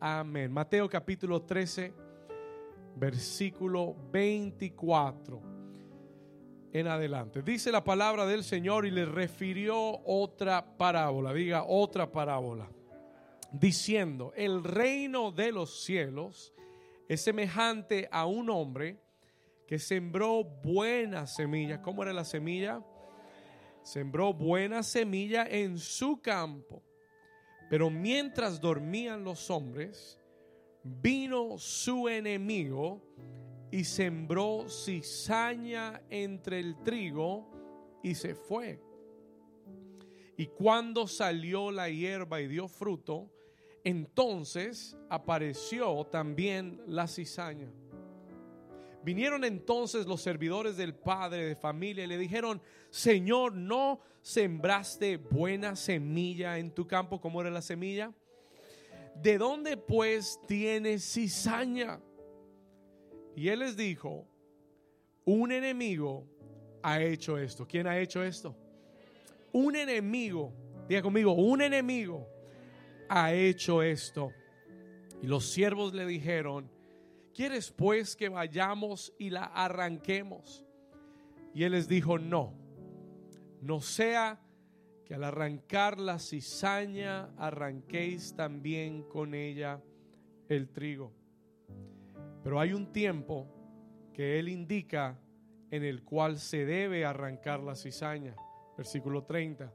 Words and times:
Amén. 0.00 0.52
Mateo 0.52 0.88
capítulo 0.88 1.42
13, 1.42 1.92
versículo 2.94 3.96
24 4.12 5.42
en 6.72 6.86
adelante. 6.86 7.42
Dice 7.42 7.72
la 7.72 7.82
palabra 7.82 8.24
del 8.24 8.44
Señor 8.44 8.86
y 8.86 8.92
le 8.92 9.06
refirió 9.06 10.00
otra 10.04 10.76
parábola. 10.76 11.32
Diga 11.32 11.64
otra 11.64 12.12
parábola. 12.12 12.70
Diciendo, 13.50 14.32
el 14.36 14.62
reino 14.62 15.32
de 15.32 15.50
los 15.50 15.82
cielos 15.82 16.54
es 17.08 17.22
semejante 17.22 18.08
a 18.12 18.26
un 18.26 18.50
hombre 18.50 19.00
que 19.66 19.80
sembró 19.80 20.44
buena 20.44 21.26
semilla. 21.26 21.82
¿Cómo 21.82 22.04
era 22.04 22.12
la 22.12 22.24
semilla? 22.24 22.84
Sembró 23.82 24.32
buena 24.32 24.84
semilla 24.84 25.44
en 25.44 25.76
su 25.78 26.20
campo. 26.20 26.84
Pero 27.68 27.90
mientras 27.90 28.60
dormían 28.60 29.24
los 29.24 29.50
hombres, 29.50 30.18
vino 30.82 31.58
su 31.58 32.08
enemigo 32.08 33.02
y 33.70 33.84
sembró 33.84 34.66
cizaña 34.68 36.02
entre 36.08 36.60
el 36.60 36.82
trigo 36.82 37.50
y 38.02 38.14
se 38.14 38.34
fue. 38.34 38.80
Y 40.36 40.46
cuando 40.46 41.06
salió 41.06 41.70
la 41.70 41.90
hierba 41.90 42.40
y 42.40 42.46
dio 42.46 42.68
fruto, 42.68 43.30
entonces 43.84 44.96
apareció 45.10 46.04
también 46.06 46.80
la 46.86 47.06
cizaña. 47.06 47.70
Vinieron 49.08 49.42
entonces 49.42 50.04
los 50.04 50.20
servidores 50.20 50.76
del 50.76 50.94
padre 50.94 51.46
de 51.46 51.56
familia 51.56 52.04
y 52.04 52.06
le 52.06 52.18
dijeron, 52.18 52.60
Señor, 52.90 53.54
¿no 53.54 54.00
sembraste 54.20 55.16
buena 55.16 55.76
semilla 55.76 56.58
en 56.58 56.72
tu 56.72 56.86
campo? 56.86 57.18
como 57.18 57.40
era 57.40 57.48
la 57.48 57.62
semilla? 57.62 58.12
¿De 59.14 59.38
dónde 59.38 59.78
pues 59.78 60.38
tienes 60.46 61.10
cizaña? 61.10 62.02
Y 63.34 63.48
él 63.48 63.60
les 63.60 63.78
dijo, 63.78 64.26
un 65.24 65.52
enemigo 65.52 66.26
ha 66.82 67.00
hecho 67.00 67.38
esto. 67.38 67.66
¿Quién 67.66 67.86
ha 67.86 67.98
hecho 67.98 68.22
esto? 68.22 68.54
Un 69.52 69.74
enemigo, 69.74 70.52
diga 70.86 71.00
conmigo, 71.00 71.32
un 71.32 71.62
enemigo 71.62 72.28
ha 73.08 73.32
hecho 73.32 73.82
esto. 73.82 74.32
Y 75.22 75.28
los 75.28 75.46
siervos 75.46 75.94
le 75.94 76.04
dijeron, 76.04 76.70
¿quieres 77.38 77.70
pues 77.70 78.16
que 78.16 78.28
vayamos 78.28 79.14
y 79.16 79.30
la 79.30 79.44
arranquemos? 79.44 80.66
Y 81.54 81.62
él 81.62 81.70
les 81.70 81.86
dijo, 81.86 82.18
no, 82.18 82.52
no 83.60 83.80
sea 83.80 84.40
que 85.04 85.14
al 85.14 85.22
arrancar 85.22 86.00
la 86.00 86.18
cizaña 86.18 87.30
arranquéis 87.36 88.34
también 88.34 89.04
con 89.04 89.34
ella 89.34 89.80
el 90.48 90.68
trigo. 90.70 91.12
Pero 92.42 92.58
hay 92.58 92.72
un 92.72 92.90
tiempo 92.90 93.46
que 94.12 94.40
él 94.40 94.48
indica 94.48 95.16
en 95.70 95.84
el 95.84 96.02
cual 96.02 96.38
se 96.38 96.66
debe 96.66 97.04
arrancar 97.04 97.60
la 97.60 97.76
cizaña. 97.76 98.34
Versículo 98.76 99.22
30. 99.22 99.72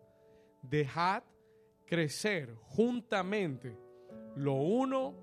Dejad 0.63 1.23
crecer 1.85 2.53
juntamente 2.55 3.77
lo 4.35 4.55
uno 4.55 5.15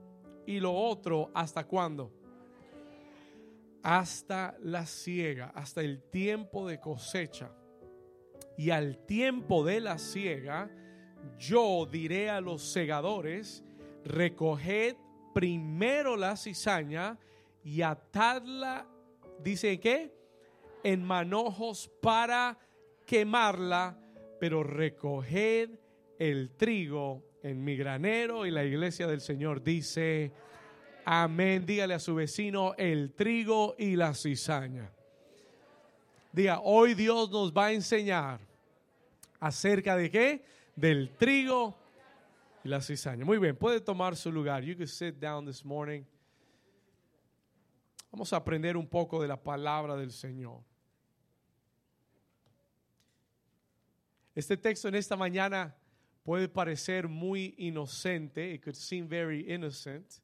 y 0.46 0.58
lo 0.58 0.72
otro 0.72 1.30
hasta 1.34 1.66
cuándo? 1.66 2.19
Hasta 3.82 4.56
la 4.62 4.86
siega, 4.86 5.52
hasta 5.54 5.80
el 5.80 6.02
tiempo 6.02 6.68
de 6.68 6.80
cosecha. 6.80 7.50
Y 8.56 8.70
al 8.70 8.98
tiempo 9.06 9.64
de 9.64 9.80
la 9.80 9.98
siega, 9.98 10.70
yo 11.38 11.86
diré 11.90 12.30
a 12.30 12.40
los 12.40 12.62
segadores, 12.62 13.64
recoged 14.04 14.96
primero 15.34 16.16
la 16.16 16.36
cizaña 16.36 17.18
y 17.62 17.82
atadla, 17.82 18.86
dice 19.42 19.80
que, 19.80 20.14
en 20.82 21.04
manojos 21.04 21.90
para 22.00 22.58
quemarla, 23.06 23.98
pero 24.38 24.62
recoged 24.62 25.70
el 26.18 26.50
trigo 26.56 27.22
en 27.42 27.62
mi 27.64 27.76
granero 27.76 28.46
y 28.46 28.50
la 28.50 28.64
iglesia 28.64 29.06
del 29.06 29.20
Señor 29.20 29.62
dice, 29.62 30.32
Amén. 31.12 31.66
Dígale 31.66 31.94
a 31.94 31.98
su 31.98 32.14
vecino 32.14 32.72
el 32.78 33.12
trigo 33.14 33.74
y 33.76 33.96
la 33.96 34.14
cizaña. 34.14 34.92
Diga, 36.30 36.60
hoy 36.60 36.94
Dios 36.94 37.28
nos 37.32 37.52
va 37.52 37.66
a 37.66 37.72
enseñar 37.72 38.38
acerca 39.40 39.96
de 39.96 40.08
qué? 40.08 40.44
Del 40.76 41.10
trigo 41.16 41.76
y 42.62 42.68
la 42.68 42.80
cizaña. 42.80 43.24
Muy 43.24 43.38
bien, 43.38 43.56
puede 43.56 43.80
tomar 43.80 44.14
su 44.14 44.30
lugar. 44.30 44.62
You 44.62 44.76
can 44.76 44.86
sit 44.86 45.16
down 45.16 45.44
this 45.44 45.64
morning. 45.64 46.04
Vamos 48.12 48.32
a 48.32 48.36
aprender 48.36 48.76
un 48.76 48.86
poco 48.86 49.20
de 49.20 49.26
la 49.26 49.42
palabra 49.42 49.96
del 49.96 50.12
Señor. 50.12 50.62
Este 54.32 54.56
texto 54.56 54.86
en 54.86 54.94
esta 54.94 55.16
mañana 55.16 55.74
puede 56.22 56.48
parecer 56.48 57.08
muy 57.08 57.56
inocente. 57.58 58.54
It 58.54 58.62
could 58.62 58.76
seem 58.76 59.08
very 59.08 59.52
innocent. 59.52 60.20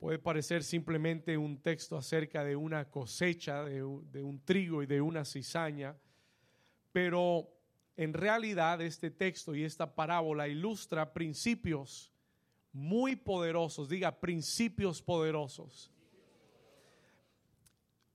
Puede 0.00 0.18
parecer 0.18 0.64
simplemente 0.64 1.36
un 1.36 1.58
texto 1.58 1.94
acerca 1.94 2.42
de 2.42 2.56
una 2.56 2.88
cosecha, 2.88 3.62
de, 3.64 3.82
un 3.82 4.40
trigo 4.46 4.82
y 4.82 4.86
de 4.86 4.98
una 5.02 5.26
cizaña, 5.26 5.94
pero 6.90 7.46
en 7.98 8.14
realidad 8.14 8.80
este 8.80 9.10
texto 9.10 9.54
y 9.54 9.62
esta 9.62 9.94
parábola 9.94 10.48
ilustra 10.48 11.12
principios 11.12 12.10
muy 12.72 13.14
poderosos, 13.14 13.90
diga 13.90 14.18
principios 14.18 15.02
poderosos, 15.02 15.92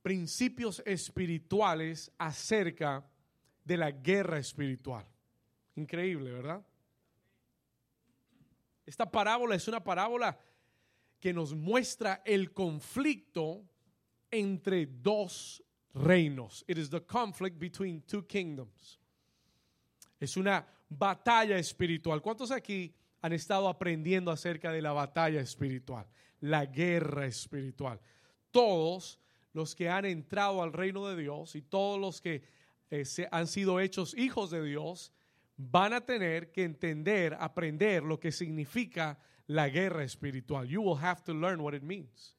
principios 0.02 0.81
espirituales 0.88 2.12
acerca 2.17 3.07
de 3.63 3.78
la 3.78 3.91
guerra 3.91 4.40
espiritual. 4.40 5.06
Increíble, 5.75 6.31
¿verdad? 6.31 6.66
Esta 8.88 9.12
parábola 9.12 9.53
es 9.53 9.67
una 9.67 9.84
parábola 9.84 10.40
que 11.25 11.33
nos 11.33 11.55
muestra 11.55 12.21
el 12.23 12.53
conflicto 12.53 13.67
entre 14.29 14.85
dos 14.85 15.59
reinos. 15.95 16.63
It 16.67 16.77
is 16.77 16.87
the 16.91 17.01
conflict 17.01 17.57
between 17.57 18.03
two 18.03 18.27
kingdoms. 18.27 18.99
Es 20.19 20.37
una 20.37 20.63
batalla 20.87 21.57
espiritual. 21.57 22.21
¿Cuántos 22.21 22.51
aquí 22.51 22.93
han 23.23 23.33
estado 23.33 23.67
aprendiendo 23.67 24.29
acerca 24.29 24.71
de 24.71 24.83
la 24.83 24.93
batalla 24.93 25.41
espiritual? 25.41 26.05
La 26.41 26.67
guerra 26.67 27.25
espiritual. 27.25 27.99
Todos 28.51 29.19
los 29.51 29.73
que 29.73 29.89
han 29.89 30.05
entrado 30.05 30.61
al 30.61 30.73
reino 30.73 31.07
de 31.07 31.19
Dios 31.19 31.55
y 31.55 31.63
todos 31.63 31.99
los 31.99 32.21
que 32.21 32.43
eh, 32.91 33.03
se 33.03 33.27
han 33.31 33.47
sido 33.47 33.79
hechos 33.79 34.15
hijos 34.15 34.51
de 34.51 34.63
Dios 34.63 35.11
van 35.57 35.93
a 35.93 36.05
tener 36.05 36.51
que 36.51 36.65
entender, 36.65 37.35
aprender 37.39 38.03
lo 38.03 38.19
que 38.19 38.31
significa 38.31 39.17
la 39.47 39.69
guerra 39.69 40.03
espiritual. 40.03 40.67
You 40.67 40.81
will 40.81 40.97
have 40.97 41.23
to 41.23 41.33
learn 41.33 41.61
what 41.61 41.73
it 41.73 41.83
means. 41.83 42.35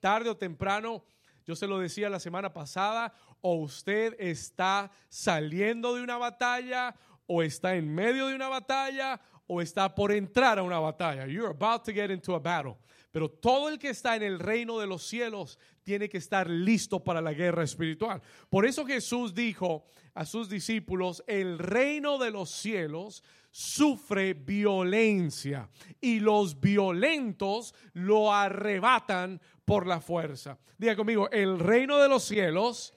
Tarde 0.00 0.28
o 0.28 0.36
temprano, 0.36 1.04
yo 1.46 1.54
se 1.54 1.66
lo 1.66 1.78
decía 1.78 2.10
la 2.10 2.18
semana 2.18 2.52
pasada, 2.52 3.12
o 3.40 3.56
usted 3.56 4.14
está 4.18 4.90
saliendo 5.08 5.94
de 5.94 6.02
una 6.02 6.16
batalla, 6.16 6.94
o 7.26 7.42
está 7.42 7.74
en 7.74 7.94
medio 7.94 8.28
de 8.28 8.34
una 8.34 8.48
batalla, 8.48 9.20
o 9.46 9.60
está 9.60 9.94
por 9.94 10.12
entrar 10.12 10.58
a 10.58 10.62
una 10.62 10.78
batalla. 10.78 11.26
You're 11.26 11.50
about 11.50 11.84
to 11.84 11.92
get 11.92 12.10
into 12.10 12.34
a 12.34 12.38
battle. 12.38 12.78
Pero 13.12 13.28
todo 13.28 13.68
el 13.68 13.78
que 13.78 13.90
está 13.90 14.16
en 14.16 14.22
el 14.22 14.38
reino 14.38 14.78
de 14.78 14.86
los 14.86 15.06
cielos 15.06 15.58
tiene 15.84 16.08
que 16.08 16.18
estar 16.18 16.48
listo 16.48 17.04
para 17.04 17.20
la 17.20 17.32
guerra 17.32 17.62
espiritual. 17.62 18.20
Por 18.48 18.66
eso 18.66 18.84
Jesús 18.86 19.34
dijo 19.34 19.84
a 20.14 20.24
sus 20.24 20.48
discípulos, 20.48 21.22
el 21.26 21.58
reino 21.58 22.18
de 22.18 22.30
los 22.30 22.50
cielos 22.50 23.22
sufre 23.50 24.34
violencia 24.34 25.68
y 26.00 26.20
los 26.20 26.58
violentos 26.58 27.74
lo 27.92 28.32
arrebatan 28.32 29.40
por 29.64 29.86
la 29.86 30.00
fuerza. 30.00 30.58
Diga 30.78 30.96
conmigo, 30.96 31.30
el 31.30 31.58
reino 31.58 31.98
de 31.98 32.08
los 32.08 32.24
cielos, 32.24 32.94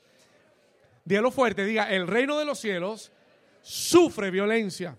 dígalo 1.06 1.30
fuerte, 1.30 1.66
diga, 1.66 1.92
el 1.92 2.08
reino 2.08 2.40
de 2.40 2.46
los 2.46 2.58
cielos 2.58 3.12
sufre 3.62 4.32
violencia. 4.32 4.98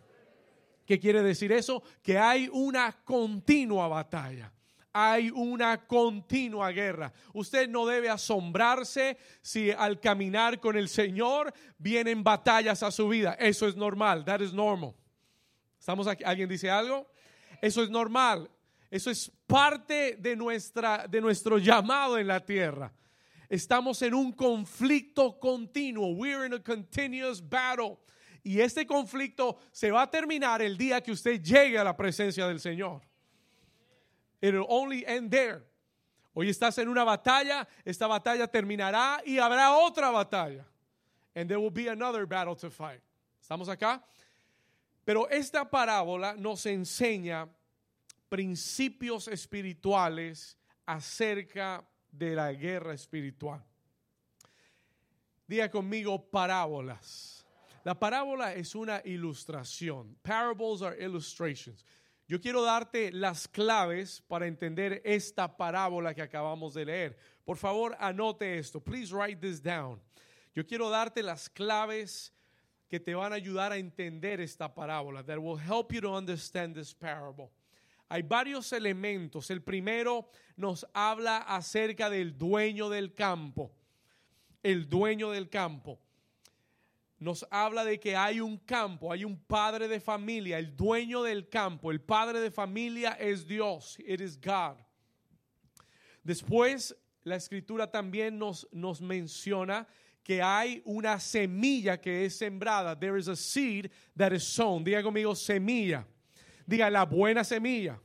¿Qué 0.85 1.01
quiere 1.01 1.23
decir 1.23 1.53
eso? 1.53 1.83
Que 2.03 2.19
hay 2.19 2.49
una 2.53 3.03
continua 3.05 3.89
batalla 3.89 4.53
hay 5.01 5.31
una 5.31 5.87
continua 5.87 6.73
guerra. 6.73 7.13
Usted 7.33 7.69
no 7.69 7.87
debe 7.87 8.11
asombrarse 8.11 9.17
si 9.41 9.71
al 9.71 10.01
caminar 10.01 10.59
con 10.59 10.77
el 10.77 10.89
Señor 10.89 11.53
vienen 11.79 12.25
batallas 12.25 12.83
a 12.83 12.91
su 12.91 13.09
vida. 13.09 13.37
Eso 13.39 13.69
es 13.69 13.77
normal. 13.77 14.25
That 14.25 14.41
is 14.41 14.53
normal. 14.53 14.95
¿Estamos 15.79 16.07
aquí? 16.09 16.25
¿Alguien 16.25 16.49
dice 16.49 16.69
algo? 16.69 17.09
Eso 17.63 17.83
es 17.83 17.91
normal. 17.91 18.51
Eso 18.91 19.11
es 19.11 19.31
parte 19.47 20.17
de, 20.19 20.35
nuestra, 20.35 21.07
de 21.07 21.21
nuestro 21.21 21.59
llamado 21.59 22.19
en 22.19 22.27
la 22.27 22.45
tierra. 22.45 22.93
Estamos 23.49 24.03
en 24.03 24.15
un 24.15 24.33
conflicto 24.33 25.39
continuo. 25.39 26.09
We're 26.09 26.45
in 26.45 26.55
a 26.55 26.63
continuous 26.63 27.41
battle. 27.41 27.99
Y 28.43 28.61
este 28.61 28.87
conflicto 28.87 29.59
se 29.71 29.91
va 29.91 30.03
a 30.03 30.11
terminar 30.11 30.61
el 30.61 30.77
día 30.77 31.01
que 31.01 31.13
usted 31.13 31.41
llegue 31.41 31.79
a 31.79 31.85
la 31.85 31.97
presencia 31.97 32.47
del 32.47 32.61
Señor. 32.61 33.08
It'll 34.41 34.67
only 34.69 35.05
end 35.07 35.31
there. 35.31 35.63
Hoy 36.35 36.49
estás 36.49 36.79
en 36.79 36.89
una 36.89 37.05
batalla, 37.05 37.67
esta 37.85 38.07
batalla 38.07 38.47
terminará 38.47 39.21
y 39.27 39.39
habrá 39.39 39.73
otra 39.73 40.11
batalla. 40.11 40.65
And 41.35 41.49
there 41.49 41.59
will 41.59 41.71
be 41.71 41.89
another 41.89 42.27
battle 42.27 42.55
to 42.57 42.71
fight. 42.71 43.01
¿Estamos 43.43 43.69
acá? 43.69 44.03
Pero 45.05 45.27
esta 45.31 45.65
parábola 45.65 46.37
nos 46.37 46.65
enseña 46.67 47.49
principios 48.29 49.27
espirituales 49.29 50.57
acerca 50.87 51.85
de 52.13 52.35
la 52.35 52.53
guerra 52.53 52.93
espiritual. 52.93 53.63
Diga 55.49 55.71
conmigo 55.71 56.31
parábolas. 56.31 57.47
La 57.85 57.99
parábola 57.99 58.53
es 58.53 58.75
una 58.75 59.01
ilustración. 59.05 60.15
Parables 60.23 60.83
are 60.83 60.97
illustrations. 61.03 61.85
Yo 62.29 62.43
quiero 62.43 62.61
darte 62.61 63.11
las 63.11 63.49
claves 63.49 64.23
para 64.29 64.47
entender 64.47 65.01
esta 65.03 65.57
parábola 65.57 66.13
que 66.13 66.21
acabamos 66.21 66.75
de 66.75 66.85
leer. 66.85 67.17
Por 67.43 67.57
favor, 67.57 67.97
anote 67.99 68.59
esto. 68.59 68.81
Please 68.81 69.15
write 69.15 69.41
this 69.41 69.63
down. 69.63 69.99
Yo 70.55 70.67
quiero 70.67 70.91
darte 70.91 71.23
las 71.23 71.49
claves 71.49 72.35
que 72.87 73.01
te 73.01 73.15
van 73.15 73.33
a 73.33 73.37
ayudar 73.37 73.73
a 73.73 73.79
entender 73.79 74.43
esta 74.43 74.75
parábola. 74.75 75.25
That 75.25 75.39
will 75.39 75.59
help 75.59 75.91
you 75.91 76.03
to 76.03 76.15
understand 76.15 76.77
this 76.77 76.93
parable. 76.93 77.51
Hay 78.11 78.21
varios 78.21 78.75
elementos. 78.75 79.51
El 79.51 79.63
primero 79.63 80.29
nos 80.55 80.87
habla 80.93 81.39
acerca 81.39 82.11
del 82.11 82.37
dueño 82.37 82.91
del 82.91 83.15
campo. 83.15 83.73
El 84.63 84.87
dueño 84.87 85.31
del 85.31 85.49
campo 85.49 85.99
nos 87.19 87.47
habla 87.51 87.85
de 87.85 87.99
que 87.99 88.15
hay 88.17 88.41
un 88.41 88.59
campo, 88.59 89.13
hay 89.13 89.25
un 89.25 89.37
padre 89.37 89.89
de 89.89 90.01
familia, 90.01 90.59
el 90.59 90.77
dueño 90.77 91.23
del 91.23 91.49
campo, 91.49 91.91
el 91.91 92.01
padre 92.01 92.41
de 92.41 92.51
familia 92.51 93.13
es 93.19 93.47
Dios, 93.47 93.99
it 94.07 94.21
is 94.21 94.41
God. 94.41 94.77
Después, 96.23 96.95
la 97.25 97.37
escritura 97.37 97.91
también 97.91 98.39
nos, 98.39 98.69
nos 98.71 99.01
menciona 99.01 99.87
que 100.23 100.43
hay 100.43 100.83
una 100.85 101.19
semilla 101.19 102.01
que 102.01 102.27
es 102.27 102.37
sembrada. 102.37 102.99
There 102.99 103.19
is 103.19 103.29
a 103.29 103.37
seed 103.37 103.91
that 104.17 104.33
is 104.33 104.45
sown. 104.45 104.85
Diga 104.85 105.03
conmigo 105.03 105.35
semilla. 105.35 106.07
Diga 106.67 106.91
la 106.91 107.05
buena 107.05 107.45
semilla. 107.45 107.99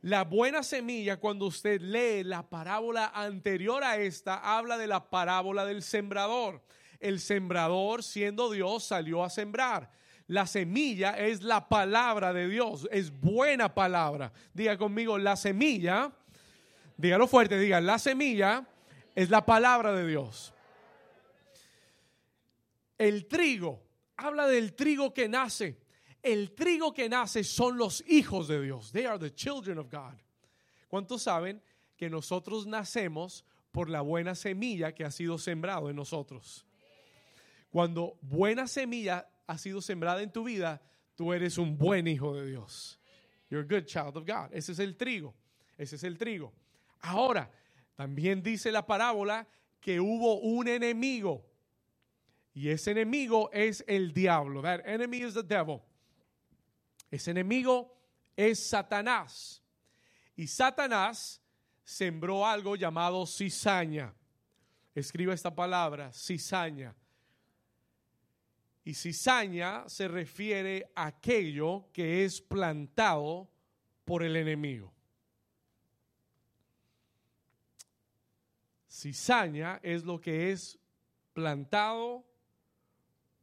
La 0.00 0.24
buena 0.24 0.62
semilla, 0.62 1.18
cuando 1.18 1.46
usted 1.46 1.80
lee 1.80 2.24
la 2.24 2.48
parábola 2.48 3.12
anterior 3.14 3.84
a 3.84 3.96
esta, 3.98 4.36
habla 4.36 4.76
de 4.78 4.86
la 4.86 5.10
parábola 5.10 5.64
del 5.64 5.82
sembrador 5.82 6.62
el 7.04 7.20
sembrador, 7.20 8.02
siendo 8.02 8.50
Dios, 8.50 8.84
salió 8.84 9.22
a 9.22 9.28
sembrar. 9.28 9.90
La 10.26 10.46
semilla 10.46 11.10
es 11.18 11.42
la 11.42 11.68
palabra 11.68 12.32
de 12.32 12.48
Dios, 12.48 12.88
es 12.90 13.10
buena 13.20 13.74
palabra. 13.74 14.32
Diga 14.54 14.78
conmigo, 14.78 15.18
la 15.18 15.36
semilla, 15.36 16.10
dígalo 16.96 17.28
fuerte, 17.28 17.58
diga, 17.58 17.78
la 17.82 17.98
semilla 17.98 18.66
es 19.14 19.28
la 19.28 19.44
palabra 19.44 19.92
de 19.92 20.06
Dios. 20.06 20.54
El 22.96 23.26
trigo, 23.26 23.82
habla 24.16 24.46
del 24.46 24.72
trigo 24.74 25.12
que 25.12 25.28
nace. 25.28 25.78
El 26.22 26.54
trigo 26.54 26.94
que 26.94 27.06
nace 27.10 27.44
son 27.44 27.76
los 27.76 28.02
hijos 28.08 28.48
de 28.48 28.62
Dios. 28.62 28.92
They 28.92 29.04
are 29.04 29.18
the 29.18 29.34
children 29.34 29.78
of 29.78 29.90
God. 29.90 30.14
¿Cuántos 30.88 31.24
saben 31.24 31.60
que 31.98 32.08
nosotros 32.08 32.66
nacemos 32.66 33.44
por 33.72 33.90
la 33.90 34.00
buena 34.00 34.34
semilla 34.34 34.94
que 34.94 35.04
ha 35.04 35.10
sido 35.10 35.36
sembrado 35.36 35.90
en 35.90 35.96
nosotros? 35.96 36.64
Cuando 37.74 38.16
buena 38.22 38.68
semilla 38.68 39.28
ha 39.48 39.58
sido 39.58 39.82
sembrada 39.82 40.22
en 40.22 40.30
tu 40.30 40.44
vida, 40.44 40.80
tú 41.16 41.32
eres 41.32 41.58
un 41.58 41.76
buen 41.76 42.06
hijo 42.06 42.32
de 42.32 42.46
Dios. 42.46 43.00
You're 43.50 43.64
a 43.64 43.68
good 43.68 43.86
child 43.86 44.16
of 44.16 44.24
God. 44.24 44.52
Ese 44.52 44.70
es 44.70 44.78
el 44.78 44.96
trigo. 44.96 45.34
Ese 45.76 45.96
es 45.96 46.04
el 46.04 46.16
trigo. 46.16 46.52
Ahora, 47.00 47.50
también 47.96 48.44
dice 48.44 48.70
la 48.70 48.86
parábola 48.86 49.48
que 49.80 49.98
hubo 49.98 50.38
un 50.38 50.68
enemigo. 50.68 51.50
Y 52.52 52.68
ese 52.68 52.92
enemigo 52.92 53.50
es 53.52 53.84
el 53.88 54.12
diablo. 54.14 54.62
That 54.62 54.86
enemy 54.86 55.22
is 55.22 55.34
the 55.34 55.42
devil. 55.42 55.82
Ese 57.10 57.32
enemigo 57.32 57.92
es 58.36 58.64
Satanás. 58.64 59.64
Y 60.36 60.46
Satanás 60.46 61.42
sembró 61.82 62.46
algo 62.46 62.76
llamado 62.76 63.26
cizaña. 63.26 64.14
Escriba 64.94 65.34
esta 65.34 65.52
palabra, 65.52 66.12
cizaña. 66.12 66.94
Y 68.84 68.94
cizaña 68.94 69.88
se 69.88 70.08
refiere 70.08 70.90
a 70.94 71.06
aquello 71.06 71.86
que 71.92 72.24
es 72.24 72.40
plantado 72.40 73.48
por 74.04 74.22
el 74.22 74.36
enemigo. 74.36 74.92
Cizaña 78.88 79.80
es 79.82 80.04
lo 80.04 80.20
que 80.20 80.52
es 80.52 80.78
plantado 81.32 82.24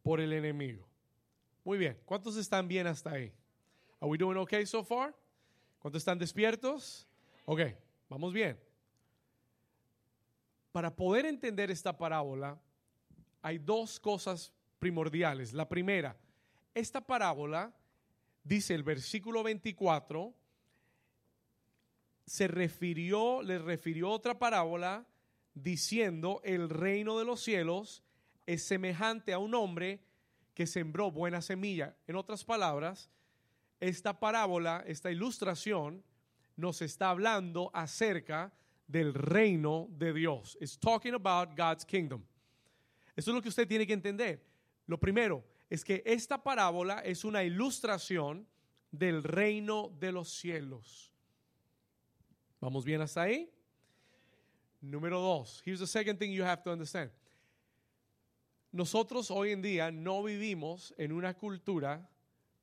por 0.03 0.19
el 0.21 0.31
enemigo. 0.33 0.88
Muy 1.63 1.77
bien, 1.77 1.99
¿cuántos 2.05 2.38
están 2.38 2.67
bien 2.67 2.88
hasta 2.88 3.11
ahí? 3.11 3.33
Are 3.99 4.09
we 4.09 4.17
doing 4.17 4.38
okay 4.38 4.65
so 4.65 4.83
far? 4.83 5.15
¿Cuántos 5.79 6.01
están 6.01 6.17
despiertos? 6.17 7.07
Ok, 7.45 7.61
vamos 8.09 8.33
bien. 8.33 8.59
Para 10.71 10.95
poder 10.95 11.25
entender 11.25 11.69
esta 11.69 11.97
parábola, 11.97 12.59
hay 13.41 13.57
dos 13.57 13.99
cosas 13.99 14.53
primordiales. 14.81 15.53
La 15.53 15.69
primera, 15.69 16.17
esta 16.73 16.99
parábola, 16.99 17.71
dice 18.43 18.73
el 18.73 18.81
versículo 18.81 19.43
24, 19.43 20.33
se 22.25 22.47
refirió, 22.47 23.43
le 23.43 23.59
refirió 23.59 24.09
otra 24.09 24.39
parábola 24.39 25.05
diciendo, 25.53 26.41
el 26.43 26.67
reino 26.69 27.19
de 27.19 27.25
los 27.25 27.41
cielos 27.41 28.03
es 28.47 28.65
semejante 28.65 29.33
a 29.33 29.37
un 29.37 29.53
hombre 29.53 30.01
que 30.55 30.65
sembró 30.65 31.11
buena 31.11 31.41
semilla. 31.41 31.95
En 32.07 32.15
otras 32.15 32.43
palabras, 32.43 33.11
esta 33.79 34.19
parábola, 34.19 34.83
esta 34.87 35.11
ilustración, 35.11 36.03
nos 36.55 36.81
está 36.81 37.11
hablando 37.11 37.69
acerca 37.73 38.51
del 38.87 39.13
reino 39.13 39.87
de 39.91 40.11
Dios. 40.11 40.57
It's 40.59 40.77
talking 40.77 41.13
about 41.13 41.55
God's 41.55 41.85
kingdom. 41.85 42.23
Eso 43.15 43.29
es 43.29 43.35
lo 43.35 43.41
que 43.43 43.49
usted 43.49 43.67
tiene 43.67 43.85
que 43.85 43.93
entender. 43.93 44.50
Lo 44.87 44.99
primero 44.99 45.45
es 45.69 45.83
que 45.83 46.03
esta 46.05 46.43
parábola 46.43 46.99
es 46.99 47.23
una 47.23 47.43
ilustración 47.43 48.47
del 48.91 49.23
reino 49.23 49.89
de 49.99 50.11
los 50.11 50.29
cielos. 50.29 51.13
¿Vamos 52.59 52.83
bien 52.83 53.01
hasta 53.01 53.21
ahí? 53.21 53.49
Número 54.81 55.19
dos. 55.19 55.61
Here's 55.65 55.79
the 55.79 55.88
second 55.88 56.19
thing 56.19 56.31
you 56.31 56.43
have 56.43 56.61
to 56.63 56.71
understand. 56.71 57.11
Nosotros 58.71 59.29
hoy 59.31 59.51
en 59.51 59.61
día 59.61 59.91
no 59.91 60.23
vivimos 60.23 60.93
en 60.97 61.11
una 61.11 61.33
cultura 61.33 62.09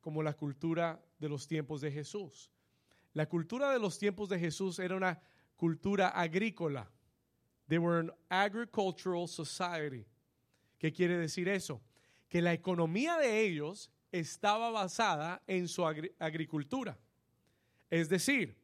como 0.00 0.22
la 0.22 0.34
cultura 0.34 1.02
de 1.18 1.28
los 1.28 1.46
tiempos 1.46 1.80
de 1.80 1.90
Jesús. 1.90 2.50
La 3.12 3.28
cultura 3.28 3.72
de 3.72 3.78
los 3.78 3.98
tiempos 3.98 4.28
de 4.28 4.38
Jesús 4.38 4.78
era 4.78 4.96
una 4.96 5.20
cultura 5.56 6.08
agrícola. 6.08 6.90
They 7.68 7.78
were 7.78 7.98
an 7.98 8.12
agricultural 8.30 9.28
society. 9.28 10.06
¿Qué 10.78 10.92
quiere 10.92 11.18
decir 11.18 11.48
eso? 11.48 11.82
Que 12.28 12.42
la 12.42 12.52
economía 12.52 13.16
de 13.16 13.40
ellos 13.40 13.90
estaba 14.12 14.70
basada 14.70 15.42
en 15.46 15.68
su 15.68 15.86
agricultura. 15.86 16.98
Es 17.90 18.08
decir, 18.08 18.56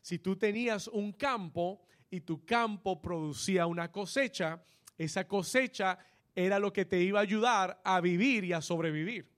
si 0.00 0.18
tú 0.18 0.36
tenías 0.36 0.88
un 0.88 1.12
campo 1.12 1.82
y 2.10 2.20
tu 2.20 2.44
campo 2.44 3.00
producía 3.00 3.66
una 3.66 3.90
cosecha, 3.90 4.62
esa 4.96 5.26
cosecha 5.26 5.98
era 6.34 6.58
lo 6.58 6.72
que 6.72 6.84
te 6.84 7.00
iba 7.00 7.18
a 7.18 7.22
ayudar 7.22 7.80
a 7.84 8.00
vivir 8.00 8.44
y 8.44 8.52
a 8.52 8.62
sobrevivir. 8.62 9.28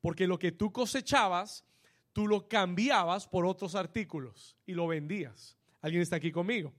Porque 0.00 0.26
lo 0.26 0.38
que 0.38 0.52
tú 0.52 0.72
cosechabas, 0.72 1.64
tú 2.12 2.26
lo 2.26 2.48
cambiabas 2.48 3.26
por 3.26 3.44
otros 3.44 3.74
artículos 3.74 4.56
y 4.66 4.72
lo 4.72 4.86
vendías. 4.86 5.56
¿Alguien 5.82 6.02
está 6.02 6.16
aquí 6.16 6.32
conmigo? 6.32 6.72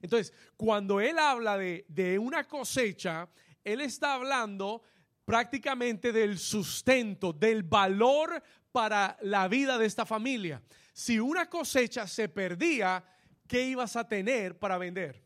Entonces, 0.00 0.32
cuando 0.56 1.00
él 1.00 1.18
habla 1.18 1.56
de, 1.56 1.84
de 1.88 2.18
una 2.18 2.44
cosecha, 2.44 3.28
él 3.62 3.80
está 3.80 4.14
hablando 4.14 4.82
prácticamente 5.24 6.12
del 6.12 6.38
sustento, 6.38 7.32
del 7.32 7.62
valor 7.62 8.42
para 8.72 9.16
la 9.22 9.48
vida 9.48 9.78
de 9.78 9.86
esta 9.86 10.06
familia. 10.06 10.62
Si 10.92 11.18
una 11.18 11.48
cosecha 11.48 12.06
se 12.06 12.28
perdía, 12.28 13.04
¿qué 13.46 13.62
ibas 13.66 13.96
a 13.96 14.06
tener 14.08 14.58
para 14.58 14.78
vender? 14.78 15.22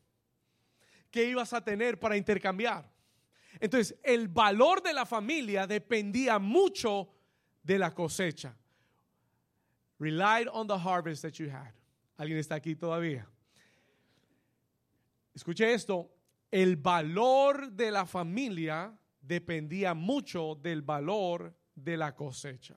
¿Qué 1.10 1.24
ibas 1.24 1.52
a 1.52 1.64
tener 1.64 1.98
para 1.98 2.16
intercambiar? 2.16 2.90
Entonces, 3.58 3.96
el 4.02 4.28
valor 4.28 4.82
de 4.82 4.92
la 4.92 5.06
familia 5.06 5.66
dependía 5.66 6.38
mucho 6.38 7.08
de 7.62 7.78
la 7.78 7.94
cosecha. 7.94 8.54
Relied 9.98 10.48
on 10.52 10.66
the 10.66 10.76
harvest 10.76 11.22
that 11.22 11.32
you 11.32 11.48
had. 11.50 11.72
¿Alguien 12.18 12.38
está 12.38 12.56
aquí 12.56 12.76
todavía? 12.76 13.26
Escuche 15.34 15.72
esto, 15.72 16.10
el 16.50 16.76
valor 16.76 17.70
de 17.72 17.90
la 17.90 18.06
familia 18.06 18.92
dependía 19.26 19.94
mucho 19.94 20.54
del 20.54 20.82
valor 20.82 21.54
de 21.74 21.96
la 21.96 22.14
cosecha. 22.14 22.76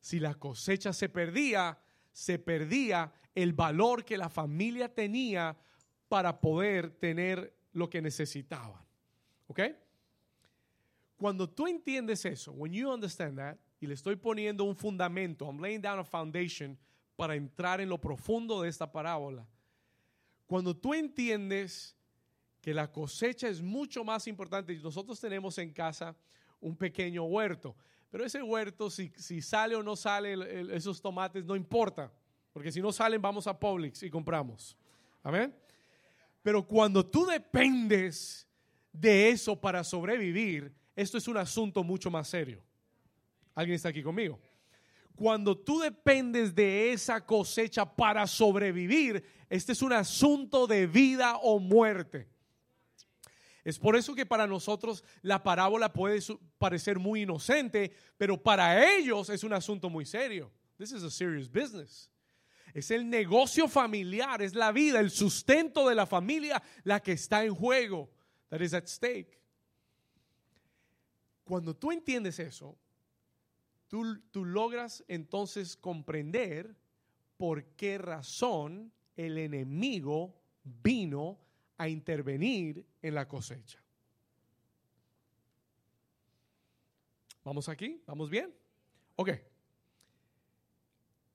Si 0.00 0.20
la 0.20 0.34
cosecha 0.34 0.92
se 0.92 1.08
perdía, 1.08 1.78
se 2.12 2.38
perdía 2.38 3.12
el 3.34 3.52
valor 3.52 4.04
que 4.04 4.16
la 4.16 4.28
familia 4.28 4.92
tenía 4.92 5.56
para 6.08 6.40
poder 6.40 6.90
tener 6.90 7.54
lo 7.72 7.90
que 7.90 8.00
necesitaban. 8.00 8.84
¿Ok? 9.48 9.60
Cuando 11.16 11.48
tú 11.48 11.66
entiendes 11.66 12.24
eso, 12.24 12.52
when 12.52 12.72
you 12.72 12.90
understand 12.90 13.38
that, 13.38 13.56
y 13.80 13.86
le 13.86 13.94
estoy 13.94 14.16
poniendo 14.16 14.64
un 14.64 14.76
fundamento, 14.76 15.46
I'm 15.46 15.60
laying 15.60 15.80
down 15.80 15.98
a 15.98 16.04
foundation 16.04 16.78
para 17.16 17.34
entrar 17.34 17.80
en 17.80 17.88
lo 17.88 17.98
profundo 17.98 18.62
de 18.62 18.68
esta 18.68 18.90
parábola. 18.90 19.46
Cuando 20.46 20.76
tú 20.76 20.94
entiendes 20.94 21.96
que 22.66 22.74
la 22.74 22.90
cosecha 22.90 23.46
es 23.46 23.62
mucho 23.62 24.02
más 24.02 24.26
importante, 24.26 24.74
nosotros 24.78 25.20
tenemos 25.20 25.56
en 25.58 25.72
casa 25.72 26.16
un 26.60 26.76
pequeño 26.76 27.22
huerto, 27.22 27.76
pero 28.10 28.24
ese 28.24 28.42
huerto, 28.42 28.90
si, 28.90 29.12
sale 29.40 29.76
o 29.76 29.84
no 29.84 29.94
sale 29.94 30.74
esos 30.74 31.00
tomates, 31.00 31.44
no 31.44 31.54
importa, 31.54 32.12
porque 32.52 32.72
si 32.72 32.80
no 32.80 32.90
salen, 32.90 33.22
vamos 33.22 33.46
a 33.46 33.56
Publix 33.56 34.02
y 34.02 34.10
compramos. 34.10 34.76
Amén. 35.22 35.54
Pero 36.42 36.66
cuando 36.66 37.06
tú 37.06 37.24
dependes 37.24 38.48
de 38.92 39.28
eso 39.28 39.54
para 39.54 39.84
sobrevivir, 39.84 40.74
esto 40.96 41.18
es 41.18 41.28
un 41.28 41.36
asunto 41.36 41.84
mucho 41.84 42.10
más 42.10 42.26
serio. 42.26 42.60
¿Alguien 43.54 43.76
está 43.76 43.90
aquí 43.90 44.02
conmigo? 44.02 44.40
Cuando 45.14 45.56
tú 45.56 45.78
dependes 45.78 46.52
de 46.52 46.92
esa 46.92 47.24
cosecha 47.24 47.86
para 47.86 48.26
sobrevivir, 48.26 49.24
este 49.48 49.70
es 49.70 49.82
un 49.82 49.92
asunto 49.92 50.66
de 50.66 50.88
vida 50.88 51.36
o 51.36 51.60
muerte. 51.60 52.34
Es 53.66 53.80
por 53.80 53.96
eso 53.96 54.14
que 54.14 54.24
para 54.24 54.46
nosotros 54.46 55.02
la 55.22 55.42
parábola 55.42 55.92
puede 55.92 56.20
parecer 56.56 57.00
muy 57.00 57.22
inocente, 57.22 57.92
pero 58.16 58.40
para 58.40 58.96
ellos 58.96 59.28
es 59.28 59.42
un 59.42 59.52
asunto 59.52 59.90
muy 59.90 60.06
serio. 60.06 60.52
This 60.78 60.92
is 60.92 61.02
a 61.02 61.10
serious 61.10 61.50
business. 61.50 62.08
Es 62.72 62.92
el 62.92 63.10
negocio 63.10 63.66
familiar, 63.66 64.40
es 64.40 64.54
la 64.54 64.70
vida, 64.70 65.00
el 65.00 65.10
sustento 65.10 65.88
de 65.88 65.96
la 65.96 66.06
familia 66.06 66.62
la 66.84 67.00
que 67.00 67.10
está 67.10 67.44
en 67.44 67.56
juego. 67.56 68.08
That 68.50 68.60
is 68.60 68.72
at 68.72 68.86
stake. 68.86 69.36
Cuando 71.42 71.74
tú 71.74 71.90
entiendes 71.90 72.38
eso, 72.38 72.78
tú, 73.88 74.16
tú 74.30 74.44
logras 74.44 75.02
entonces 75.08 75.76
comprender 75.76 76.76
por 77.36 77.64
qué 77.74 77.98
razón 77.98 78.92
el 79.16 79.38
enemigo 79.38 80.40
vino 80.62 81.40
a 81.76 81.88
intervenir 81.88 82.84
en 83.02 83.14
la 83.14 83.28
cosecha. 83.28 83.82
¿Vamos 87.44 87.68
aquí? 87.68 88.02
¿Vamos 88.06 88.28
bien? 88.28 88.52
Ok. 89.14 89.30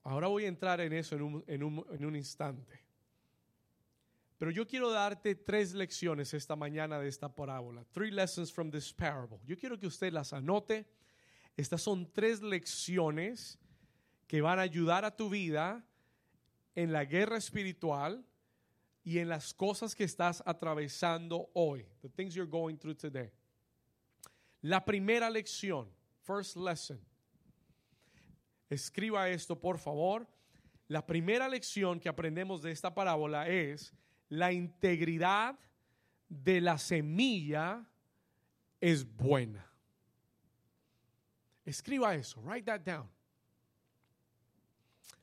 Ahora 0.04 0.26
voy 0.26 0.44
a 0.44 0.48
entrar 0.48 0.80
en 0.80 0.92
eso 0.92 1.14
en 1.46 1.62
un, 1.62 2.16
instante. 2.16 2.84
Pero 4.36 4.50
yo 4.50 4.66
quiero 4.66 4.90
darte 4.90 5.36
tres 5.36 5.72
lecciones 5.72 6.34
esta 6.34 6.56
mañana 6.56 6.98
de 6.98 7.08
esta 7.08 7.34
parábola. 7.34 7.84
Three 7.92 8.10
lessons 8.10 8.52
from 8.52 8.70
this 8.70 8.92
parable. 8.92 9.38
Yo 9.46 9.56
quiero 9.56 9.78
que 9.78 9.86
usted 9.86 10.12
las 10.12 10.32
anote. 10.32 10.86
Estas 11.56 11.80
son 11.80 12.12
tres 12.12 12.42
lecciones 12.42 13.58
que 14.26 14.40
van 14.40 14.58
a 14.58 14.62
ayudar 14.62 15.04
a 15.04 15.16
tu 15.16 15.30
vida 15.30 15.84
en 16.74 16.92
la 16.92 17.04
guerra 17.04 17.36
espiritual 17.36 18.24
y 19.04 19.18
en 19.18 19.28
las 19.28 19.52
cosas 19.52 19.94
que 19.94 20.04
estás 20.04 20.42
atravesando 20.46 21.50
hoy. 21.54 21.86
The 22.02 22.08
things 22.08 22.34
you're 22.34 22.50
going 22.50 22.76
through 22.76 22.96
today. 22.96 23.32
La 24.62 24.84
primera 24.84 25.28
lección, 25.28 25.88
first 26.22 26.56
lesson 26.56 27.00
Escriba 28.72 29.28
esto, 29.28 29.60
por 29.60 29.78
favor. 29.78 30.26
La 30.88 31.04
primera 31.04 31.46
lección 31.46 32.00
que 32.00 32.08
aprendemos 32.08 32.62
de 32.62 32.70
esta 32.70 32.94
parábola 32.94 33.46
es 33.46 33.92
la 34.30 34.50
integridad 34.50 35.58
de 36.26 36.58
la 36.62 36.78
semilla 36.78 37.86
es 38.80 39.04
buena. 39.04 39.70
Escriba 41.66 42.14
eso, 42.14 42.40
write 42.40 42.64
that 42.64 42.80
down. 42.80 43.10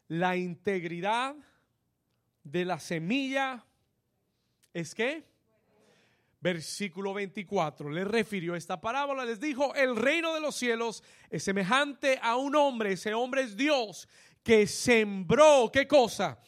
La 0.08 0.38
integridad 0.38 1.36
de 2.44 2.66
la 2.66 2.80
semilla 2.80 3.66
es 4.74 4.94
que 4.96 5.24
versículo 6.42 7.14
24, 7.14 7.90
le 7.90 8.06
refirió 8.06 8.56
esta 8.56 8.80
parábola, 8.80 9.26
les 9.26 9.40
dijo, 9.40 9.76
el 9.76 9.96
reino 9.96 10.34
de 10.34 10.40
los 10.40 10.56
cielos 10.56 11.04
es 11.30 11.44
semejante 11.44 12.18
a 12.22 12.38
un 12.38 12.56
hombre, 12.56 12.94
ese 12.94 13.14
hombre 13.14 13.42
es 13.42 13.58
Dios, 13.58 14.08
que 14.44 14.66
sembró, 14.66 15.70
¿qué 15.72 15.86
cosa? 15.86 16.40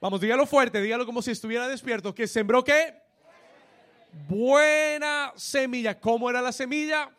Vamos, 0.00 0.20
dígalo 0.20 0.44
fuerte, 0.44 0.82
dígalo 0.82 1.06
como 1.06 1.22
si 1.22 1.30
estuviera 1.30 1.66
despierto, 1.66 2.14
que 2.14 2.26
sembró 2.26 2.62
qué? 2.62 2.94
Buena 4.28 5.32
semilla. 5.36 5.98
¿Cómo 5.98 6.28
era 6.28 6.40
la 6.42 6.52
semilla? 6.52 7.15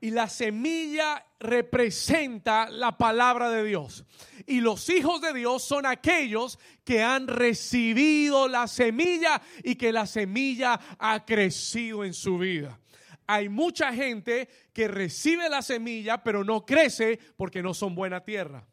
Y 0.00 0.10
la 0.10 0.28
semilla 0.28 1.24
representa 1.40 2.68
la 2.68 2.96
palabra 2.96 3.50
de 3.50 3.64
Dios. 3.64 4.04
Y 4.46 4.60
los 4.60 4.88
hijos 4.88 5.20
de 5.20 5.32
Dios 5.32 5.64
son 5.64 5.86
aquellos 5.86 6.58
que 6.84 7.02
han 7.02 7.26
recibido 7.26 8.48
la 8.48 8.68
semilla 8.68 9.42
y 9.62 9.74
que 9.74 9.92
la 9.92 10.06
semilla 10.06 10.78
ha 10.98 11.24
crecido 11.24 12.04
en 12.04 12.14
su 12.14 12.38
vida. 12.38 12.78
Hay 13.26 13.48
mucha 13.48 13.92
gente 13.92 14.48
que 14.72 14.88
recibe 14.88 15.48
la 15.48 15.62
semilla 15.62 16.22
pero 16.22 16.44
no 16.44 16.64
crece 16.64 17.18
porque 17.36 17.62
no 17.62 17.74
son 17.74 17.94
buena 17.94 18.22
tierra. 18.22 18.66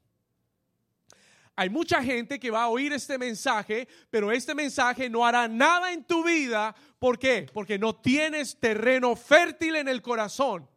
Hay 1.58 1.70
mucha 1.70 2.04
gente 2.04 2.40
que 2.40 2.52
va 2.52 2.64
a 2.64 2.68
oír 2.68 2.92
este 2.92 3.18
mensaje, 3.18 3.88
pero 4.10 4.32
este 4.32 4.54
mensaje 4.54 5.10
no 5.10 5.26
hará 5.26 5.48
nada 5.48 5.94
en 5.94 6.04
tu 6.04 6.24
vida. 6.24 6.76
¿Por 7.00 7.18
qué? 7.18 7.48
Porque 7.52 7.80
no 7.80 7.96
tienes 7.96 8.60
terreno 8.60 9.16
fértil 9.16 9.78
en 9.78 9.88
el 9.88 10.02
corazón 10.02 10.68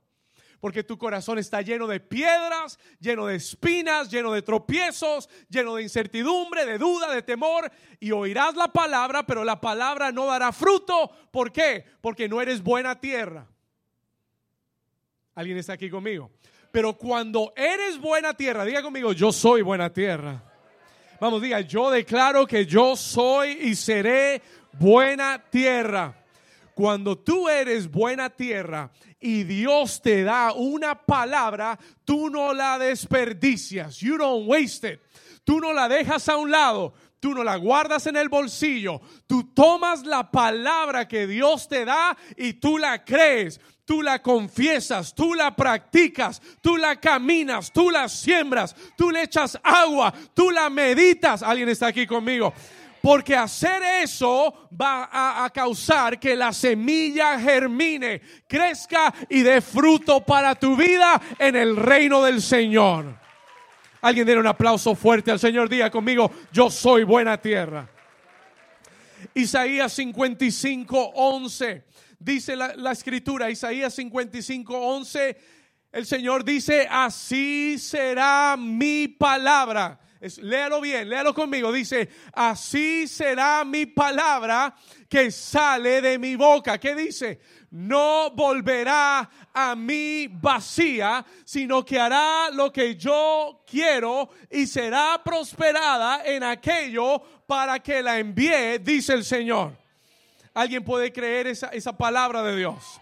porque 0.60 0.82
tu 0.82 0.98
corazón 0.98 1.38
está 1.38 1.62
lleno 1.62 1.86
de 1.86 2.00
piedras, 2.00 2.78
lleno 3.00 3.26
de 3.26 3.36
espinas, 3.36 4.10
lleno 4.10 4.32
de 4.32 4.42
tropiezos, 4.42 5.28
lleno 5.48 5.76
de 5.76 5.82
incertidumbre, 5.82 6.66
de 6.66 6.78
duda, 6.78 7.12
de 7.12 7.22
temor, 7.22 7.70
y 8.00 8.10
oirás 8.10 8.56
la 8.56 8.68
palabra, 8.68 9.24
pero 9.24 9.44
la 9.44 9.60
palabra 9.60 10.10
no 10.10 10.26
dará 10.26 10.52
fruto. 10.52 11.10
¿Por 11.30 11.52
qué? 11.52 11.84
Porque 12.00 12.28
no 12.28 12.40
eres 12.40 12.62
buena 12.62 13.00
tierra. 13.00 13.46
¿Alguien 15.34 15.58
está 15.58 15.74
aquí 15.74 15.88
conmigo? 15.88 16.32
Pero 16.72 16.94
cuando 16.98 17.52
eres 17.56 17.98
buena 17.98 18.34
tierra, 18.34 18.64
diga 18.64 18.82
conmigo, 18.82 19.12
yo 19.12 19.30
soy 19.32 19.62
buena 19.62 19.92
tierra. 19.92 20.42
Vamos, 21.20 21.40
diga, 21.40 21.60
yo 21.60 21.90
declaro 21.90 22.46
que 22.46 22.66
yo 22.66 22.96
soy 22.96 23.50
y 23.62 23.74
seré 23.74 24.42
buena 24.72 25.42
tierra. 25.50 26.17
Cuando 26.78 27.18
tú 27.18 27.48
eres 27.48 27.90
buena 27.90 28.30
tierra 28.30 28.92
y 29.18 29.42
Dios 29.42 30.00
te 30.00 30.22
da 30.22 30.52
una 30.52 30.94
palabra, 30.94 31.76
tú 32.04 32.30
no 32.30 32.54
la 32.54 32.78
desperdicias. 32.78 33.98
You 33.98 34.16
don't 34.16 34.48
waste 34.48 34.88
it. 34.88 35.00
Tú 35.42 35.58
no 35.58 35.72
la 35.72 35.88
dejas 35.88 36.28
a 36.28 36.36
un 36.36 36.52
lado. 36.52 36.94
Tú 37.18 37.34
no 37.34 37.42
la 37.42 37.56
guardas 37.56 38.06
en 38.06 38.16
el 38.16 38.28
bolsillo. 38.28 39.00
Tú 39.26 39.52
tomas 39.52 40.06
la 40.06 40.30
palabra 40.30 41.08
que 41.08 41.26
Dios 41.26 41.66
te 41.66 41.84
da 41.84 42.16
y 42.36 42.52
tú 42.52 42.78
la 42.78 43.04
crees. 43.04 43.60
Tú 43.84 44.00
la 44.00 44.22
confiesas, 44.22 45.14
tú 45.14 45.34
la 45.34 45.56
practicas, 45.56 46.40
tú 46.60 46.76
la 46.76 47.00
caminas, 47.00 47.72
tú 47.72 47.90
la 47.90 48.06
siembras, 48.08 48.76
tú 48.96 49.10
le 49.10 49.22
echas 49.22 49.58
agua, 49.64 50.12
tú 50.34 50.50
la 50.50 50.68
meditas. 50.68 51.42
¿Alguien 51.42 51.70
está 51.70 51.86
aquí 51.86 52.06
conmigo? 52.06 52.52
Porque 53.02 53.36
hacer 53.36 53.82
eso 54.02 54.68
va 54.80 55.08
a, 55.44 55.50
causar 55.50 56.18
que 56.18 56.34
la 56.34 56.52
semilla 56.52 57.38
germine, 57.38 58.20
crezca 58.46 59.14
y 59.28 59.42
dé 59.42 59.60
fruto 59.60 60.20
para 60.20 60.54
tu 60.54 60.76
vida 60.76 61.20
en 61.38 61.56
el 61.56 61.76
reino 61.76 62.22
del 62.22 62.42
Señor. 62.42 63.16
Alguien 64.00 64.26
dé 64.26 64.38
un 64.38 64.46
aplauso 64.46 64.94
fuerte 64.94 65.30
al 65.30 65.38
Señor. 65.38 65.68
Diga 65.68 65.90
conmigo, 65.90 66.30
yo 66.52 66.70
soy 66.70 67.04
buena 67.04 67.38
tierra. 67.38 67.88
Isaías 69.34 69.92
55, 69.92 71.12
11. 71.14 71.84
Dice 72.18 72.56
la, 72.56 72.74
la 72.76 72.92
escritura, 72.92 73.50
Isaías 73.50 73.94
55, 73.94 74.76
11. 74.76 75.36
El 75.92 76.06
Señor 76.06 76.44
dice, 76.44 76.86
así 76.90 77.78
será 77.78 78.56
mi 78.58 79.08
palabra 79.08 79.98
léalo 80.38 80.80
bien, 80.80 81.08
léalo 81.08 81.32
conmigo. 81.34 81.72
Dice, 81.72 82.08
así 82.32 83.06
será 83.06 83.64
mi 83.64 83.86
palabra 83.86 84.74
que 85.08 85.30
sale 85.30 86.00
de 86.00 86.18
mi 86.18 86.36
boca. 86.36 86.78
¿Qué 86.78 86.94
dice? 86.94 87.40
No 87.70 88.30
volverá 88.30 89.30
a 89.52 89.76
mí 89.76 90.28
vacía, 90.28 91.24
sino 91.44 91.84
que 91.84 91.98
hará 91.98 92.50
lo 92.50 92.72
que 92.72 92.96
yo 92.96 93.62
quiero 93.66 94.30
y 94.50 94.66
será 94.66 95.20
prosperada 95.22 96.24
en 96.24 96.42
aquello 96.42 97.22
para 97.46 97.78
que 97.78 98.02
la 98.02 98.18
envíe, 98.18 98.78
dice 98.80 99.14
el 99.14 99.24
Señor. 99.24 99.76
¿Alguien 100.54 100.84
puede 100.84 101.12
creer 101.12 101.46
esa, 101.46 101.68
esa 101.68 101.96
palabra 101.96 102.42
de 102.42 102.56
Dios? 102.56 103.00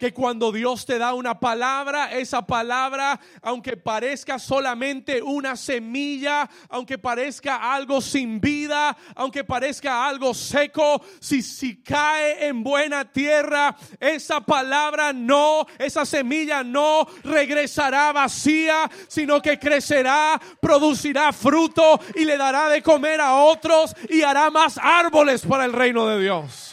Que 0.00 0.14
cuando 0.14 0.50
Dios 0.50 0.86
te 0.86 0.96
da 0.96 1.12
una 1.12 1.38
palabra, 1.38 2.10
esa 2.12 2.46
palabra, 2.46 3.20
aunque 3.42 3.76
parezca 3.76 4.38
solamente 4.38 5.20
una 5.20 5.56
semilla, 5.56 6.48
aunque 6.70 6.96
parezca 6.96 7.74
algo 7.74 8.00
sin 8.00 8.40
vida, 8.40 8.96
aunque 9.14 9.44
parezca 9.44 10.08
algo 10.08 10.32
seco, 10.32 11.02
si, 11.20 11.42
si 11.42 11.82
cae 11.82 12.46
en 12.46 12.62
buena 12.62 13.12
tierra, 13.12 13.76
esa 14.00 14.40
palabra 14.40 15.12
no, 15.12 15.66
esa 15.76 16.06
semilla 16.06 16.64
no 16.64 17.06
regresará 17.22 18.10
vacía, 18.12 18.90
sino 19.06 19.42
que 19.42 19.58
crecerá, 19.58 20.40
producirá 20.62 21.30
fruto 21.34 22.00
y 22.14 22.24
le 22.24 22.38
dará 22.38 22.70
de 22.70 22.82
comer 22.82 23.20
a 23.20 23.34
otros 23.34 23.94
y 24.08 24.22
hará 24.22 24.48
más 24.48 24.78
árboles 24.78 25.42
para 25.42 25.66
el 25.66 25.74
reino 25.74 26.06
de 26.06 26.20
Dios. 26.22 26.69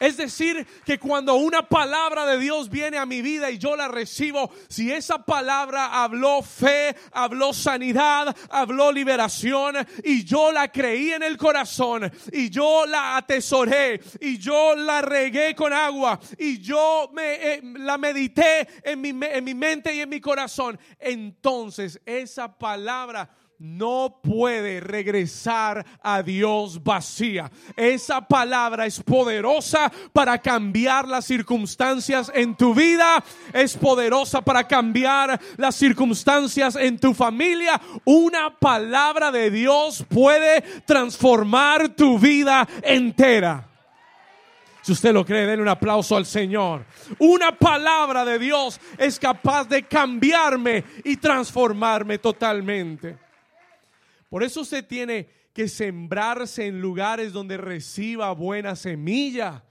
Es 0.00 0.16
decir, 0.16 0.66
que 0.84 0.98
cuando 0.98 1.34
una 1.34 1.68
palabra 1.68 2.26
de 2.26 2.38
Dios 2.38 2.68
viene 2.68 2.98
a 2.98 3.06
mi 3.06 3.22
vida 3.22 3.50
y 3.50 3.58
yo 3.58 3.76
la 3.76 3.88
recibo, 3.88 4.50
si 4.68 4.90
esa 4.90 5.24
palabra 5.24 6.02
habló 6.02 6.42
fe, 6.42 6.94
habló 7.12 7.52
sanidad, 7.52 8.34
habló 8.50 8.92
liberación 8.92 9.76
y 10.02 10.24
yo 10.24 10.52
la 10.52 10.70
creí 10.70 11.12
en 11.12 11.22
el 11.22 11.36
corazón 11.36 12.10
y 12.32 12.50
yo 12.50 12.86
la 12.86 13.16
atesoré 13.16 14.00
y 14.20 14.38
yo 14.38 14.74
la 14.74 15.02
regué 15.02 15.54
con 15.54 15.72
agua 15.72 16.20
y 16.38 16.58
yo 16.60 17.10
me, 17.12 17.34
eh, 17.34 17.60
la 17.62 17.98
medité 17.98 18.66
en 18.82 19.00
mi, 19.00 19.08
en 19.08 19.44
mi 19.44 19.54
mente 19.54 19.94
y 19.94 20.00
en 20.00 20.08
mi 20.08 20.20
corazón, 20.20 20.78
entonces 20.98 22.00
esa 22.04 22.56
palabra 22.56 23.28
no 23.64 24.20
puede 24.22 24.78
regresar 24.80 25.86
a 26.02 26.22
Dios 26.22 26.84
vacía. 26.84 27.50
Esa 27.74 28.20
palabra 28.20 28.84
es 28.84 29.02
poderosa 29.02 29.90
para 30.12 30.36
cambiar 30.38 31.08
las 31.08 31.24
circunstancias 31.24 32.30
en 32.34 32.56
tu 32.56 32.74
vida, 32.74 33.24
es 33.54 33.74
poderosa 33.76 34.42
para 34.42 34.68
cambiar 34.68 35.40
las 35.56 35.76
circunstancias 35.76 36.76
en 36.76 36.98
tu 36.98 37.14
familia. 37.14 37.80
Una 38.04 38.54
palabra 38.54 39.32
de 39.32 39.50
Dios 39.50 40.04
puede 40.10 40.60
transformar 40.84 41.88
tu 41.88 42.18
vida 42.18 42.68
entera. 42.82 43.66
Si 44.82 44.92
usted 44.92 45.14
lo 45.14 45.24
cree, 45.24 45.46
denle 45.46 45.62
un 45.62 45.68
aplauso 45.70 46.14
al 46.14 46.26
Señor. 46.26 46.84
Una 47.18 47.52
palabra 47.52 48.26
de 48.26 48.38
Dios 48.38 48.78
es 48.98 49.18
capaz 49.18 49.64
de 49.64 49.84
cambiarme 49.84 50.84
y 51.02 51.16
transformarme 51.16 52.18
totalmente. 52.18 53.23
Por 54.34 54.42
eso 54.42 54.62
usted 54.62 54.84
tiene 54.84 55.28
que 55.52 55.68
sembrarse 55.68 56.66
en 56.66 56.80
lugares 56.80 57.32
donde 57.32 57.56
reciba 57.56 58.32
buena 58.32 58.74
semilla. 58.74 59.62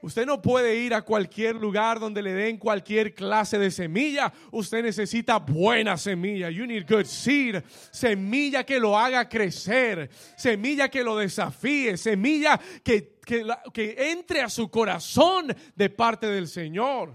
Usted 0.00 0.24
no 0.24 0.40
puede 0.40 0.76
ir 0.76 0.94
a 0.94 1.02
cualquier 1.02 1.56
lugar 1.56 2.00
donde 2.00 2.22
le 2.22 2.32
den 2.32 2.56
cualquier 2.56 3.12
clase 3.12 3.58
de 3.58 3.70
semilla. 3.70 4.32
Usted 4.50 4.82
necesita 4.82 5.36
buena 5.36 5.98
semilla. 5.98 6.48
You 6.48 6.64
need 6.64 6.86
good 6.88 7.04
seed. 7.04 7.62
Semilla 7.90 8.64
que 8.64 8.80
lo 8.80 8.98
haga 8.98 9.28
crecer. 9.28 10.08
Semilla 10.38 10.88
que 10.88 11.04
lo 11.04 11.18
desafíe. 11.18 11.98
Semilla 11.98 12.58
que, 12.82 13.18
que, 13.26 13.46
que 13.74 14.10
entre 14.10 14.40
a 14.40 14.48
su 14.48 14.70
corazón 14.70 15.54
de 15.76 15.90
parte 15.90 16.28
del 16.28 16.48
Señor. 16.48 17.12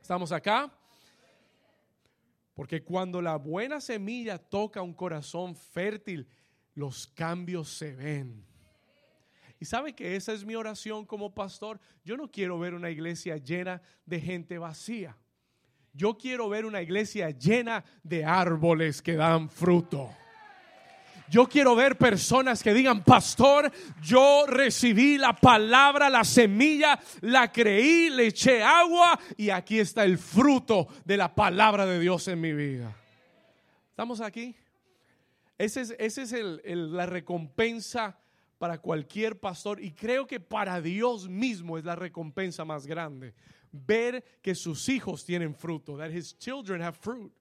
¿Estamos 0.00 0.30
acá? 0.30 0.72
Porque 2.54 2.82
cuando 2.82 3.20
la 3.20 3.36
buena 3.36 3.80
semilla 3.80 4.38
toca 4.38 4.80
un 4.80 4.94
corazón 4.94 5.56
fértil, 5.56 6.28
los 6.74 7.06
cambios 7.08 7.68
se 7.68 7.94
ven. 7.94 8.44
Y 9.60 9.64
sabe 9.64 9.94
que 9.94 10.16
esa 10.16 10.32
es 10.32 10.44
mi 10.44 10.54
oración 10.54 11.04
como 11.04 11.34
pastor. 11.34 11.80
Yo 12.04 12.16
no 12.16 12.30
quiero 12.30 12.58
ver 12.58 12.74
una 12.74 12.90
iglesia 12.90 13.36
llena 13.36 13.82
de 14.04 14.20
gente 14.20 14.58
vacía. 14.58 15.16
Yo 15.92 16.18
quiero 16.18 16.48
ver 16.48 16.64
una 16.64 16.82
iglesia 16.82 17.30
llena 17.30 17.84
de 18.02 18.24
árboles 18.24 19.00
que 19.00 19.14
dan 19.14 19.48
fruto. 19.48 20.10
Yo 21.30 21.48
quiero 21.48 21.74
ver 21.74 21.96
personas 21.96 22.62
que 22.62 22.74
digan, 22.74 23.02
pastor, 23.02 23.72
yo 24.02 24.44
recibí 24.46 25.16
la 25.16 25.34
palabra, 25.34 26.10
la 26.10 26.24
semilla, 26.24 27.00
la 27.22 27.50
creí, 27.50 28.10
le 28.10 28.26
eché 28.26 28.62
agua 28.62 29.18
y 29.36 29.50
aquí 29.50 29.78
está 29.78 30.04
el 30.04 30.18
fruto 30.18 30.86
de 31.04 31.16
la 31.16 31.34
palabra 31.34 31.86
de 31.86 31.98
Dios 31.98 32.28
en 32.28 32.40
mi 32.40 32.52
vida. 32.52 32.94
¿Estamos 33.90 34.20
aquí? 34.20 34.54
Esa 35.56 35.80
es, 35.80 35.94
ese 35.98 36.22
es 36.22 36.32
la 36.76 37.06
recompensa 37.06 38.18
para 38.58 38.78
cualquier 38.78 39.38
pastor 39.38 39.82
y 39.82 39.92
creo 39.92 40.26
que 40.26 40.40
para 40.40 40.80
Dios 40.80 41.28
mismo 41.28 41.78
es 41.78 41.84
la 41.84 41.96
recompensa 41.96 42.64
más 42.64 42.86
grande. 42.86 43.34
Ver 43.72 44.22
que 44.42 44.54
sus 44.54 44.88
hijos 44.88 45.24
tienen 45.24 45.54
fruto, 45.54 45.96
that 45.96 46.10
his 46.10 46.36
children 46.38 46.82
have 46.82 46.96
fruit. 46.96 47.32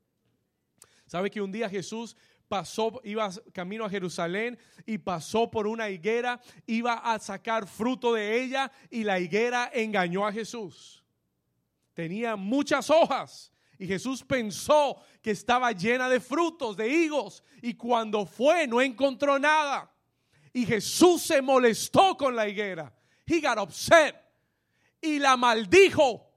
¿Sabe 1.05 1.29
que 1.29 1.41
un 1.41 1.51
día 1.51 1.69
Jesús 1.69 2.15
pasó, 2.47 3.01
iba 3.03 3.29
camino 3.51 3.85
a 3.85 3.89
Jerusalén 3.89 4.57
y 4.85 4.97
pasó 4.97 5.49
por 5.49 5.67
una 5.67 5.89
higuera, 5.89 6.41
iba 6.65 6.93
a 6.93 7.19
sacar 7.19 7.67
fruto 7.67 8.13
de 8.13 8.41
ella 8.41 8.71
y 8.89 9.03
la 9.03 9.19
higuera 9.19 9.71
engañó 9.73 10.27
a 10.27 10.31
Jesús. 10.31 11.03
Tenía 11.93 12.35
muchas 12.35 12.89
hojas 12.89 13.51
y 13.77 13.87
Jesús 13.87 14.23
pensó 14.23 14.97
que 15.21 15.31
estaba 15.31 15.71
llena 15.71 16.09
de 16.09 16.19
frutos, 16.19 16.77
de 16.77 16.87
higos, 16.87 17.43
y 17.61 17.73
cuando 17.73 18.25
fue 18.25 18.67
no 18.67 18.81
encontró 18.81 19.39
nada. 19.39 19.91
Y 20.53 20.65
Jesús 20.65 21.23
se 21.23 21.41
molestó 21.41 22.15
con 22.15 22.35
la 22.35 22.47
higuera. 22.47 22.93
He 23.25 23.41
got 23.41 23.57
upset 23.57 24.15
y 25.01 25.19
la 25.19 25.35
maldijo 25.35 26.29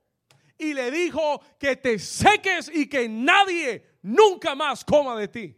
y 0.59 0.73
le 0.73 0.91
dijo 0.91 1.41
que 1.59 1.77
te 1.77 1.99
seques 1.99 2.71
y 2.73 2.89
que 2.89 3.09
nadie 3.09 3.99
nunca 4.03 4.55
más 4.55 4.85
coma 4.85 5.17
de 5.17 5.29
ti. 5.29 5.57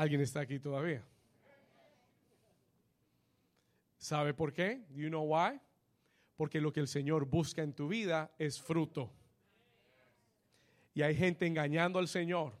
¿Alguien 0.00 0.22
está 0.22 0.40
aquí 0.40 0.58
todavía? 0.58 1.04
¿Sabe 3.98 4.32
por 4.32 4.50
qué? 4.50 4.80
You 4.94 5.08
know 5.08 5.24
why? 5.24 5.60
Porque 6.38 6.58
lo 6.58 6.72
que 6.72 6.80
el 6.80 6.88
Señor 6.88 7.26
busca 7.26 7.62
en 7.62 7.74
tu 7.74 7.86
vida 7.86 8.32
es 8.38 8.58
fruto. 8.58 9.12
Y 10.94 11.02
hay 11.02 11.14
gente 11.14 11.46
engañando 11.46 11.98
al 11.98 12.08
Señor 12.08 12.54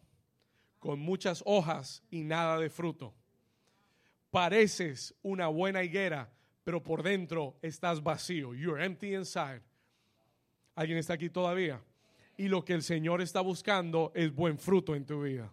con 0.78 1.00
muchas 1.00 1.42
hojas 1.46 2.02
y 2.10 2.24
nada 2.24 2.58
de 2.58 2.68
fruto. 2.68 3.14
Pareces 4.30 5.14
una 5.22 5.46
buena 5.46 5.82
higuera, 5.82 6.30
pero 6.62 6.82
por 6.82 7.02
dentro 7.02 7.56
estás 7.62 8.02
vacío. 8.02 8.52
You're 8.52 8.84
empty 8.84 9.14
inside. 9.14 9.62
¿Alguien 10.74 10.98
está 10.98 11.14
aquí 11.14 11.30
todavía? 11.30 11.82
Y 12.36 12.48
lo 12.48 12.66
que 12.66 12.74
el 12.74 12.82
Señor 12.82 13.22
está 13.22 13.40
buscando 13.40 14.12
es 14.14 14.30
buen 14.30 14.58
fruto 14.58 14.94
en 14.94 15.06
tu 15.06 15.22
vida. 15.22 15.50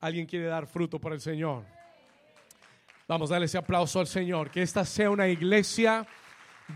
Alguien 0.00 0.26
quiere 0.26 0.46
dar 0.46 0.66
fruto 0.66 1.00
para 1.00 1.14
el 1.14 1.20
Señor. 1.20 1.64
Vamos 3.08 3.30
a 3.30 3.34
darle 3.34 3.46
ese 3.46 3.58
aplauso 3.58 4.00
al 4.00 4.06
Señor. 4.06 4.50
Que 4.50 4.62
esta 4.62 4.84
sea 4.84 5.10
una 5.10 5.28
iglesia 5.28 6.06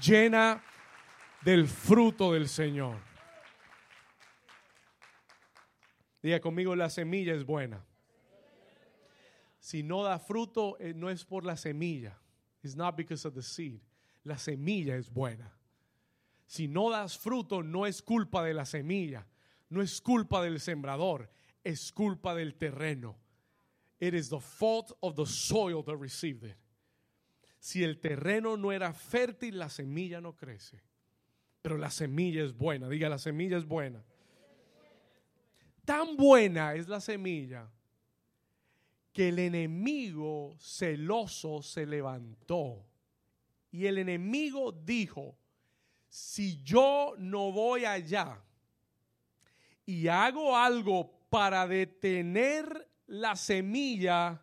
llena 0.00 0.62
del 1.42 1.66
fruto 1.68 2.32
del 2.32 2.48
Señor. 2.48 2.96
Diga 6.22 6.40
conmigo, 6.40 6.74
la 6.76 6.90
semilla 6.90 7.34
es 7.34 7.44
buena. 7.44 7.84
Si 9.58 9.82
no 9.82 10.02
da 10.02 10.18
fruto, 10.18 10.78
eh, 10.78 10.94
no 10.94 11.10
es 11.10 11.24
por 11.24 11.44
la 11.44 11.56
semilla. 11.56 12.18
It's 12.62 12.76
not 12.76 12.96
because 12.96 13.26
of 13.26 13.34
the 13.34 13.42
seed. 13.42 13.80
La 14.24 14.38
semilla 14.38 14.96
es 14.96 15.10
buena. 15.10 15.52
Si 16.46 16.68
no 16.68 16.90
das 16.90 17.18
fruto, 17.18 17.62
no 17.62 17.86
es 17.86 18.02
culpa 18.02 18.42
de 18.42 18.54
la 18.54 18.64
semilla. 18.64 19.26
No 19.68 19.82
es 19.82 20.00
culpa 20.00 20.42
del 20.42 20.60
sembrador 20.60 21.28
es 21.64 21.92
culpa 21.92 22.34
del 22.34 22.54
terreno. 22.54 23.16
It 23.98 24.14
is 24.14 24.30
the 24.30 24.40
fault 24.40 24.96
of 25.02 25.14
the 25.14 25.26
soil 25.26 25.82
that 25.84 25.96
received 25.96 26.44
it. 26.44 26.56
Si 27.58 27.84
el 27.84 28.00
terreno 28.00 28.56
no 28.56 28.72
era 28.72 28.92
fértil, 28.94 29.58
la 29.58 29.68
semilla 29.68 30.20
no 30.20 30.34
crece. 30.34 30.80
Pero 31.60 31.76
la 31.76 31.90
semilla 31.90 32.42
es 32.42 32.54
buena. 32.54 32.88
Diga, 32.88 33.10
la 33.10 33.18
semilla 33.18 33.58
es 33.58 33.66
buena. 33.66 34.02
Tan 35.84 36.16
buena 36.16 36.74
es 36.74 36.88
la 36.88 37.00
semilla 37.00 37.70
que 39.12 39.28
el 39.28 39.38
enemigo 39.38 40.56
celoso 40.58 41.62
se 41.62 41.84
levantó. 41.84 42.86
Y 43.70 43.86
el 43.86 43.98
enemigo 43.98 44.72
dijo, 44.72 45.36
si 46.08 46.62
yo 46.62 47.14
no 47.18 47.52
voy 47.52 47.84
allá 47.84 48.42
y 49.84 50.08
hago 50.08 50.56
algo 50.56 51.19
para 51.30 51.66
detener 51.66 52.88
la 53.06 53.36
semilla 53.36 54.42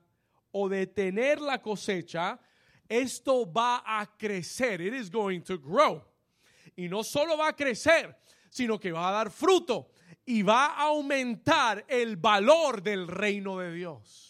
o 0.52 0.68
detener 0.68 1.40
la 1.40 1.62
cosecha, 1.62 2.40
esto 2.88 3.46
va 3.46 3.84
a 3.86 4.18
crecer. 4.18 4.82
It 4.82 4.94
is 4.94 5.12
going 5.12 5.42
to 5.42 5.60
grow. 5.60 6.04
Y 6.76 6.88
no 6.88 7.04
solo 7.04 7.38
va 7.38 7.50
a 7.50 7.56
crecer, 7.56 8.18
sino 8.50 8.80
que 8.80 8.92
va 8.92 9.10
a 9.10 9.12
dar 9.12 9.30
fruto 9.30 9.92
y 10.26 10.42
va 10.42 10.68
a 10.68 10.84
aumentar 10.84 11.86
el 11.88 12.18
valor 12.18 12.82
del 12.82 13.08
reino 13.08 13.60
de 13.60 13.74
Dios. 13.74 14.28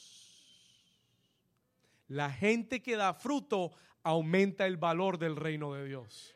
La 2.08 2.32
gente 2.32 2.82
que 2.82 2.96
da 2.96 3.14
fruto 3.14 3.72
aumenta 4.04 4.66
el 4.66 4.78
valor 4.78 5.18
del 5.18 5.36
reino 5.36 5.74
de 5.74 5.86
Dios. 5.86 6.34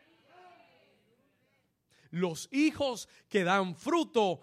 Los 2.09 2.49
hijos 2.51 3.07
que 3.29 3.43
dan 3.43 3.75
fruto 3.75 4.41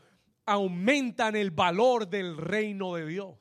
aumentan 0.49 1.37
el 1.37 1.51
valor 1.51 2.09
del 2.09 2.37
reino 2.37 2.95
de 2.95 3.07
Dios. 3.07 3.37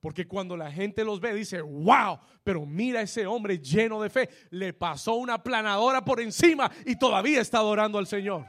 Porque 0.00 0.26
cuando 0.26 0.56
la 0.56 0.72
gente 0.72 1.04
los 1.04 1.20
ve, 1.20 1.34
dice, 1.34 1.60
wow, 1.60 2.18
pero 2.42 2.64
mira 2.64 3.02
ese 3.02 3.26
hombre 3.26 3.58
lleno 3.58 4.00
de 4.00 4.08
fe. 4.08 4.30
Le 4.50 4.72
pasó 4.72 5.14
una 5.14 5.42
planadora 5.42 6.02
por 6.04 6.20
encima 6.20 6.70
y 6.86 6.96
todavía 6.96 7.40
está 7.40 7.58
adorando 7.58 7.98
al 7.98 8.06
Señor. 8.06 8.46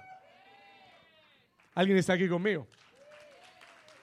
¿Alguien 1.73 1.97
está 1.97 2.13
aquí 2.13 2.29
conmigo? 2.29 2.67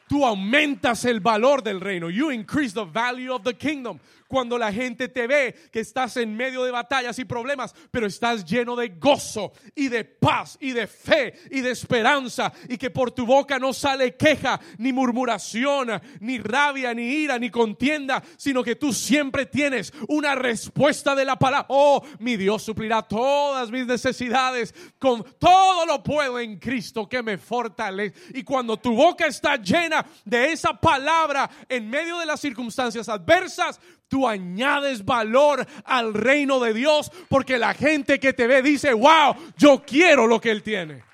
Tú 0.08 0.24
aumentas 0.24 1.04
el 1.04 1.20
valor 1.20 1.62
del 1.62 1.80
reino. 1.80 2.10
You 2.10 2.30
increase 2.30 2.74
the 2.74 2.84
value 2.84 3.32
of 3.32 3.42
the 3.42 3.54
kingdom 3.54 3.98
cuando 4.28 4.58
la 4.58 4.70
gente 4.72 5.08
te 5.08 5.26
ve 5.26 5.54
que 5.72 5.80
estás 5.80 6.18
en 6.18 6.36
medio 6.36 6.62
de 6.62 6.70
batallas 6.70 7.18
y 7.18 7.24
problemas, 7.24 7.74
pero 7.90 8.06
estás 8.06 8.44
lleno 8.44 8.76
de 8.76 8.90
gozo 8.90 9.52
y 9.74 9.88
de 9.88 10.04
paz 10.04 10.58
y 10.60 10.72
de 10.72 10.86
fe 10.86 11.34
y 11.50 11.62
de 11.62 11.70
esperanza 11.70 12.52
y 12.68 12.76
que 12.76 12.90
por 12.90 13.10
tu 13.10 13.24
boca 13.24 13.58
no 13.58 13.72
sale 13.72 14.16
queja, 14.16 14.60
ni 14.76 14.92
murmuración, 14.92 16.00
ni 16.20 16.38
rabia, 16.38 16.92
ni 16.92 17.04
ira, 17.04 17.38
ni 17.38 17.50
contienda, 17.50 18.22
sino 18.36 18.62
que 18.62 18.76
tú 18.76 18.92
siempre 18.92 19.46
tienes 19.46 19.92
una 20.08 20.34
respuesta 20.34 21.14
de 21.14 21.24
la 21.24 21.36
palabra. 21.36 21.66
Oh, 21.70 22.02
mi 22.18 22.36
Dios 22.36 22.62
suplirá 22.62 23.02
todas 23.02 23.70
mis 23.70 23.86
necesidades, 23.86 24.74
con 24.98 25.24
todo 25.38 25.86
lo 25.86 26.02
puedo 26.02 26.38
en 26.38 26.58
Cristo 26.58 27.08
que 27.08 27.22
me 27.22 27.38
fortalece. 27.38 28.14
Y 28.34 28.42
cuando 28.42 28.76
tu 28.76 28.94
boca 28.94 29.26
está 29.26 29.56
llena 29.56 29.97
de 30.24 30.52
esa 30.52 30.78
palabra 30.80 31.48
en 31.68 31.88
medio 31.88 32.18
de 32.18 32.26
las 32.26 32.40
circunstancias 32.40 33.08
adversas, 33.08 33.80
tú 34.08 34.26
añades 34.26 35.04
valor 35.04 35.66
al 35.84 36.14
reino 36.14 36.60
de 36.60 36.74
Dios 36.74 37.10
porque 37.28 37.58
la 37.58 37.74
gente 37.74 38.18
que 38.18 38.32
te 38.32 38.46
ve 38.46 38.62
dice, 38.62 38.92
wow, 38.92 39.34
yo 39.56 39.82
quiero 39.84 40.26
lo 40.26 40.40
que 40.40 40.50
Él 40.50 40.62
tiene. 40.62 41.04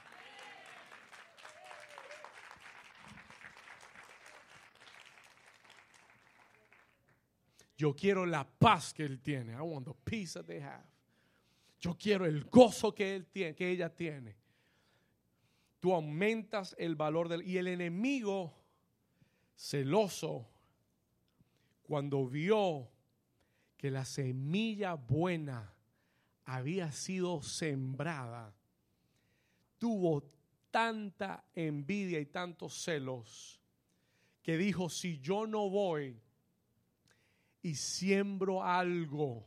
Yo 7.76 7.94
quiero 7.94 8.24
la 8.24 8.46
paz 8.46 8.94
que 8.94 9.04
Él 9.04 9.20
tiene. 9.20 9.52
I 9.52 9.60
want 9.60 9.86
the 9.86 9.94
peace 10.04 10.34
that 10.34 10.46
they 10.46 10.60
have. 10.60 10.84
Yo 11.84 11.98
quiero 11.98 12.24
el 12.24 12.44
gozo 12.44 12.94
que, 12.94 13.14
él 13.14 13.26
tiene, 13.26 13.54
que 13.54 13.68
ella 13.68 13.94
tiene. 13.94 14.38
Tú 15.80 15.92
aumentas 15.92 16.74
el 16.78 16.96
valor 16.96 17.28
del... 17.28 17.42
Y 17.46 17.58
el 17.58 17.66
enemigo 17.68 18.54
celoso 19.54 20.48
cuando 21.82 22.26
vio 22.26 22.90
que 23.76 23.90
la 23.90 24.04
semilla 24.04 24.94
buena 24.94 25.74
había 26.44 26.90
sido 26.92 27.42
sembrada, 27.42 28.54
tuvo 29.78 30.22
tanta 30.70 31.44
envidia 31.54 32.20
y 32.20 32.26
tantos 32.26 32.74
celos 32.74 33.60
que 34.42 34.56
dijo, 34.56 34.88
si 34.88 35.20
yo 35.20 35.46
no 35.46 35.70
voy 35.70 36.20
y 37.62 37.74
siembro 37.74 38.62
algo, 38.62 39.46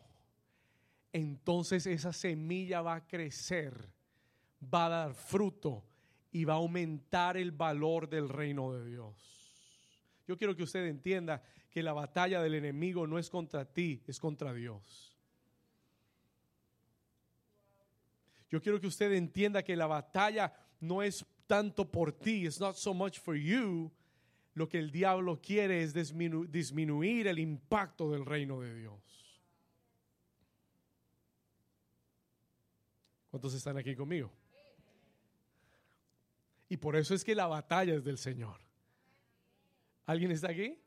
entonces 1.13 1.86
esa 1.86 2.13
semilla 2.13 2.82
va 2.82 2.96
a 2.96 3.08
crecer, 3.08 3.91
va 4.62 4.86
a 4.86 4.89
dar 4.89 5.13
fruto 5.13 5.84
y 6.32 6.46
va 6.46 6.54
a 6.54 6.58
aumentar 6.58 7.38
el 7.38 7.52
valor 7.52 8.10
del 8.10 8.30
reino 8.30 8.74
de 8.74 8.89
Dios. 8.89 9.37
Yo 10.27 10.37
quiero 10.37 10.55
que 10.55 10.63
usted 10.63 10.85
entienda 10.85 11.41
que 11.69 11.81
la 11.81 11.93
batalla 11.93 12.41
del 12.41 12.55
enemigo 12.55 13.07
no 13.07 13.17
es 13.17 13.29
contra 13.29 13.65
ti, 13.65 14.03
es 14.07 14.19
contra 14.19 14.53
Dios. 14.53 15.15
Yo 18.49 18.61
quiero 18.61 18.79
que 18.79 18.87
usted 18.87 19.11
entienda 19.13 19.63
que 19.63 19.75
la 19.75 19.87
batalla 19.87 20.53
no 20.79 21.01
es 21.01 21.25
tanto 21.47 21.89
por 21.89 22.11
ti, 22.11 22.45
it's 22.45 22.59
not 22.59 22.75
so 22.75 22.93
much 22.93 23.19
for 23.19 23.35
you. 23.35 23.91
Lo 24.53 24.67
que 24.67 24.79
el 24.79 24.91
diablo 24.91 25.39
quiere 25.41 25.81
es 25.81 25.93
disminuir 25.93 27.27
el 27.27 27.39
impacto 27.39 28.11
del 28.11 28.25
reino 28.25 28.59
de 28.59 28.73
Dios. 28.73 29.41
¿Cuántos 33.29 33.53
están 33.53 33.77
aquí 33.77 33.95
conmigo? 33.95 34.31
Y 36.69 36.77
por 36.77 36.95
eso 36.95 37.13
es 37.13 37.23
que 37.23 37.35
la 37.35 37.47
batalla 37.47 37.93
es 37.93 38.03
del 38.03 38.17
Señor. 38.17 38.66
¿Alguien 40.08 40.32
está 40.32 40.50
aquí? 40.50 40.80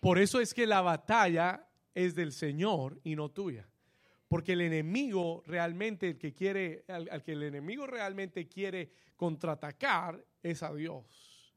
Por 0.00 0.18
eso 0.18 0.40
es 0.40 0.52
que 0.52 0.66
la 0.66 0.80
batalla 0.80 1.68
es 1.94 2.14
del 2.14 2.32
Señor 2.32 2.98
y 3.04 3.14
no 3.14 3.30
tuya. 3.30 3.68
Porque 4.26 4.54
el 4.54 4.62
enemigo 4.62 5.42
realmente, 5.46 6.08
el 6.08 6.18
que 6.18 6.32
quiere, 6.32 6.84
al, 6.88 7.22
que 7.22 7.32
el 7.32 7.42
enemigo 7.42 7.86
realmente 7.86 8.48
quiere 8.48 8.90
contraatacar 9.14 10.24
es 10.42 10.62
a 10.62 10.72
Dios. 10.72 11.54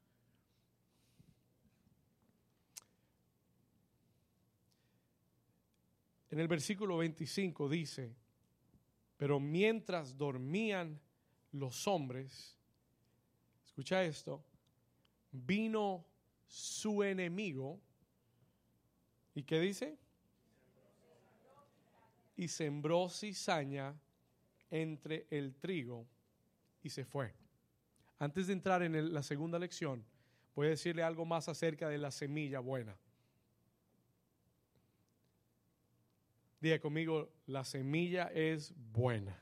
En 6.29 6.39
el 6.39 6.49
versículo 6.49 6.97
25 6.97 7.69
dice, 7.69 8.13
pero 9.15 9.39
mientras 9.39 10.17
dormían 10.17 10.99
los 11.53 11.87
hombres, 11.87 12.57
escucha 13.63 14.03
esto, 14.03 14.43
vino 15.31 16.05
su 16.55 17.03
enemigo. 17.03 17.81
¿Y 19.33 19.43
qué 19.43 19.59
dice? 19.59 19.97
Y 22.37 22.47
sembró 22.47 23.09
cizaña 23.09 23.93
entre 24.71 25.27
el 25.29 25.55
trigo 25.55 26.07
y 26.81 26.89
se 26.89 27.03
fue. 27.03 27.33
Antes 28.19 28.47
de 28.47 28.53
entrar 28.53 28.81
en 28.83 29.13
la 29.13 29.21
segunda 29.21 29.59
lección, 29.59 30.05
voy 30.55 30.67
a 30.67 30.69
decirle 30.69 31.03
algo 31.03 31.25
más 31.25 31.49
acerca 31.49 31.89
de 31.89 31.97
la 31.97 32.11
semilla 32.11 32.61
buena. 32.61 32.97
Diga 36.61 36.79
conmigo, 36.79 37.33
la 37.47 37.65
semilla 37.65 38.31
es 38.33 38.73
buena. 38.93 39.37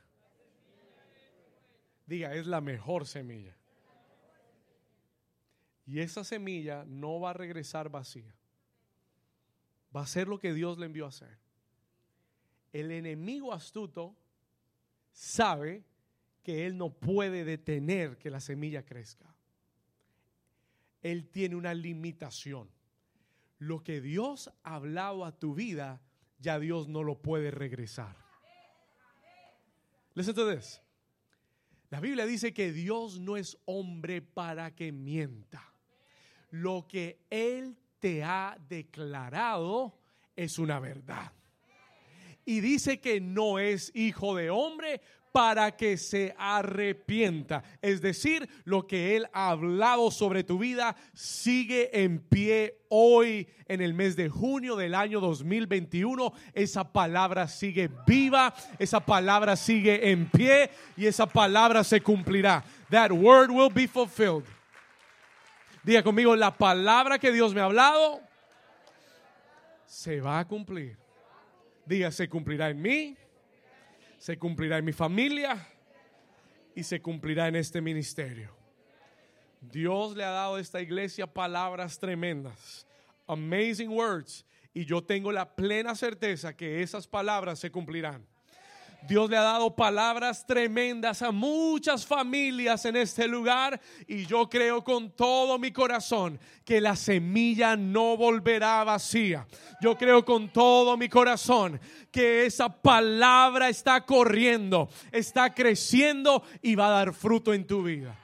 Diga, 2.06 2.34
es 2.34 2.46
la 2.48 2.60
mejor 2.60 3.06
semilla. 3.06 3.56
Y 5.86 6.00
esa 6.00 6.24
semilla 6.24 6.84
no 6.86 7.20
va 7.20 7.30
a 7.30 7.34
regresar 7.34 7.90
vacía. 7.90 8.34
Va 9.94 10.02
a 10.02 10.06
ser 10.06 10.28
lo 10.28 10.38
que 10.38 10.54
Dios 10.54 10.78
le 10.78 10.86
envió 10.86 11.04
a 11.04 11.08
hacer. 11.08 11.38
El 12.72 12.90
enemigo 12.90 13.52
astuto 13.52 14.16
sabe 15.12 15.84
que 16.42 16.66
él 16.66 16.76
no 16.76 16.90
puede 16.90 17.44
detener 17.44 18.18
que 18.18 18.30
la 18.30 18.40
semilla 18.40 18.84
crezca. 18.84 19.34
Él 21.02 21.28
tiene 21.28 21.54
una 21.54 21.74
limitación. 21.74 22.70
Lo 23.58 23.84
que 23.84 24.00
Dios 24.00 24.50
ha 24.62 24.74
hablado 24.74 25.24
a 25.24 25.38
tu 25.38 25.54
vida, 25.54 26.02
ya 26.38 26.58
Dios 26.58 26.88
no 26.88 27.02
lo 27.02 27.20
puede 27.20 27.50
regresar. 27.50 28.16
Listen 30.14 30.34
to 30.34 30.50
this. 30.52 30.80
La 31.90 32.00
Biblia 32.00 32.26
dice 32.26 32.52
que 32.52 32.72
Dios 32.72 33.20
no 33.20 33.36
es 33.36 33.56
hombre 33.66 34.20
para 34.20 34.74
que 34.74 34.90
mienta 34.90 35.73
lo 36.54 36.86
que 36.86 37.18
Él 37.30 37.76
te 37.98 38.22
ha 38.22 38.56
declarado 38.68 39.98
es 40.36 40.60
una 40.60 40.78
verdad. 40.78 41.32
Y 42.44 42.60
dice 42.60 43.00
que 43.00 43.20
no 43.20 43.58
es 43.58 43.90
hijo 43.94 44.36
de 44.36 44.50
hombre 44.50 45.00
para 45.32 45.76
que 45.76 45.96
se 45.96 46.32
arrepienta. 46.38 47.64
Es 47.82 48.00
decir, 48.00 48.48
lo 48.62 48.86
que 48.86 49.16
Él 49.16 49.26
ha 49.32 49.50
hablado 49.50 50.12
sobre 50.12 50.44
tu 50.44 50.58
vida 50.58 50.94
sigue 51.12 52.04
en 52.04 52.20
pie 52.20 52.82
hoy 52.88 53.48
en 53.66 53.80
el 53.80 53.92
mes 53.92 54.14
de 54.14 54.28
junio 54.28 54.76
del 54.76 54.94
año 54.94 55.18
2021. 55.18 56.32
Esa 56.52 56.92
palabra 56.92 57.48
sigue 57.48 57.90
viva, 58.06 58.54
esa 58.78 59.00
palabra 59.00 59.56
sigue 59.56 60.12
en 60.12 60.26
pie 60.26 60.70
y 60.96 61.06
esa 61.06 61.26
palabra 61.26 61.82
se 61.82 62.00
cumplirá. 62.00 62.62
That 62.90 63.10
word 63.10 63.50
will 63.50 63.72
be 63.74 63.88
fulfilled. 63.88 64.44
Diga 65.84 66.02
conmigo, 66.02 66.34
la 66.34 66.56
palabra 66.56 67.18
que 67.18 67.30
Dios 67.30 67.52
me 67.54 67.60
ha 67.60 67.64
hablado 67.64 68.22
se 69.84 70.20
va 70.20 70.38
a 70.38 70.48
cumplir. 70.48 70.96
Diga, 71.84 72.10
se 72.10 72.26
cumplirá 72.26 72.70
en 72.70 72.80
mí, 72.80 73.16
se 74.18 74.38
cumplirá 74.38 74.78
en 74.78 74.86
mi 74.86 74.92
familia 74.92 75.68
y 76.74 76.82
se 76.82 77.02
cumplirá 77.02 77.48
en 77.48 77.56
este 77.56 77.82
ministerio. 77.82 78.56
Dios 79.60 80.16
le 80.16 80.24
ha 80.24 80.30
dado 80.30 80.54
a 80.56 80.60
esta 80.60 80.80
iglesia 80.80 81.26
palabras 81.26 81.98
tremendas, 81.98 82.86
amazing 83.26 83.90
words, 83.90 84.46
y 84.72 84.86
yo 84.86 85.04
tengo 85.04 85.32
la 85.32 85.54
plena 85.54 85.94
certeza 85.94 86.56
que 86.56 86.82
esas 86.82 87.06
palabras 87.06 87.58
se 87.58 87.70
cumplirán. 87.70 88.26
Dios 89.06 89.28
le 89.28 89.36
ha 89.36 89.42
dado 89.42 89.74
palabras 89.74 90.46
tremendas 90.46 91.20
a 91.20 91.30
muchas 91.30 92.06
familias 92.06 92.84
en 92.86 92.96
este 92.96 93.28
lugar 93.28 93.78
y 94.06 94.24
yo 94.24 94.48
creo 94.48 94.82
con 94.82 95.10
todo 95.10 95.58
mi 95.58 95.72
corazón 95.72 96.40
que 96.64 96.80
la 96.80 96.96
semilla 96.96 97.76
no 97.76 98.16
volverá 98.16 98.82
vacía. 98.82 99.46
Yo 99.82 99.98
creo 99.98 100.24
con 100.24 100.48
todo 100.48 100.96
mi 100.96 101.10
corazón 101.10 101.78
que 102.10 102.46
esa 102.46 102.70
palabra 102.70 103.68
está 103.68 104.06
corriendo, 104.06 104.88
está 105.12 105.52
creciendo 105.52 106.42
y 106.62 106.74
va 106.74 106.86
a 106.86 107.04
dar 107.04 107.12
fruto 107.12 107.52
en 107.52 107.66
tu 107.66 107.82
vida. 107.82 108.18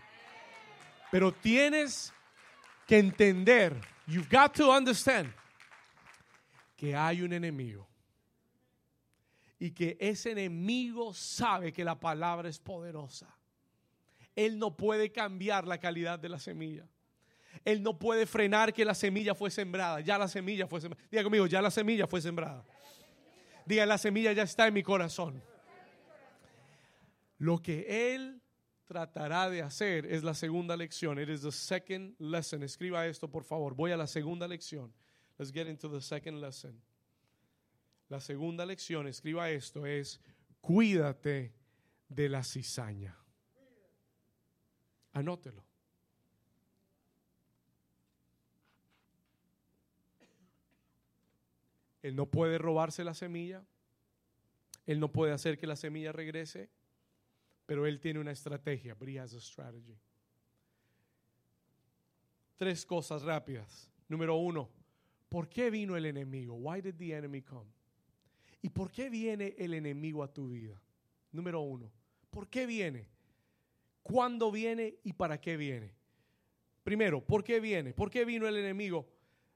Pero 1.10 1.32
tienes 1.32 2.14
que 2.86 2.98
entender, 2.98 3.74
you've 4.06 4.28
got 4.30 4.54
to 4.54 4.74
understand 4.74 5.30
que 6.74 6.96
hay 6.96 7.20
un 7.20 7.34
enemigo 7.34 7.89
y 9.60 9.72
que 9.72 9.98
ese 10.00 10.32
enemigo 10.32 11.12
sabe 11.12 11.70
que 11.70 11.84
la 11.84 12.00
palabra 12.00 12.48
es 12.48 12.58
poderosa. 12.58 13.36
Él 14.34 14.58
no 14.58 14.74
puede 14.74 15.12
cambiar 15.12 15.66
la 15.66 15.78
calidad 15.78 16.18
de 16.18 16.30
la 16.30 16.38
semilla. 16.38 16.88
Él 17.62 17.82
no 17.82 17.98
puede 17.98 18.24
frenar 18.24 18.72
que 18.72 18.86
la 18.86 18.94
semilla 18.94 19.34
fue 19.34 19.50
sembrada. 19.50 20.00
Ya 20.00 20.16
la 20.16 20.28
semilla 20.28 20.66
fue 20.66 20.80
sembrada. 20.80 21.06
Diga 21.10 21.22
conmigo, 21.22 21.46
ya 21.46 21.60
la 21.60 21.70
semilla 21.70 22.06
fue 22.06 22.22
sembrada. 22.22 22.64
Diga, 23.66 23.84
la 23.84 23.98
semilla 23.98 24.32
ya 24.32 24.44
está 24.44 24.66
en 24.66 24.72
mi 24.72 24.82
corazón. 24.82 25.42
Lo 27.36 27.60
que 27.60 28.14
Él 28.14 28.40
tratará 28.86 29.50
de 29.50 29.60
hacer 29.60 30.06
es 30.06 30.22
la 30.22 30.32
segunda 30.32 30.74
lección. 30.74 31.20
It 31.20 31.28
is 31.28 31.42
the 31.42 31.52
second 31.52 32.14
lesson. 32.18 32.62
Escriba 32.62 33.06
esto, 33.06 33.30
por 33.30 33.44
favor. 33.44 33.74
Voy 33.74 33.92
a 33.92 33.98
la 33.98 34.06
segunda 34.06 34.48
lección. 34.48 34.90
Let's 35.38 35.52
get 35.52 35.66
into 35.68 35.90
the 35.90 36.00
second 36.00 36.40
lesson. 36.40 36.80
La 38.10 38.18
segunda 38.18 38.66
lección, 38.66 39.06
escriba 39.06 39.50
esto, 39.50 39.86
es 39.86 40.20
cuídate 40.60 41.54
de 42.08 42.28
la 42.28 42.42
cizaña. 42.42 43.16
Anótelo. 45.12 45.64
Él 52.02 52.16
no 52.16 52.26
puede 52.26 52.58
robarse 52.58 53.04
la 53.04 53.14
semilla. 53.14 53.64
Él 54.86 54.98
no 54.98 55.12
puede 55.12 55.32
hacer 55.32 55.56
que 55.56 55.68
la 55.68 55.76
semilla 55.76 56.10
regrese. 56.10 56.68
Pero 57.64 57.86
él 57.86 58.00
tiene 58.00 58.18
una 58.18 58.32
estrategia. 58.32 58.94
But 58.94 59.08
he 59.08 59.20
has 59.20 59.34
a 59.34 59.40
strategy. 59.40 59.96
Tres 62.56 62.84
cosas 62.84 63.22
rápidas. 63.22 63.88
Número 64.08 64.34
uno, 64.34 64.68
¿por 65.28 65.48
qué 65.48 65.70
vino 65.70 65.96
el 65.96 66.06
enemigo? 66.06 66.56
Why 66.56 66.80
did 66.80 66.96
the 66.96 67.14
enemy 67.14 67.42
come? 67.42 67.70
¿Y 68.62 68.68
por 68.70 68.90
qué 68.90 69.08
viene 69.08 69.54
el 69.58 69.74
enemigo 69.74 70.22
a 70.22 70.32
tu 70.32 70.48
vida? 70.48 70.80
Número 71.32 71.60
uno, 71.60 71.90
¿por 72.30 72.48
qué 72.48 72.66
viene? 72.66 73.08
¿Cuándo 74.02 74.50
viene 74.50 74.96
y 75.04 75.12
para 75.12 75.40
qué 75.40 75.56
viene? 75.56 75.94
Primero, 76.82 77.24
¿por 77.24 77.44
qué 77.44 77.60
viene? 77.60 77.92
¿Por 77.92 78.10
qué 78.10 78.24
vino 78.24 78.46
el 78.48 78.56
enemigo? 78.56 79.08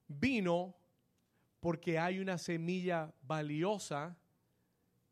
Vino 0.07 0.77
porque 1.61 1.99
hay 1.99 2.19
una 2.19 2.39
semilla 2.39 3.13
valiosa 3.23 4.17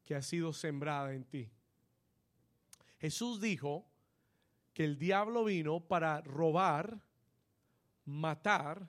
que 0.05 0.15
ha 0.15 0.23
sido 0.23 0.53
sembrada 0.53 1.15
en 1.15 1.25
ti. 1.25 1.51
Jesús 2.99 3.41
dijo 3.41 3.87
que 4.75 4.85
el 4.85 4.99
diablo 4.99 5.45
vino 5.45 5.81
para 5.81 6.21
robar, 6.21 7.01
matar 8.05 8.89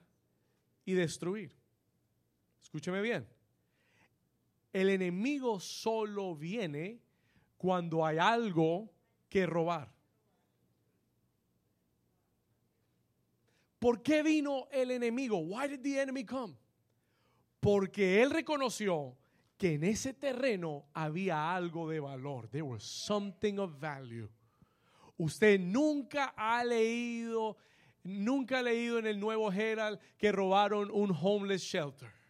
y 0.84 0.92
destruir. 0.92 1.56
Escúcheme 2.62 3.00
bien. 3.00 3.33
El 4.74 4.90
enemigo 4.90 5.60
solo 5.60 6.34
viene 6.34 7.00
cuando 7.56 8.04
hay 8.04 8.18
algo 8.18 8.92
que 9.28 9.46
robar. 9.46 9.94
¿Por 13.78 14.02
qué 14.02 14.24
vino 14.24 14.66
el 14.72 14.90
enemigo? 14.90 15.38
Why 15.38 15.68
did 15.68 15.80
the 15.80 16.00
enemy 16.00 16.24
come? 16.24 16.56
Porque 17.60 18.20
él 18.20 18.30
reconoció 18.30 19.16
que 19.56 19.74
en 19.74 19.84
ese 19.84 20.12
terreno 20.12 20.86
había 20.92 21.54
algo 21.54 21.88
de 21.88 22.00
valor. 22.00 22.48
There 22.48 22.62
was 22.62 22.82
something 22.82 23.58
of 23.58 23.78
value. 23.78 24.28
Usted 25.16 25.60
nunca 25.60 26.34
ha 26.36 26.64
leído, 26.64 27.56
nunca 28.02 28.58
ha 28.58 28.62
leído 28.62 28.98
en 28.98 29.06
el 29.06 29.20
Nuevo 29.20 29.52
Herald 29.52 30.00
que 30.18 30.32
robaron 30.32 30.90
un 30.90 31.12
homeless 31.12 31.62
shelter. 31.62 32.23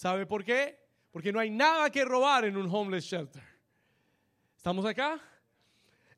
¿Sabe 0.00 0.24
por 0.24 0.42
qué? 0.42 0.78
Porque 1.10 1.30
no 1.30 1.38
hay 1.38 1.50
nada 1.50 1.90
que 1.90 2.06
robar 2.06 2.46
en 2.46 2.56
un 2.56 2.74
homeless 2.74 3.04
shelter. 3.04 3.42
¿Estamos 4.56 4.86
acá? 4.86 5.20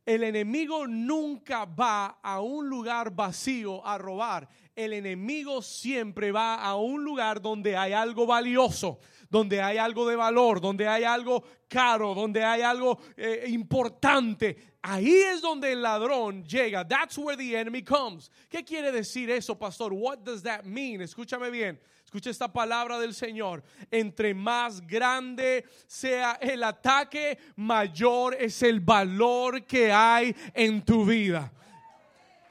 El 0.06 0.22
enemigo 0.22 0.86
nunca 0.86 1.64
va 1.64 2.20
a 2.22 2.40
un 2.40 2.68
lugar 2.68 3.12
vacío 3.12 3.84
a 3.84 3.98
robar. 3.98 4.48
El 4.76 4.92
enemigo 4.92 5.60
siempre 5.62 6.30
va 6.30 6.62
a 6.62 6.76
un 6.76 7.02
lugar 7.02 7.42
donde 7.42 7.76
hay 7.76 7.92
algo 7.92 8.24
valioso, 8.24 9.00
donde 9.28 9.60
hay 9.60 9.78
algo 9.78 10.06
de 10.06 10.14
valor, 10.14 10.60
donde 10.60 10.86
hay 10.86 11.02
algo 11.02 11.42
caro, 11.66 12.14
donde 12.14 12.44
hay 12.44 12.62
algo 12.62 13.00
eh, 13.16 13.46
importante. 13.48 14.76
Ahí 14.80 15.12
es 15.12 15.40
donde 15.40 15.72
el 15.72 15.82
ladrón 15.82 16.44
llega. 16.44 16.86
That's 16.86 17.18
where 17.18 17.36
the 17.36 17.58
enemy 17.58 17.82
comes. 17.82 18.30
¿Qué 18.48 18.62
quiere 18.64 18.92
decir 18.92 19.28
eso, 19.28 19.58
pastor? 19.58 19.92
What 19.92 20.18
does 20.18 20.44
that 20.44 20.62
mean? 20.62 21.00
Escúchame 21.00 21.50
bien. 21.50 21.80
Escucha 22.12 22.29
esta 22.29 22.53
palabra 22.53 22.98
del 22.98 23.14
Señor. 23.14 23.62
Entre 23.90 24.35
más 24.35 24.87
grande 24.87 25.64
sea 25.87 26.33
el 26.42 26.62
ataque, 26.62 27.38
mayor 27.57 28.37
es 28.38 28.62
el 28.62 28.81
valor 28.81 29.64
que 29.64 29.90
hay 29.90 30.37
en 30.53 30.85
tu 30.85 31.07
vida. 31.07 31.51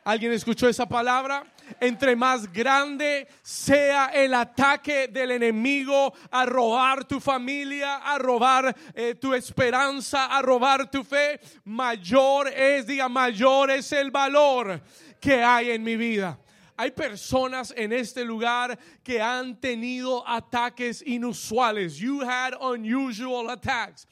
¿Alguien 0.04 0.32
escuchó 0.32 0.67
esa 0.67 0.89
palabra? 0.89 1.43
Entre 1.80 2.15
más 2.15 2.52
grande 2.52 3.28
sea 3.43 4.08
el 4.08 4.34
ataque 4.34 5.10
del 5.10 5.30
enemigo 5.30 6.12
a 6.32 6.43
robar 6.47 7.06
tu 7.06 7.19
familia, 7.19 7.97
a 7.97 8.17
robar 8.17 8.76
eh, 8.95 9.13
tu 9.13 9.36
esperanza, 9.36 10.26
a 10.36 10.41
robar 10.41 10.89
tu 10.89 11.04
fe, 11.04 11.39
mayor 11.65 12.47
es, 12.47 12.88
diga, 12.88 13.08
mayor 13.08 13.69
es 13.69 13.91
el 13.91 14.10
valor 14.10 14.82
que 15.19 15.43
hay 15.43 15.69
en 15.69 15.84
mi 15.84 15.95
vida. 15.97 16.39
Hay 16.81 16.89
personas 16.89 17.71
en 17.77 17.93
este 17.93 18.25
lugar 18.25 18.75
que 19.03 19.21
han 19.21 19.55
tenido 19.61 20.27
ataques 20.27 21.03
inusuales. 21.05 21.99
You 21.99 22.21
had 22.21 22.55
unusual 22.59 23.51
attacks. 23.51 24.07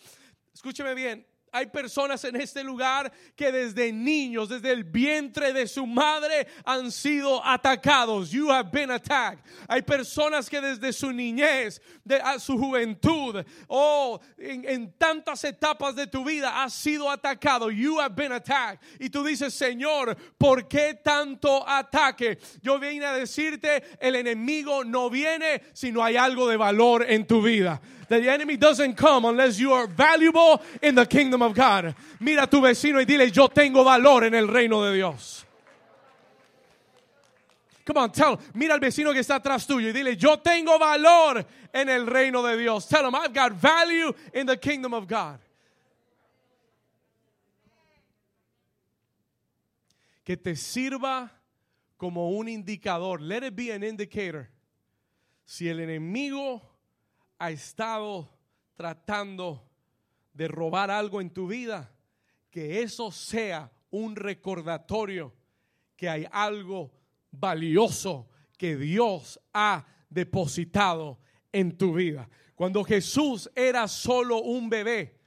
Escúcheme 0.54 0.94
bien, 0.94 1.26
hay 1.52 1.68
personas 1.68 2.24
en 2.24 2.36
este 2.36 2.64
lugar 2.64 3.12
que 3.36 3.52
desde 3.52 3.92
niños, 3.92 4.50
desde 4.50 4.72
el 4.72 4.84
vientre 4.84 5.54
de 5.54 5.68
su 5.68 5.86
madre, 5.86 6.48
han 6.66 6.92
sido 6.92 7.44
atacados. 7.46 8.32
You 8.32 8.52
have 8.52 8.70
been 8.72 8.92
attacked. 8.92 9.40
Hay 9.68 9.82
personas 9.82 10.50
que 10.50 10.62
desde 10.62 10.94
su 10.94 11.12
niñez, 11.12 11.82
de 12.04 12.20
su 12.40 12.58
juventud, 12.58 13.44
o 13.68 14.20
en, 14.38 14.66
en, 14.68 14.94
tantas 14.98 15.44
etapas 15.44 15.96
de 15.96 16.08
tu 16.08 16.24
vida, 16.24 16.64
has 16.64 16.74
sido 16.74 17.10
atacado. 17.10 17.70
You 17.70 18.00
have 18.00 18.16
been 18.16 18.32
attacked. 18.32 18.80
Y 19.00 19.10
tú 19.10 19.24
dices, 19.24 19.54
Señor, 19.54 20.16
¿por 20.38 20.68
qué 20.68 20.94
tanto 20.94 21.68
ataque? 21.68 22.38
Yo 22.62 22.80
vine 22.80 23.06
a 23.06 23.14
decirte, 23.14 23.84
el 24.00 24.16
enemigo 24.16 24.84
no 24.84 25.10
viene 25.10 25.62
si 25.74 25.92
no 25.92 26.04
hay 26.04 26.18
algo 26.18 26.48
de 26.48 26.58
valor 26.58 27.06
en 27.08 27.26
tu 27.26 27.42
vida. 27.42 27.82
The 28.10 28.28
enemy 28.28 28.58
doesn't 28.58 28.96
come 28.96 29.24
unless 29.24 29.60
you 29.60 29.72
are 29.72 29.86
valuable 29.86 30.64
in 30.82 30.96
the 30.96 31.06
kingdom 31.06 31.39
of 31.42 31.54
God. 31.54 31.96
Mira 32.20 32.44
a 32.44 32.48
tu 32.48 32.62
vecino 32.62 33.00
y 33.00 33.06
dile, 33.06 33.32
yo 33.32 33.48
tengo 33.48 33.84
valor 33.84 34.24
en 34.24 34.34
el 34.34 34.48
reino 34.48 34.84
de 34.84 34.94
Dios. 34.96 35.46
Come 37.86 37.98
on, 38.02 38.12
tell. 38.12 38.38
Mira 38.54 38.76
al 38.76 38.80
vecino 38.80 39.12
que 39.14 39.20
está 39.20 39.36
atrás 39.36 39.66
tuyo 39.66 39.90
y 39.90 39.92
dile, 39.92 40.16
yo 40.16 40.38
tengo 40.38 40.78
valor 40.78 41.46
en 41.74 41.90
el 41.90 42.06
reino 42.06 42.44
de 42.44 42.56
Dios. 42.56 42.88
Tell 42.88 43.08
him, 43.08 43.16
I've 43.16 43.34
got 43.34 43.54
value 43.54 44.14
in 44.34 44.46
the 44.46 44.58
kingdom 44.58 44.94
of 44.94 45.08
God. 45.08 45.40
Que 50.24 50.38
te 50.38 50.56
sirva 50.56 51.32
como 51.98 52.30
un 52.30 52.48
indicador. 52.48 53.20
Let 53.20 53.44
it 53.44 53.56
be 53.56 53.72
an 53.72 53.84
indicator. 53.84 54.50
Si 55.46 55.68
el 55.68 55.80
enemigo 55.80 56.62
ha 57.40 57.50
estado 57.50 58.30
tratando 58.78 59.69
de 60.40 60.48
robar 60.48 60.90
algo 60.90 61.20
en 61.20 61.32
tu 61.32 61.48
vida, 61.48 61.94
que 62.50 62.82
eso 62.82 63.12
sea 63.12 63.70
un 63.90 64.16
recordatorio 64.16 65.36
que 65.98 66.08
hay 66.08 66.26
algo 66.32 66.94
valioso 67.30 68.30
que 68.58 68.78
Dios 68.78 69.38
ha 69.54 69.86
depositado 70.10 71.20
en 71.52 71.78
tu 71.78 71.94
vida. 71.94 72.30
Cuando 72.56 72.86
Jesús 72.86 73.52
era 73.54 73.86
solo 73.90 74.38
un 74.38 74.70
bebé, 74.70 75.20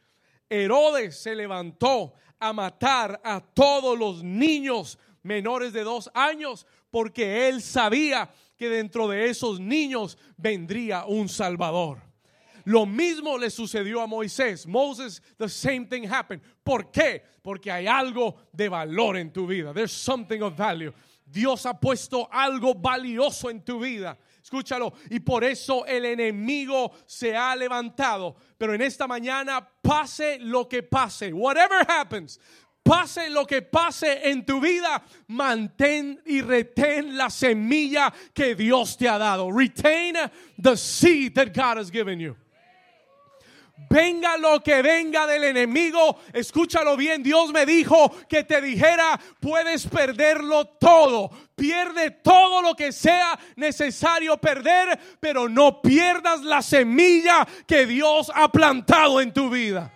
Herodes 0.49 1.19
se 1.19 1.35
levantó 1.35 2.15
a 2.39 2.55
matar 2.55 3.21
a 3.23 3.43
todos 3.43 3.99
los 3.99 4.25
niños 4.25 4.99
menores 5.23 5.75
de 5.75 5.85
dos 5.85 6.11
años 6.15 6.67
porque 6.91 7.51
él 7.51 7.61
sabía 7.61 8.31
que 8.57 8.71
dentro 8.71 9.09
de 9.09 9.29
esos 9.29 9.61
niños 9.61 10.17
vendría 10.39 11.05
un 11.05 11.29
Salvador. 11.29 12.12
Lo 12.65 12.87
mismo 12.87 13.39
le 13.39 13.51
sucedió 13.51 14.01
a 14.01 14.07
Moisés. 14.07 14.67
Moses, 14.67 15.21
the 15.39 15.49
same 15.49 15.87
thing 15.87 16.05
happened. 16.05 16.43
¿Por 16.65 16.91
qué? 16.91 17.23
Porque 17.43 17.71
hay 17.71 17.87
algo 17.87 18.37
de 18.53 18.69
valor 18.69 19.17
en 19.17 19.31
tu 19.31 19.47
vida. 19.47 19.73
There's 19.73 19.93
something 19.93 20.43
of 20.43 20.57
value. 20.57 20.93
Dios 21.27 21.65
ha 21.65 21.75
puesto 21.75 22.29
algo 22.31 22.75
valioso 22.75 23.49
en 23.49 23.63
tu 23.63 23.81
vida. 23.81 24.19
Escúchalo. 24.43 24.93
Y 25.11 25.21
por 25.21 25.45
eso 25.45 25.85
el 25.87 26.05
enemigo 26.05 26.93
se 27.07 27.35
ha 27.35 27.57
levantado. 27.57 28.37
Pero 28.59 28.75
en 28.75 28.83
esta 28.83 29.07
mañana, 29.07 29.67
pase 29.83 30.39
lo 30.41 30.69
que 30.69 30.83
pase, 30.83 31.33
whatever 31.33 31.87
happens, 31.89 32.39
pase 32.83 33.31
lo 33.31 33.47
que 33.47 33.63
pase 33.63 34.29
en 34.31 34.45
tu 34.45 34.61
vida, 34.61 35.03
mantén 35.29 36.21
y 36.27 36.43
retén 36.43 37.17
la 37.17 37.31
semilla 37.31 38.13
que 38.35 38.55
Dios 38.55 38.97
te 38.97 39.09
ha 39.09 39.19
dado. 39.19 39.51
Retain 39.51 40.17
the 40.59 40.77
seed 40.77 41.35
that 41.35 41.55
God 41.55 41.79
has 41.79 41.91
given 41.91 42.21
you. 42.21 42.37
Venga 43.77 44.37
lo 44.37 44.63
que 44.63 44.81
venga 44.81 45.27
del 45.27 45.45
enemigo, 45.45 46.21
escúchalo 46.33 46.97
bien, 46.97 47.23
Dios 47.23 47.53
me 47.53 47.67
dijo 47.67 48.11
que 48.29 48.45
te 48.45 48.61
dijera, 48.61 49.19
puedes 49.41 49.87
perderlo 49.87 50.67
todo, 50.67 51.31
pierde 51.55 52.11
todo 52.11 52.63
lo 52.63 52.75
que 52.75 52.93
sea 52.93 53.39
necesario 53.57 54.39
perder, 54.39 54.99
pero 55.21 55.49
no 55.49 55.83
pierdas 55.83 56.43
la 56.43 56.63
semilla 56.63 57.47
que 57.67 57.87
Dios 57.87 58.31
ha 58.35 58.51
plantado 58.51 59.21
en 59.21 59.33
tu 59.33 59.51
vida. 59.51 59.93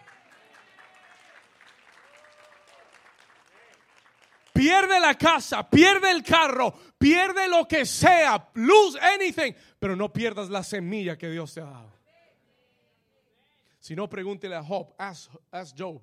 Pierde 4.53 5.01
la 5.01 5.15
casa, 5.15 5.69
pierde 5.69 6.11
el 6.11 6.23
carro, 6.23 6.75
pierde 6.99 7.47
lo 7.47 7.69
que 7.69 7.85
sea, 7.85 8.49
lose 8.55 8.99
anything, 9.01 9.53
pero 9.79 9.97
no 9.97 10.11
pierdas 10.13 10.49
la 10.49 10.63
semilla 10.63 11.17
que 11.17 11.31
Dios 11.31 11.53
te 11.53 11.61
ha 11.61 11.65
dado. 11.67 11.96
Si 13.87 13.95
no, 13.95 14.09
pregúntele 14.09 14.57
a 14.57 14.65
Job, 14.65 14.97
ask, 14.99 15.31
Job. 15.79 16.03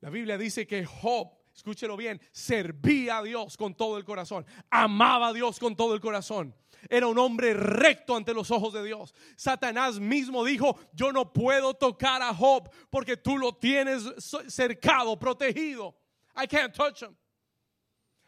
La 0.00 0.10
Biblia 0.10 0.36
dice 0.36 0.66
que 0.66 0.84
Job, 0.84 1.30
escúchelo 1.54 1.96
bien, 1.96 2.20
servía 2.32 3.18
a 3.18 3.22
Dios 3.22 3.56
con 3.56 3.76
todo 3.76 3.96
el 3.96 4.04
corazón, 4.04 4.44
amaba 4.70 5.28
a 5.28 5.32
Dios 5.32 5.60
con 5.60 5.76
todo 5.76 5.94
el 5.94 6.00
corazón. 6.00 6.52
Era 6.90 7.06
un 7.06 7.16
hombre 7.16 7.54
recto 7.54 8.16
ante 8.16 8.34
los 8.34 8.50
ojos 8.50 8.72
de 8.72 8.82
Dios. 8.82 9.14
Satanás 9.36 10.00
mismo 10.00 10.44
dijo, 10.44 10.76
yo 10.92 11.12
no 11.12 11.32
puedo 11.32 11.74
tocar 11.74 12.20
a 12.22 12.34
Job 12.34 12.68
porque 12.90 13.16
tú 13.16 13.38
lo 13.38 13.54
tienes 13.54 14.02
cercado, 14.48 15.16
protegido. 15.16 15.94
I 16.34 16.48
can't 16.48 16.74
touch 16.74 17.02
him. 17.02 17.14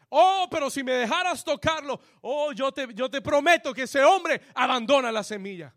Oh, 0.07 0.47
pero 0.49 0.69
si 0.69 0.83
me 0.83 0.93
dejaras 0.93 1.43
tocarlo, 1.43 1.99
oh, 2.21 2.53
yo 2.53 2.71
te, 2.71 2.87
yo 2.93 3.09
te 3.09 3.19
prometo 3.19 3.73
que 3.73 3.81
ese 3.81 4.01
hombre 4.05 4.39
abandona 4.55 5.11
la 5.11 5.21
semilla. 5.21 5.75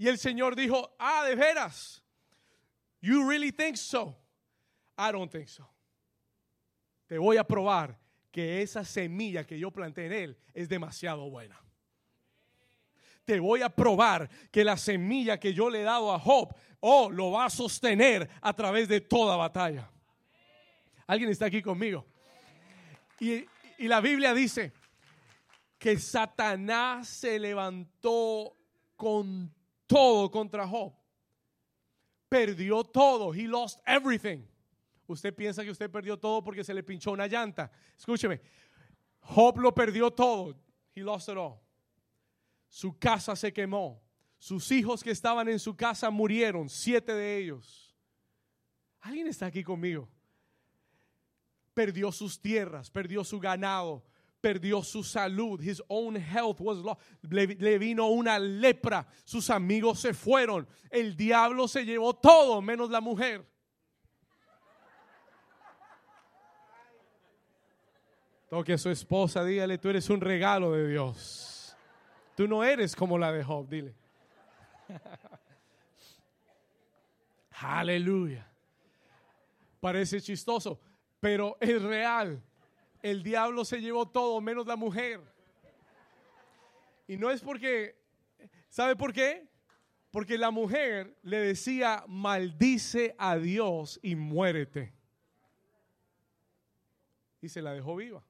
Y 0.00 0.08
el 0.08 0.16
Señor 0.16 0.56
dijo, 0.56 0.96
ah, 0.98 1.26
de 1.26 1.34
veras. 1.34 2.02
You 3.02 3.28
really 3.28 3.52
think 3.52 3.76
so? 3.76 4.16
I 4.96 5.12
don't 5.12 5.30
think 5.30 5.46
so. 5.46 5.68
Te 7.06 7.18
voy 7.18 7.36
a 7.36 7.44
probar 7.44 7.98
que 8.32 8.62
esa 8.62 8.82
semilla 8.82 9.46
que 9.46 9.58
yo 9.58 9.70
planté 9.70 10.06
en 10.06 10.12
él 10.12 10.38
es 10.54 10.70
demasiado 10.70 11.28
buena. 11.28 11.60
Te 13.26 13.40
voy 13.40 13.60
a 13.60 13.68
probar 13.68 14.30
que 14.50 14.64
la 14.64 14.78
semilla 14.78 15.38
que 15.38 15.52
yo 15.52 15.68
le 15.68 15.82
he 15.82 15.84
dado 15.84 16.14
a 16.14 16.18
Job, 16.18 16.56
oh, 16.80 17.10
lo 17.10 17.32
va 17.32 17.44
a 17.44 17.50
sostener 17.50 18.26
a 18.40 18.54
través 18.54 18.88
de 18.88 19.02
toda 19.02 19.36
batalla. 19.36 19.90
¿Alguien 21.06 21.30
está 21.30 21.44
aquí 21.44 21.60
conmigo? 21.60 22.06
Y, 23.18 23.44
y 23.76 23.86
la 23.86 24.00
Biblia 24.00 24.32
dice 24.32 24.72
que 25.78 25.98
Satanás 25.98 27.06
se 27.06 27.38
levantó 27.38 28.56
con 28.96 29.59
todo 29.90 30.30
contra 30.30 30.66
Job. 30.66 30.94
Perdió 32.28 32.84
todo. 32.84 33.34
He 33.34 33.48
lost 33.48 33.80
everything. 33.84 34.46
Usted 35.08 35.34
piensa 35.34 35.64
que 35.64 35.70
usted 35.70 35.90
perdió 35.90 36.16
todo 36.16 36.42
porque 36.44 36.62
se 36.62 36.72
le 36.72 36.84
pinchó 36.84 37.10
una 37.10 37.26
llanta. 37.26 37.72
Escúcheme. 37.98 38.40
Job 39.20 39.58
lo 39.58 39.74
perdió 39.74 40.12
todo. 40.12 40.54
He 40.94 41.02
lost 41.02 41.28
it 41.28 41.36
all. 41.36 41.60
Su 42.68 42.96
casa 42.98 43.34
se 43.34 43.52
quemó. 43.52 44.00
Sus 44.38 44.70
hijos 44.70 45.02
que 45.02 45.10
estaban 45.10 45.48
en 45.48 45.58
su 45.58 45.74
casa 45.74 46.08
murieron, 46.08 46.68
siete 46.68 47.12
de 47.12 47.38
ellos. 47.38 47.94
¿Alguien 49.00 49.26
está 49.26 49.46
aquí 49.46 49.64
conmigo? 49.64 50.08
Perdió 51.74 52.12
sus 52.12 52.40
tierras, 52.40 52.90
perdió 52.90 53.24
su 53.24 53.40
ganado, 53.40 54.04
perdió 54.40 54.82
su 54.82 55.02
salud. 55.02 55.60
His 55.60 55.82
own 55.88 56.16
health 56.16 56.60
was 56.60 56.78
lost. 56.78 57.00
Le, 57.22 57.46
le, 57.46 57.78
vino 57.78 58.08
una 58.08 58.38
lepra. 58.38 59.06
Sus 59.24 59.50
amigos 59.50 60.00
se 60.00 60.14
fueron. 60.14 60.66
El 60.90 61.16
diablo 61.16 61.68
se 61.68 61.84
llevó 61.84 62.14
todo 62.14 62.60
menos 62.60 62.90
la 62.90 63.00
mujer. 63.00 63.46
Toque 68.48 68.72
a 68.72 68.78
su 68.78 68.90
esposa, 68.90 69.44
dígale, 69.44 69.78
tú 69.78 69.90
eres 69.90 70.10
un 70.10 70.20
regalo 70.20 70.72
de 70.72 70.88
Dios. 70.88 71.76
Tú 72.34 72.48
no 72.48 72.64
eres 72.64 72.96
como 72.96 73.16
la 73.16 73.30
de 73.30 73.44
Job, 73.44 73.68
dile. 73.68 73.94
Aleluya. 77.60 78.44
Parece 79.78 80.20
chistoso, 80.20 80.80
pero 81.20 81.56
es 81.60 81.80
real 81.80 82.42
el 83.02 83.22
diablo 83.22 83.64
se 83.64 83.80
llevó 83.80 84.08
todo 84.08 84.40
menos 84.40 84.66
la 84.66 84.76
mujer. 84.76 85.20
Y 87.06 87.16
no 87.16 87.30
es 87.30 87.40
porque, 87.40 87.96
¿sabe 88.68 88.94
por 88.96 89.12
qué? 89.12 89.48
Porque 90.10 90.38
la 90.38 90.50
mujer 90.50 91.16
le 91.22 91.38
decía, 91.38 92.04
maldice 92.06 93.14
a 93.18 93.36
Dios 93.36 93.98
y 94.02 94.16
muérete. 94.16 94.92
Y 97.40 97.48
se 97.48 97.62
la 97.62 97.72
dejó 97.72 97.96
viva. 97.96 98.22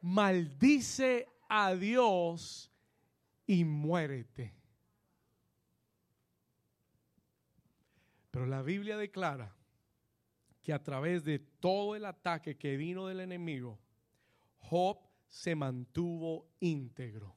Maldice 0.00 1.28
a 1.48 1.74
Dios 1.74 2.70
y 3.46 3.64
muérete. 3.64 4.54
Pero 8.30 8.46
la 8.46 8.62
Biblia 8.62 8.98
declara 8.98 9.55
que 10.66 10.72
a 10.72 10.82
través 10.82 11.22
de 11.22 11.38
todo 11.38 11.94
el 11.94 12.04
ataque 12.04 12.56
que 12.56 12.76
vino 12.76 13.06
del 13.06 13.20
enemigo, 13.20 13.78
Job 14.58 14.98
se 15.28 15.54
mantuvo 15.54 16.48
íntegro. 16.58 17.36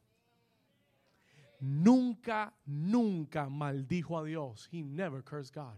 Nunca, 1.59 2.51
nunca 2.65 3.47
maldijo 3.47 4.17
a 4.17 4.23
Dios. 4.23 4.67
He 4.71 4.81
never 4.81 5.23
cursed 5.23 5.53
God. 5.53 5.77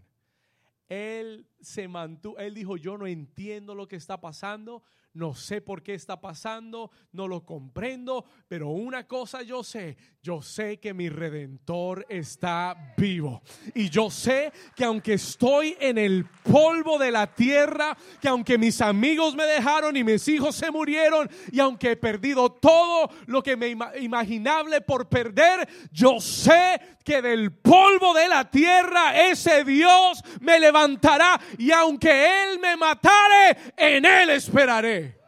Él 0.88 1.46
se 1.62 1.88
mantuvo, 1.88 2.38
él 2.38 2.54
dijo, 2.54 2.76
yo 2.76 2.98
no 2.98 3.06
entiendo 3.06 3.74
lo 3.74 3.88
que 3.88 3.96
está 3.96 4.20
pasando, 4.20 4.82
no 5.14 5.34
sé 5.34 5.60
por 5.60 5.82
qué 5.82 5.94
está 5.94 6.20
pasando, 6.20 6.90
no 7.12 7.28
lo 7.28 7.44
comprendo, 7.44 8.24
pero 8.48 8.70
una 8.70 9.06
cosa 9.06 9.42
yo 9.42 9.62
sé, 9.62 9.96
yo 10.22 10.40
sé 10.40 10.80
que 10.80 10.94
mi 10.94 11.08
redentor 11.08 12.06
está 12.08 12.94
vivo. 12.96 13.42
Y 13.74 13.90
yo 13.90 14.10
sé 14.10 14.52
que 14.74 14.84
aunque 14.84 15.14
estoy 15.14 15.76
en 15.80 15.98
el 15.98 16.24
polvo 16.24 16.98
de 16.98 17.10
la 17.10 17.34
tierra, 17.34 17.96
que 18.20 18.28
aunque 18.28 18.56
mis 18.56 18.80
amigos 18.80 19.34
me 19.34 19.44
dejaron 19.44 19.96
y 19.96 20.04
mis 20.04 20.26
hijos 20.28 20.54
se 20.54 20.70
murieron, 20.70 21.30
y 21.50 21.60
aunque 21.60 21.92
he 21.92 21.96
perdido 21.96 22.50
todo 22.50 23.10
lo 23.26 23.42
que 23.42 23.56
me 23.56 23.68
imaginable 24.00 24.80
por 24.80 25.08
perder, 25.08 25.68
yo 25.90 26.20
sé 26.20 26.80
que 27.04 27.20
del 27.20 27.52
polvo 27.52 28.14
de 28.14 28.28
la 28.28 28.48
tierra 28.50 29.28
ese 29.28 29.64
Dios 29.64 30.22
me 30.40 30.58
levantará 30.58 31.40
y 31.58 31.70
aunque 31.70 32.10
Él 32.10 32.58
me 32.58 32.76
matare, 32.76 33.72
en 33.76 34.04
Él 34.04 34.30
esperaré. 34.30 35.18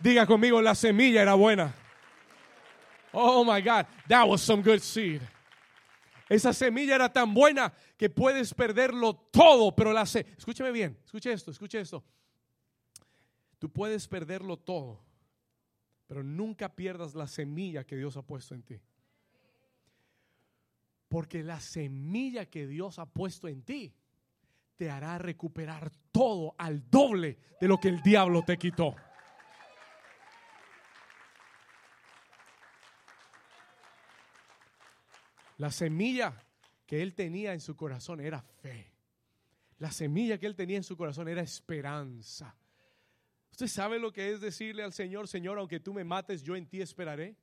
Diga 0.00 0.26
conmigo, 0.26 0.60
la 0.60 0.74
semilla 0.74 1.22
era 1.22 1.34
buena. 1.34 1.74
Oh 3.12 3.44
my 3.44 3.60
God, 3.60 3.86
that 4.08 4.28
was 4.28 4.42
some 4.42 4.62
good 4.62 4.80
seed. 4.80 5.22
Esa 6.28 6.52
semilla 6.52 6.94
era 6.96 7.08
tan 7.12 7.32
buena 7.32 7.72
que 7.96 8.10
puedes 8.10 8.52
perderlo 8.54 9.14
todo, 9.30 9.74
pero 9.74 9.92
la 9.92 10.04
se 10.04 10.26
escúcheme 10.36 10.72
bien, 10.72 10.98
escuche 11.04 11.32
esto, 11.32 11.50
escuche 11.50 11.80
esto. 11.80 12.02
Tú 13.58 13.70
puedes 13.70 14.08
perderlo 14.08 14.58
todo, 14.58 15.00
pero 16.06 16.22
nunca 16.22 16.74
pierdas 16.74 17.14
la 17.14 17.26
semilla 17.26 17.84
que 17.84 17.96
Dios 17.96 18.16
ha 18.16 18.22
puesto 18.22 18.54
en 18.54 18.62
ti. 18.62 18.80
Porque 21.14 21.44
la 21.44 21.60
semilla 21.60 22.50
que 22.50 22.66
Dios 22.66 22.98
ha 22.98 23.06
puesto 23.06 23.46
en 23.46 23.62
ti 23.62 23.94
te 24.74 24.90
hará 24.90 25.16
recuperar 25.16 25.92
todo 26.10 26.56
al 26.58 26.90
doble 26.90 27.38
de 27.60 27.68
lo 27.68 27.78
que 27.78 27.86
el 27.86 28.02
diablo 28.02 28.42
te 28.42 28.58
quitó. 28.58 28.96
La 35.58 35.70
semilla 35.70 36.34
que 36.84 37.00
él 37.00 37.14
tenía 37.14 37.52
en 37.52 37.60
su 37.60 37.76
corazón 37.76 38.20
era 38.20 38.42
fe. 38.42 38.92
La 39.78 39.92
semilla 39.92 40.36
que 40.36 40.46
él 40.46 40.56
tenía 40.56 40.78
en 40.78 40.82
su 40.82 40.96
corazón 40.96 41.28
era 41.28 41.42
esperanza. 41.42 42.56
¿Usted 43.52 43.68
sabe 43.68 44.00
lo 44.00 44.12
que 44.12 44.32
es 44.32 44.40
decirle 44.40 44.82
al 44.82 44.92
Señor, 44.92 45.28
Señor, 45.28 45.60
aunque 45.60 45.78
tú 45.78 45.94
me 45.94 46.02
mates, 46.02 46.42
yo 46.42 46.56
en 46.56 46.66
ti 46.66 46.82
esperaré? 46.82 47.36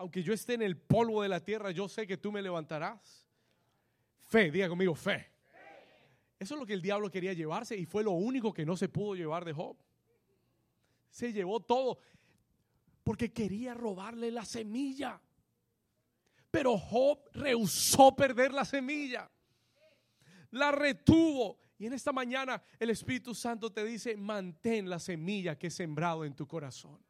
Aunque 0.00 0.22
yo 0.22 0.32
esté 0.32 0.54
en 0.54 0.62
el 0.62 0.78
polvo 0.78 1.22
de 1.22 1.28
la 1.28 1.44
tierra, 1.44 1.72
yo 1.72 1.86
sé 1.86 2.06
que 2.06 2.16
tú 2.16 2.32
me 2.32 2.40
levantarás. 2.40 3.28
Fe, 4.22 4.50
diga 4.50 4.66
conmigo, 4.66 4.94
fe. 4.94 5.30
Eso 6.38 6.54
es 6.54 6.58
lo 6.58 6.64
que 6.64 6.72
el 6.72 6.80
diablo 6.80 7.10
quería 7.10 7.34
llevarse 7.34 7.76
y 7.76 7.84
fue 7.84 8.02
lo 8.02 8.12
único 8.12 8.50
que 8.50 8.64
no 8.64 8.78
se 8.78 8.88
pudo 8.88 9.14
llevar 9.14 9.44
de 9.44 9.52
Job. 9.52 9.76
Se 11.10 11.34
llevó 11.34 11.60
todo 11.60 11.98
porque 13.04 13.30
quería 13.30 13.74
robarle 13.74 14.30
la 14.30 14.46
semilla. 14.46 15.20
Pero 16.50 16.78
Job 16.78 17.18
rehusó 17.34 18.16
perder 18.16 18.54
la 18.54 18.64
semilla. 18.64 19.30
La 20.52 20.72
retuvo. 20.72 21.58
Y 21.78 21.84
en 21.84 21.92
esta 21.92 22.10
mañana 22.10 22.62
el 22.78 22.88
Espíritu 22.88 23.34
Santo 23.34 23.70
te 23.70 23.84
dice, 23.84 24.16
mantén 24.16 24.88
la 24.88 24.98
semilla 24.98 25.58
que 25.58 25.66
he 25.66 25.70
sembrado 25.70 26.24
en 26.24 26.34
tu 26.34 26.46
corazón 26.48 27.09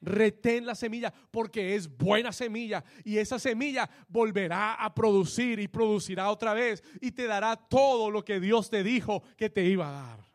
retén 0.00 0.66
la 0.66 0.74
semilla 0.74 1.12
porque 1.30 1.74
es 1.74 1.88
buena 1.96 2.32
semilla 2.32 2.84
y 3.04 3.18
esa 3.18 3.38
semilla 3.38 3.88
volverá 4.08 4.74
a 4.74 4.94
producir 4.94 5.60
y 5.60 5.68
producirá 5.68 6.30
otra 6.30 6.54
vez 6.54 6.82
y 7.00 7.12
te 7.12 7.26
dará 7.26 7.56
todo 7.56 8.10
lo 8.10 8.24
que 8.24 8.40
Dios 8.40 8.70
te 8.70 8.82
dijo 8.82 9.22
que 9.36 9.50
te 9.50 9.64
iba 9.64 9.88
a 9.88 9.92
dar. 9.92 10.30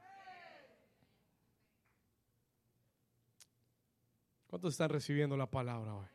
¿Cuántos 4.48 4.74
están 4.74 4.90
recibiendo 4.90 5.36
la 5.36 5.50
palabra 5.50 5.96
hoy? 5.96 6.08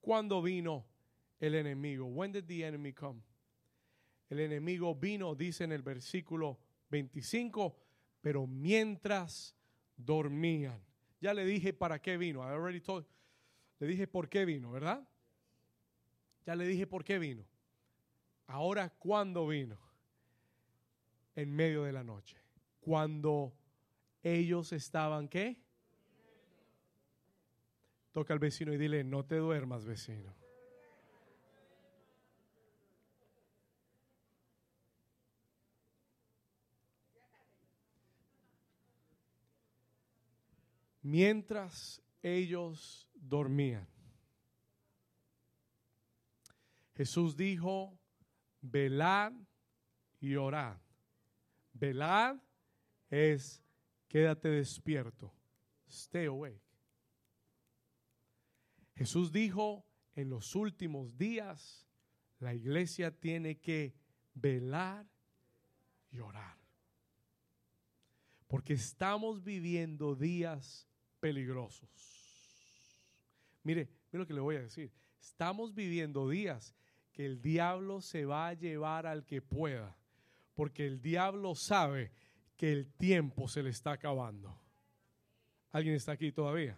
¿Cuándo 0.00 0.42
vino 0.42 0.84
el 1.38 1.54
enemigo? 1.54 2.06
When 2.06 2.32
did 2.32 2.44
the 2.46 2.66
enemy 2.66 2.92
come? 2.92 3.22
El 4.28 4.40
enemigo 4.40 4.94
vino, 4.94 5.34
dice 5.34 5.64
en 5.64 5.72
el 5.72 5.82
versículo 5.82 6.58
25, 6.90 7.76
pero 8.20 8.46
mientras 8.46 9.54
dormían. 9.96 10.82
Ya 11.22 11.32
le 11.32 11.44
dije 11.44 11.72
para 11.72 12.02
qué 12.02 12.16
vino. 12.16 12.42
Already 12.42 12.80
told, 12.80 13.06
le 13.78 13.86
dije 13.86 14.08
por 14.08 14.28
qué 14.28 14.44
vino, 14.44 14.72
¿verdad? 14.72 15.08
Ya 16.44 16.56
le 16.56 16.66
dije 16.66 16.84
por 16.88 17.04
qué 17.04 17.20
vino. 17.20 17.46
Ahora, 18.48 18.90
¿cuándo 18.90 19.46
vino? 19.46 19.78
En 21.36 21.54
medio 21.54 21.84
de 21.84 21.92
la 21.92 22.02
noche. 22.02 22.36
Cuando 22.80 23.54
ellos 24.24 24.72
estaban, 24.72 25.28
¿qué? 25.28 25.62
Toca 28.10 28.32
al 28.32 28.40
vecino 28.40 28.72
y 28.72 28.76
dile, 28.76 29.04
no 29.04 29.24
te 29.24 29.36
duermas, 29.36 29.84
vecino. 29.84 30.41
Mientras 41.02 42.00
ellos 42.22 43.08
dormían. 43.14 43.86
Jesús 46.94 47.36
dijo, 47.36 47.98
velad 48.60 49.32
y 50.20 50.36
orad. 50.36 50.78
Velad 51.72 52.36
es 53.10 53.62
quédate 54.08 54.48
despierto. 54.48 55.34
Stay 55.88 56.26
awake. 56.26 56.62
Jesús 58.94 59.32
dijo, 59.32 59.84
en 60.14 60.30
los 60.30 60.54
últimos 60.54 61.16
días 61.16 61.86
la 62.38 62.54
iglesia 62.54 63.10
tiene 63.10 63.58
que 63.58 63.94
velar 64.34 65.06
y 66.10 66.18
orar. 66.18 66.56
Porque 68.46 68.74
estamos 68.74 69.42
viviendo 69.42 70.14
días 70.14 70.86
peligrosos. 71.22 71.88
Mire, 73.62 73.88
mire 74.10 74.18
lo 74.18 74.26
que 74.26 74.34
le 74.34 74.40
voy 74.40 74.56
a 74.56 74.62
decir. 74.62 74.90
Estamos 75.20 75.72
viviendo 75.72 76.28
días 76.28 76.74
que 77.12 77.24
el 77.24 77.40
diablo 77.40 78.00
se 78.00 78.24
va 78.24 78.48
a 78.48 78.54
llevar 78.54 79.06
al 79.06 79.24
que 79.24 79.40
pueda, 79.40 79.96
porque 80.54 80.84
el 80.84 81.00
diablo 81.00 81.54
sabe 81.54 82.10
que 82.56 82.72
el 82.72 82.92
tiempo 82.92 83.46
se 83.46 83.62
le 83.62 83.70
está 83.70 83.92
acabando. 83.92 84.58
¿Alguien 85.70 85.94
está 85.94 86.10
aquí 86.10 86.32
todavía? 86.32 86.76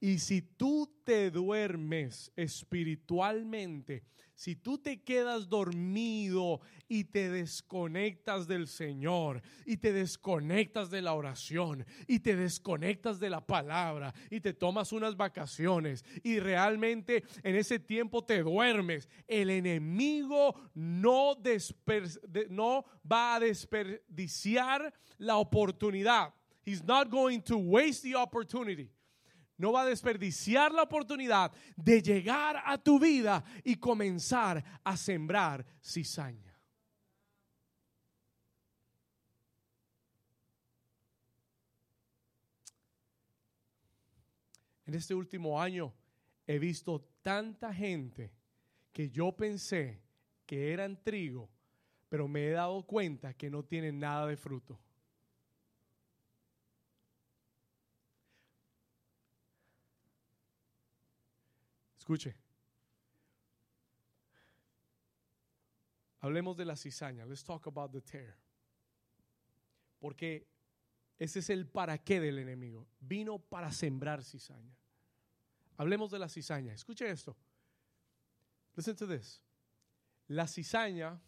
Y 0.00 0.18
si 0.18 0.42
tú 0.42 1.00
te 1.04 1.30
duermes 1.30 2.30
espiritualmente, 2.36 4.04
si 4.38 4.54
tú 4.54 4.78
te 4.78 5.02
quedas 5.02 5.48
dormido 5.48 6.60
y 6.86 7.02
te 7.02 7.28
desconectas 7.28 8.46
del 8.46 8.68
Señor, 8.68 9.42
y 9.66 9.78
te 9.78 9.92
desconectas 9.92 10.90
de 10.90 11.02
la 11.02 11.14
oración, 11.14 11.84
y 12.06 12.20
te 12.20 12.36
desconectas 12.36 13.18
de 13.18 13.30
la 13.30 13.44
palabra, 13.44 14.14
y 14.30 14.38
te 14.38 14.52
tomas 14.52 14.92
unas 14.92 15.16
vacaciones, 15.16 16.04
y 16.22 16.38
realmente 16.38 17.24
en 17.42 17.56
ese 17.56 17.80
tiempo 17.80 18.24
te 18.24 18.44
duermes, 18.44 19.08
el 19.26 19.50
enemigo 19.50 20.54
no, 20.74 21.36
no 22.50 22.84
va 23.10 23.34
a 23.34 23.40
desperdiciar 23.40 24.94
la 25.18 25.38
oportunidad. 25.38 26.32
He's 26.64 26.84
not 26.84 27.10
going 27.10 27.40
to 27.42 27.56
waste 27.56 28.04
the 28.04 28.14
opportunity 28.14 28.92
no 29.58 29.72
va 29.72 29.82
a 29.82 29.86
desperdiciar 29.86 30.72
la 30.72 30.84
oportunidad 30.84 31.52
de 31.76 32.00
llegar 32.00 32.62
a 32.64 32.78
tu 32.78 32.98
vida 32.98 33.44
y 33.64 33.76
comenzar 33.76 34.64
a 34.82 34.96
sembrar 34.96 35.66
cizaña. 35.82 36.48
En 44.86 44.94
este 44.94 45.14
último 45.14 45.60
año 45.60 45.92
he 46.46 46.58
visto 46.58 47.06
tanta 47.20 47.74
gente 47.74 48.32
que 48.90 49.10
yo 49.10 49.36
pensé 49.36 50.00
que 50.46 50.72
eran 50.72 51.02
trigo, 51.02 51.50
pero 52.08 52.26
me 52.26 52.46
he 52.46 52.50
dado 52.52 52.82
cuenta 52.86 53.34
que 53.34 53.50
no 53.50 53.62
tienen 53.64 53.98
nada 53.98 54.26
de 54.26 54.36
fruto. 54.36 54.80
Escuche. 62.08 62.34
Hablemos 66.20 66.56
de 66.56 66.64
la 66.64 66.74
cizaña. 66.74 67.26
Let's 67.26 67.44
talk 67.44 67.66
about 67.66 67.92
the 67.92 68.00
tear. 68.00 68.34
Porque 70.00 70.48
ese 71.18 71.40
es 71.40 71.50
el 71.50 71.66
para 71.66 71.98
qué 71.98 72.18
del 72.18 72.38
enemigo. 72.38 72.88
Vino 72.98 73.38
para 73.38 73.70
sembrar 73.70 74.24
cizaña. 74.24 74.74
Hablemos 75.76 76.10
de 76.10 76.18
la 76.18 76.30
cizaña. 76.30 76.72
Escuche 76.72 77.10
esto. 77.10 77.36
Listen 78.74 78.96
to 78.96 79.06
this. 79.06 79.42
La 80.28 80.48
cizaña 80.48 81.20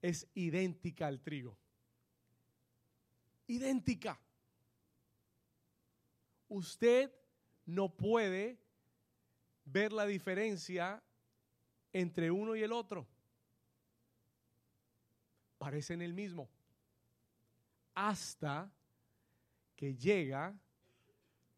es 0.00 0.26
idéntica 0.34 1.06
al 1.06 1.20
trigo. 1.20 1.56
Idéntica. 3.46 4.18
Usted 6.48 7.14
no 7.64 7.96
puede 7.96 8.61
ver 9.64 9.92
la 9.92 10.06
diferencia 10.06 11.02
entre 11.92 12.30
uno 12.30 12.56
y 12.56 12.62
el 12.62 12.72
otro. 12.72 13.06
Parecen 15.58 16.02
el 16.02 16.14
mismo. 16.14 16.48
Hasta 17.94 18.70
que 19.76 19.94
llega 19.94 20.54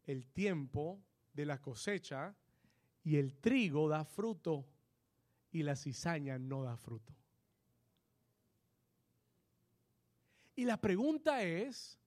el 0.05 0.25
tiempo 0.27 1.01
de 1.33 1.45
la 1.45 1.61
cosecha 1.61 2.35
y 3.03 3.17
el 3.17 3.35
trigo 3.35 3.87
da 3.87 4.03
fruto 4.03 4.65
y 5.51 5.63
la 5.63 5.75
cizaña 5.75 6.37
no 6.37 6.63
da 6.63 6.75
fruto. 6.75 7.13
Y 10.55 10.65
la 10.65 10.77
pregunta 10.77 11.43
es, 11.43 11.99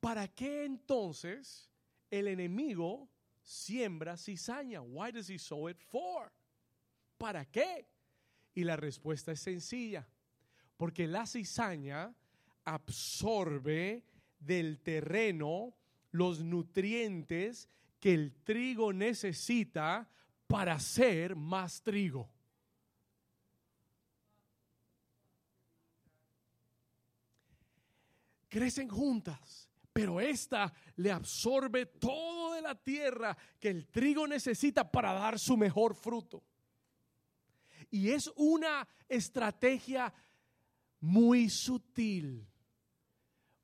¿para 0.00 0.28
qué 0.28 0.64
entonces 0.64 1.68
el 2.10 2.28
enemigo 2.28 3.08
siembra 3.42 4.16
cizaña. 4.16 4.80
Why 4.80 5.12
does 5.12 5.28
he 5.28 5.38
sow 5.38 5.68
it 5.68 5.78
for? 5.78 6.32
¿Para 7.18 7.44
qué? 7.44 7.86
Y 8.54 8.64
la 8.64 8.76
respuesta 8.76 9.32
es 9.32 9.40
sencilla. 9.40 10.06
Porque 10.76 11.06
la 11.06 11.26
cizaña 11.26 12.14
absorbe 12.64 14.04
del 14.38 14.80
terreno 14.80 15.74
los 16.10 16.42
nutrientes 16.42 17.68
que 18.00 18.14
el 18.14 18.34
trigo 18.42 18.92
necesita 18.92 20.08
para 20.46 20.74
hacer 20.74 21.36
más 21.36 21.82
trigo. 21.82 22.28
Crecen 28.48 28.88
juntas 28.88 29.71
pero 29.92 30.20
esta 30.20 30.72
le 30.96 31.10
absorbe 31.10 31.86
todo 31.86 32.54
de 32.54 32.62
la 32.62 32.74
tierra 32.74 33.36
que 33.60 33.68
el 33.68 33.88
trigo 33.88 34.26
necesita 34.26 34.90
para 34.90 35.12
dar 35.12 35.38
su 35.38 35.56
mejor 35.56 35.94
fruto. 35.94 36.42
Y 37.90 38.10
es 38.10 38.30
una 38.36 38.88
estrategia 39.08 40.12
muy 41.00 41.50
sutil, 41.50 42.48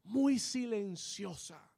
muy 0.05 0.39
silenciosa. 0.39 1.71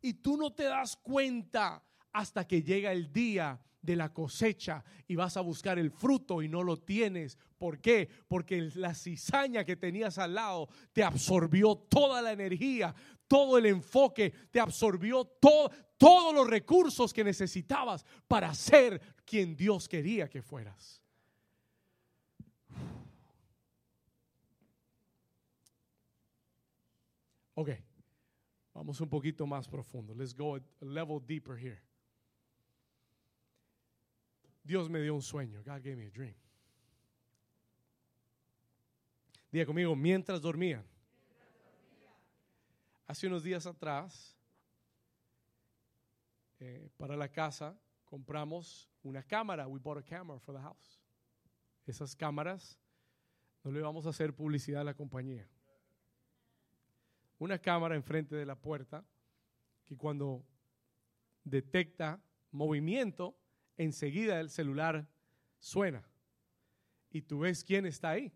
Y 0.00 0.14
tú 0.14 0.36
no 0.36 0.52
te 0.52 0.64
das 0.64 0.96
cuenta 0.96 1.82
hasta 2.12 2.46
que 2.46 2.62
llega 2.62 2.92
el 2.92 3.12
día 3.12 3.60
de 3.84 3.96
la 3.96 4.12
cosecha 4.12 4.82
y 5.06 5.14
vas 5.14 5.36
a 5.36 5.42
buscar 5.42 5.78
el 5.78 5.90
fruto 5.90 6.42
y 6.42 6.48
no 6.48 6.62
lo 6.62 6.78
tienes. 6.78 7.38
¿Por 7.58 7.80
qué? 7.80 8.08
Porque 8.28 8.70
la 8.74 8.94
cizaña 8.94 9.64
que 9.64 9.76
tenías 9.76 10.16
al 10.16 10.34
lado 10.34 10.68
te 10.92 11.04
absorbió 11.04 11.76
toda 11.76 12.22
la 12.22 12.32
energía, 12.32 12.94
todo 13.26 13.58
el 13.58 13.66
enfoque, 13.66 14.30
te 14.50 14.60
absorbió 14.60 15.24
todo, 15.24 15.70
todos 15.96 16.34
los 16.34 16.48
recursos 16.48 17.12
que 17.12 17.24
necesitabas 17.24 18.04
para 18.28 18.52
ser 18.54 19.00
quien 19.24 19.56
Dios 19.56 19.88
quería 19.88 20.28
que 20.28 20.42
fueras. 20.42 21.00
Ok, 27.54 27.70
vamos 28.72 29.00
un 29.00 29.08
poquito 29.08 29.46
más 29.46 29.68
profundo. 29.68 30.12
Let's 30.14 30.34
go 30.34 30.56
a 30.56 30.60
level 30.80 31.20
deeper 31.24 31.56
here. 31.56 31.80
Dios 34.64 34.88
me 34.88 35.00
dio 35.00 35.14
un 35.14 35.22
sueño. 35.22 35.62
God 35.62 35.82
gave 35.82 35.96
me 35.96 36.06
a 36.06 36.10
dream. 36.10 36.34
Diga 39.52 39.66
conmigo, 39.66 39.94
mientras 39.94 40.40
dormían. 40.40 40.84
Hace 43.06 43.26
unos 43.26 43.42
días 43.42 43.66
atrás, 43.66 44.34
eh, 46.58 46.88
para 46.96 47.16
la 47.16 47.28
casa, 47.28 47.78
compramos 48.04 48.88
una 49.02 49.22
cámara. 49.22 49.68
We 49.68 49.78
bought 49.78 49.98
a 49.98 50.02
camera 50.02 50.38
for 50.38 50.54
the 50.54 50.60
house. 50.60 51.00
Esas 51.86 52.16
cámaras, 52.16 52.78
no 53.62 53.70
le 53.70 53.80
vamos 53.80 54.06
a 54.06 54.10
hacer 54.10 54.34
publicidad 54.34 54.80
a 54.80 54.84
la 54.84 54.94
compañía. 54.94 55.46
Una 57.38 57.58
cámara 57.58 57.94
enfrente 57.94 58.36
de 58.36 58.46
la 58.46 58.54
puerta 58.54 59.04
que 59.84 59.96
cuando 59.96 60.46
detecta 61.44 62.22
movimiento, 62.52 63.36
enseguida 63.76 64.40
el 64.40 64.48
celular 64.48 65.06
suena 65.58 66.08
y 67.10 67.22
tú 67.22 67.40
ves 67.40 67.62
quién 67.62 67.84
está 67.84 68.10
ahí. 68.10 68.32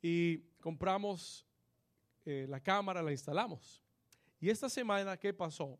Y 0.00 0.38
compramos 0.60 1.46
eh, 2.24 2.46
la 2.48 2.60
cámara, 2.60 3.02
la 3.02 3.12
instalamos. 3.12 3.82
Y 4.40 4.50
esta 4.50 4.68
semana, 4.68 5.16
¿qué 5.16 5.32
pasó? 5.32 5.78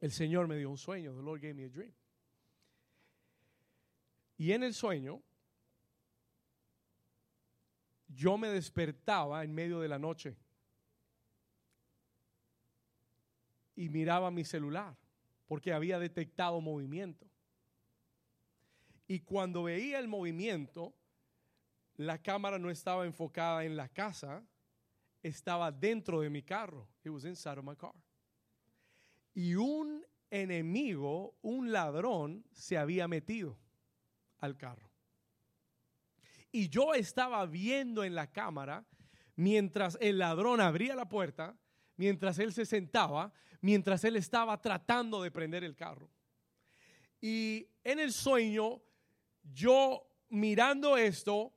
El 0.00 0.12
Señor 0.12 0.46
me 0.46 0.56
dio 0.56 0.70
un 0.70 0.78
sueño. 0.78 1.14
The 1.14 1.22
Lord 1.22 1.40
gave 1.40 1.54
me 1.54 1.64
a 1.64 1.68
dream. 1.68 1.94
Y 4.38 4.52
en 4.52 4.62
el 4.62 4.74
sueño, 4.74 5.22
yo 8.08 8.36
me 8.36 8.48
despertaba 8.48 9.42
en 9.44 9.54
medio 9.54 9.80
de 9.80 9.88
la 9.88 9.98
noche 9.98 10.36
y 13.74 13.88
miraba 13.88 14.30
mi 14.30 14.44
celular 14.44 14.96
porque 15.46 15.72
había 15.72 15.98
detectado 15.98 16.60
movimiento. 16.60 17.26
Y 19.06 19.20
cuando 19.20 19.62
veía 19.62 19.98
el 19.98 20.08
movimiento, 20.08 20.94
la 21.96 22.20
cámara 22.20 22.58
no 22.58 22.70
estaba 22.70 23.06
enfocada 23.06 23.64
en 23.64 23.76
la 23.76 23.88
casa, 23.88 24.44
estaba 25.26 25.70
dentro 25.72 26.20
de 26.20 26.30
mi 26.30 26.42
carro. 26.42 26.88
It 27.04 27.10
was 27.10 27.24
inside 27.24 27.58
of 27.58 27.64
my 27.64 27.76
car. 27.76 27.94
Y 29.34 29.54
un 29.54 30.04
enemigo, 30.30 31.36
un 31.42 31.72
ladrón, 31.72 32.44
se 32.52 32.76
había 32.76 33.06
metido 33.08 33.58
al 34.38 34.56
carro. 34.56 34.90
Y 36.50 36.68
yo 36.68 36.94
estaba 36.94 37.44
viendo 37.46 38.02
en 38.02 38.14
la 38.14 38.32
cámara 38.32 38.86
mientras 39.34 39.98
el 40.00 40.18
ladrón 40.18 40.60
abría 40.60 40.94
la 40.94 41.08
puerta, 41.08 41.56
mientras 41.96 42.38
él 42.38 42.52
se 42.52 42.64
sentaba, 42.64 43.32
mientras 43.60 44.04
él 44.04 44.16
estaba 44.16 44.60
tratando 44.60 45.22
de 45.22 45.30
prender 45.30 45.64
el 45.64 45.76
carro. 45.76 46.10
Y 47.20 47.68
en 47.84 47.98
el 47.98 48.12
sueño, 48.12 48.80
yo 49.42 50.08
mirando 50.28 50.96
esto, 50.96 51.55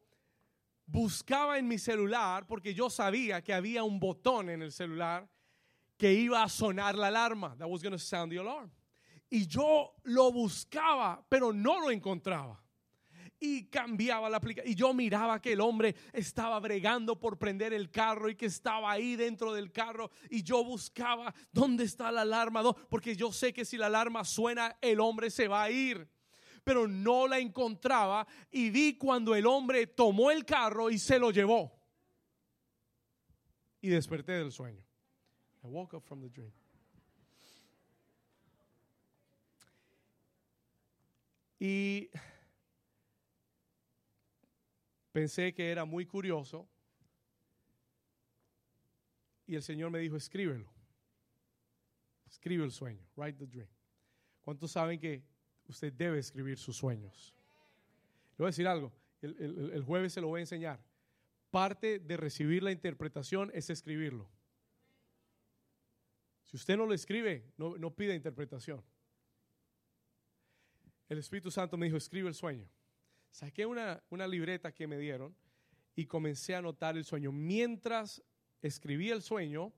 buscaba 0.92 1.58
en 1.58 1.68
mi 1.68 1.78
celular 1.78 2.46
porque 2.48 2.74
yo 2.74 2.90
sabía 2.90 3.44
que 3.44 3.54
había 3.54 3.84
un 3.84 4.00
botón 4.00 4.50
en 4.50 4.62
el 4.62 4.72
celular 4.72 5.30
que 5.98 6.14
iba 6.14 6.44
a 6.44 6.50
sonar 6.50 6.96
la 6.96 7.08
alarma. 7.08 7.56
That 7.58 7.70
was 7.70 7.82
going 7.82 7.94
to 7.94 8.00
sound 8.00 8.32
the 8.32 8.40
alarm. 8.40 8.72
Y 9.30 9.46
yo 9.46 9.94
lo 10.04 10.32
buscaba, 10.32 11.24
pero 11.30 11.54
no 11.54 11.80
lo 11.80 11.92
encontraba 11.92 12.60
y 13.40 13.66
cambiaba 13.66 14.30
la 14.30 14.38
aplicación. 14.38 14.72
Y 14.72 14.76
yo 14.76 14.94
miraba 14.94 15.42
que 15.42 15.54
el 15.54 15.62
hombre 15.62 15.96
estaba 16.14 16.60
bregando 16.60 17.20
por 17.20 17.38
prender 17.38 17.74
el 17.74 17.90
carro 17.90 18.30
y 18.30 18.36
que 18.36 18.48
estaba 18.48 18.92
ahí 18.92 19.16
dentro 19.16 19.54
del 19.54 19.72
carro. 19.72 20.12
Y 20.30 20.44
yo 20.44 20.64
buscaba 20.64 21.34
dónde 21.52 21.86
está 21.86 22.12
la 22.12 22.22
alarma, 22.22 22.64
porque 22.90 23.16
yo 23.16 23.32
sé 23.32 23.54
que 23.54 23.66
si 23.66 23.78
la 23.78 23.86
alarma 23.86 24.24
suena, 24.26 24.78
el 24.82 25.00
hombre 25.00 25.30
se 25.30 25.48
va 25.48 25.64
a 25.64 25.72
ir. 25.72 26.10
Pero 26.64 26.88
no 26.88 27.28
la 27.28 27.40
encontraba 27.40 28.28
y 28.52 28.70
vi 28.70 28.98
cuando 28.98 29.36
el 29.36 29.46
hombre 29.46 29.88
tomó 29.88 30.32
el 30.32 30.46
carro 30.46 30.90
y 30.90 30.98
se 30.98 31.20
lo 31.20 31.32
llevó. 31.32 31.72
Y 33.82 33.90
desperté 33.90 34.34
del 34.34 34.52
sueño. 34.52 34.84
I 35.64 35.68
woke 35.68 35.94
up 35.94 36.04
from 36.04 36.22
the 36.22 36.30
dream. 36.30 36.52
Y 41.62 42.10
Pensé 45.12 45.54
que 45.54 45.72
era 45.72 45.86
muy 45.86 46.06
curioso 46.06 46.70
y 49.46 49.56
el 49.56 49.64
Señor 49.64 49.90
me 49.90 50.00
dijo, 50.00 50.16
escríbelo. 50.16 50.72
Escribe 52.28 52.64
el 52.64 52.72
sueño, 52.72 53.04
write 53.16 53.40
the 53.40 53.48
dream. 53.48 53.68
¿Cuántos 54.42 54.72
saben 54.72 55.00
que 55.00 55.24
usted 55.72 55.94
debe 55.94 56.20
escribir 56.20 56.58
sus 56.58 56.78
sueños? 56.78 57.34
Le 58.32 58.44
voy 58.44 58.48
a 58.48 58.50
decir 58.50 58.68
algo, 58.68 58.92
el, 59.22 59.84
jueves 59.86 60.14
se 60.14 60.22
lo 60.22 60.28
voy 60.28 60.40
a 60.40 60.42
enseñar. 60.42 60.80
Parte 61.52 62.00
de 62.00 62.18
recibir 62.18 62.64
la 62.64 62.72
interpretación 62.72 63.52
es 63.54 63.70
escribirlo. 63.70 64.30
Si 66.46 66.58
usted 66.58 66.78
no 66.78 66.86
lo 66.86 66.94
escribe, 66.94 67.52
no, 67.58 67.94
pide 67.96 68.16
interpretación. 68.16 68.84
El 71.08 71.18
Espíritu 71.18 71.52
Santo 71.52 71.78
me 71.78 71.88
dijo, 71.88 71.98
escribe 71.98 72.30
el 72.30 72.36
sueño. 72.36 72.68
Saqué 73.30 73.66
una, 73.66 74.02
una 74.10 74.28
libreta 74.28 74.72
que 74.72 74.88
me 74.88 74.98
dieron 74.98 75.36
y 75.96 76.06
comencé 76.06 76.56
a 76.56 76.60
anotar 76.60 76.98
el 76.98 77.04
sueño. 77.04 77.32
Mientras 77.32 78.24
escribía 78.62 79.14
el 79.14 79.22
sueño, 79.22 79.74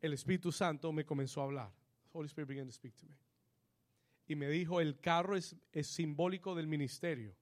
el 0.00 0.12
Espíritu 0.12 0.52
Santo 0.52 0.92
me 0.92 1.04
comenzó 1.04 1.40
a 1.42 1.44
hablar. 1.44 1.72
Holy 2.12 2.26
Spirit 2.26 2.48
began 2.48 2.66
to 2.66 2.72
speak 2.72 2.96
to. 2.96 3.06
Y 4.30 4.36
me 4.36 4.48
dijo, 4.48 4.80
el 4.80 5.00
carro 5.00 5.34
es, 5.34 5.56
es 5.72 5.88
simbólico 5.88 6.54
del 6.54 6.68
ministerio. 6.68 7.34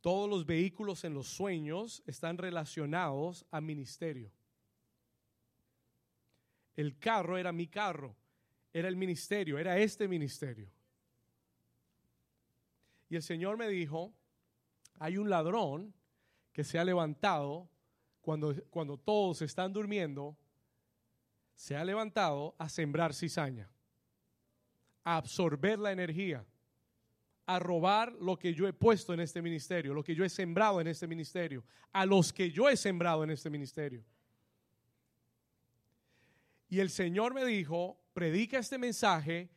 Todos 0.00 0.26
los 0.26 0.46
vehículos 0.46 1.04
en 1.04 1.12
los 1.12 1.28
sueños 1.28 2.02
están 2.06 2.38
relacionados 2.38 3.44
a 3.50 3.60
ministerio. 3.60 4.32
El 6.74 6.98
carro 6.98 7.36
era 7.36 7.52
mi 7.52 7.66
carro, 7.66 8.16
era 8.72 8.88
el 8.88 8.96
ministerio, 8.96 9.58
era 9.58 9.76
este 9.76 10.08
ministerio. 10.08 10.72
Y 13.10 13.16
el 13.16 13.22
Señor 13.22 13.58
me 13.58 13.68
dijo, 13.68 14.14
hay 14.94 15.18
un 15.18 15.28
ladrón 15.28 15.92
que 16.54 16.64
se 16.64 16.78
ha 16.78 16.84
levantado 16.84 17.68
cuando, 18.22 18.54
cuando 18.70 18.96
todos 18.96 19.42
están 19.42 19.74
durmiendo, 19.74 20.38
se 21.54 21.76
ha 21.76 21.84
levantado 21.84 22.54
a 22.56 22.70
sembrar 22.70 23.12
cizaña, 23.12 23.70
a 25.06 25.18
absorber 25.18 25.78
la 25.78 25.92
energía, 25.92 26.44
a 27.46 27.60
robar 27.60 28.12
lo 28.14 28.36
que 28.36 28.52
yo 28.52 28.66
he 28.66 28.72
puesto 28.72 29.14
en 29.14 29.20
este 29.20 29.40
ministerio, 29.40 29.94
lo 29.94 30.02
que 30.02 30.16
yo 30.16 30.24
he 30.24 30.28
sembrado 30.28 30.80
en 30.80 30.88
este 30.88 31.06
ministerio, 31.06 31.62
a 31.92 32.04
los 32.04 32.32
que 32.32 32.50
yo 32.50 32.68
he 32.68 32.76
sembrado 32.76 33.22
en 33.22 33.30
este 33.30 33.48
ministerio. 33.48 34.04
Y 36.68 36.80
el 36.80 36.90
Señor 36.90 37.34
me 37.34 37.44
dijo, 37.44 38.00
predica 38.14 38.58
este 38.58 38.78
mensaje 38.78 39.48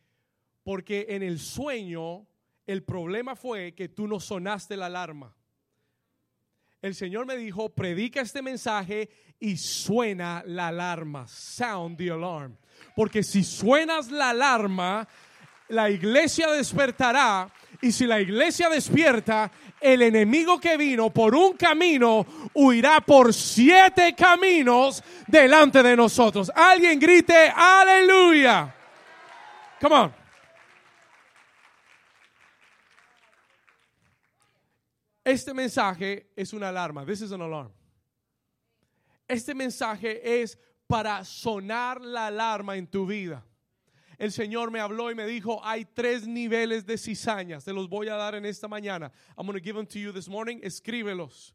porque 0.62 1.08
en 1.10 1.24
el 1.24 1.40
sueño 1.40 2.28
el 2.68 2.84
problema 2.84 3.36
fue 3.36 3.74
que 3.74 3.90
tú 3.90 4.08
no 4.08 4.20
sonaste 4.20 4.78
la 4.78 4.86
alarma. 4.86 5.36
El 6.80 6.94
Señor 6.94 7.26
me 7.26 7.36
dijo, 7.36 7.70
predica 7.70 8.22
este 8.22 8.44
mensaje 8.44 9.10
y 9.40 9.58
suena 9.58 10.44
la 10.46 10.68
alarma. 10.68 11.28
Sound 11.28 11.98
the 11.98 12.12
alarm. 12.12 12.56
Porque 12.96 13.24
si 13.24 13.44
suenas 13.44 14.12
la 14.12 14.30
alarma, 14.30 15.08
la 15.70 15.90
iglesia 15.90 16.52
despertará. 16.52 17.50
Y 17.82 17.92
si 17.92 18.06
la 18.06 18.20
iglesia 18.20 18.70
despierta, 18.70 19.50
el 19.80 20.02
enemigo 20.02 20.60
que 20.60 20.76
vino 20.76 21.10
por 21.12 21.34
un 21.34 21.54
camino 21.54 22.26
huirá 22.54 23.00
por 23.00 23.34
siete 23.34 24.14
caminos 24.16 25.02
delante 25.28 25.82
de 25.82 25.96
nosotros. 25.96 26.52
Alguien 26.54 27.00
grite, 27.00 27.52
aleluya. 27.56 28.76
Come 29.80 29.96
on. 29.96 30.14
Este 35.24 35.54
mensaje 35.54 36.32
es 36.36 36.54
una 36.54 36.70
alarma. 36.70 37.06
This 37.06 37.22
is 37.22 37.32
an 37.32 37.42
alarm. 37.42 37.72
Este 39.28 39.54
mensaje 39.54 40.42
es 40.42 40.58
para 40.88 41.24
sonar 41.24 42.02
la 42.02 42.28
alarma 42.28 42.76
en 42.76 42.88
tu 42.88 43.06
vida. 43.06 43.46
El 44.20 44.34
Señor 44.34 44.70
me 44.70 44.82
habló 44.82 45.10
y 45.10 45.16
me 45.16 45.26
dijo, 45.26 45.62
hay 45.64 45.86
tres 45.86 46.28
niveles 46.28 46.86
de 46.86 46.98
cizaña. 46.98 47.62
Se 47.62 47.72
los 47.72 47.88
voy 47.88 48.10
a 48.10 48.16
dar 48.16 48.36
en 48.36 48.46
esta 48.46 48.68
mañana. 48.68 49.10
I'm 49.38 49.48
going 49.48 49.58
to 49.58 49.64
give 49.64 49.78
them 49.78 49.88
to 49.88 49.98
you 49.98 50.12
this 50.12 50.28
morning. 50.28 50.60
Escríbelos. 50.62 51.54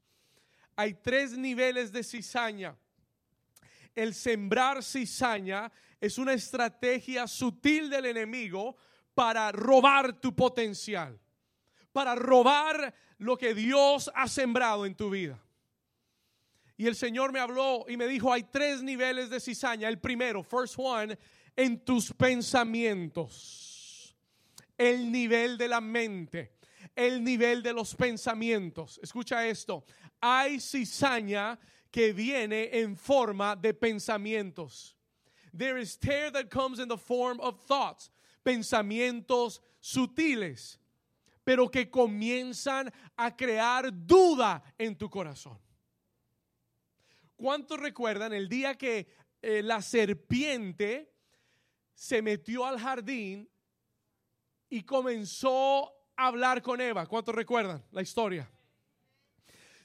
Hay 0.75 0.95
tres 0.95 1.37
niveles 1.37 1.93
de 1.93 2.03
cizaña. 2.03 2.75
El 3.95 4.15
sembrar 4.15 4.83
cizaña 4.83 5.71
es 6.01 6.17
una 6.17 6.33
estrategia 6.33 7.29
sutil 7.29 7.91
del 7.91 8.07
enemigo 8.07 8.77
para 9.15 9.53
robar 9.53 10.19
tu 10.19 10.35
potencial, 10.35 11.21
para 11.93 12.15
robar 12.15 12.95
lo 13.19 13.37
que 13.37 13.55
Dios 13.55 14.11
ha 14.15 14.27
sembrado 14.27 14.87
en 14.87 14.95
tu 14.95 15.11
vida. 15.11 15.39
Y 16.79 16.87
el 16.87 16.97
Señor 16.97 17.31
me 17.31 17.41
habló 17.41 17.85
y 17.89 17.99
me 17.99 18.07
dijo, 18.07 18.33
hay 18.33 18.45
tres 18.45 18.83
niveles 18.83 19.29
de 19.29 19.39
cizaña. 19.39 19.89
El 19.89 20.01
primero, 20.01 20.43
first 20.43 20.77
one, 20.79 21.17
en 21.57 21.85
tus 21.85 22.13
pensamientos. 22.13 24.15
El 24.77 25.11
nivel 25.11 25.57
de 25.57 25.69
la 25.69 25.81
mente, 25.81 26.57
el 26.97 27.23
nivel 27.23 27.63
de 27.63 27.73
los 27.73 27.95
pensamientos. 27.95 28.99
Escucha 29.03 29.47
esto, 29.47 29.85
hay 30.21 30.59
cizaña 30.59 31.59
que 31.91 32.13
viene 32.13 32.71
en 32.73 32.97
forma 32.97 33.55
de 33.55 33.73
pensamientos. 33.73 34.97
There 35.57 35.79
is 35.79 35.97
tear 35.97 36.33
that 36.33 36.51
comes 36.51 36.81
in 36.81 36.89
the 36.89 36.99
form 36.99 37.39
of 37.41 37.65
thoughts, 37.67 38.11
pensamientos 38.43 39.61
sutiles, 39.81 40.81
pero 41.45 41.69
que 41.69 41.89
comienzan 41.89 42.93
a 43.17 43.37
crear 43.37 43.93
duda 43.93 44.61
en 44.77 44.97
tu 44.97 45.09
corazón. 45.09 45.57
¿Cuántos 47.37 47.79
recuerdan 47.79 48.33
el 48.33 48.49
día 48.49 48.75
que 48.75 49.07
eh, 49.43 49.63
la 49.63 49.81
serpiente 49.81 51.14
se 51.95 52.21
metió 52.21 52.67
al 52.67 52.79
jardín 52.79 53.49
y 54.69 54.83
comenzó 54.83 55.93
a 56.17 56.27
hablar 56.27 56.63
con 56.63 56.81
Eva? 56.81 57.07
¿Cuántos 57.07 57.35
recuerdan 57.35 57.85
la 57.91 58.03
historia? 58.03 58.51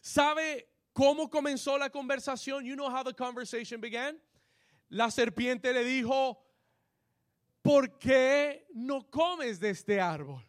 ¿Sabe 0.02 0.70
cómo 0.94 1.30
comenzó 1.30 1.78
la 1.78 1.90
conversación? 1.90 2.66
You 2.66 2.76
know 2.76 2.90
how 2.90 3.04
the 3.04 3.14
conversation 3.14 3.80
began? 3.80 4.20
La 4.90 5.12
serpiente 5.12 5.72
le 5.72 5.84
dijo, 5.84 6.44
¿por 7.62 8.00
qué 8.00 8.66
no 8.74 9.10
comes 9.10 9.60
de 9.60 9.70
este 9.70 10.02
árbol? 10.02 10.44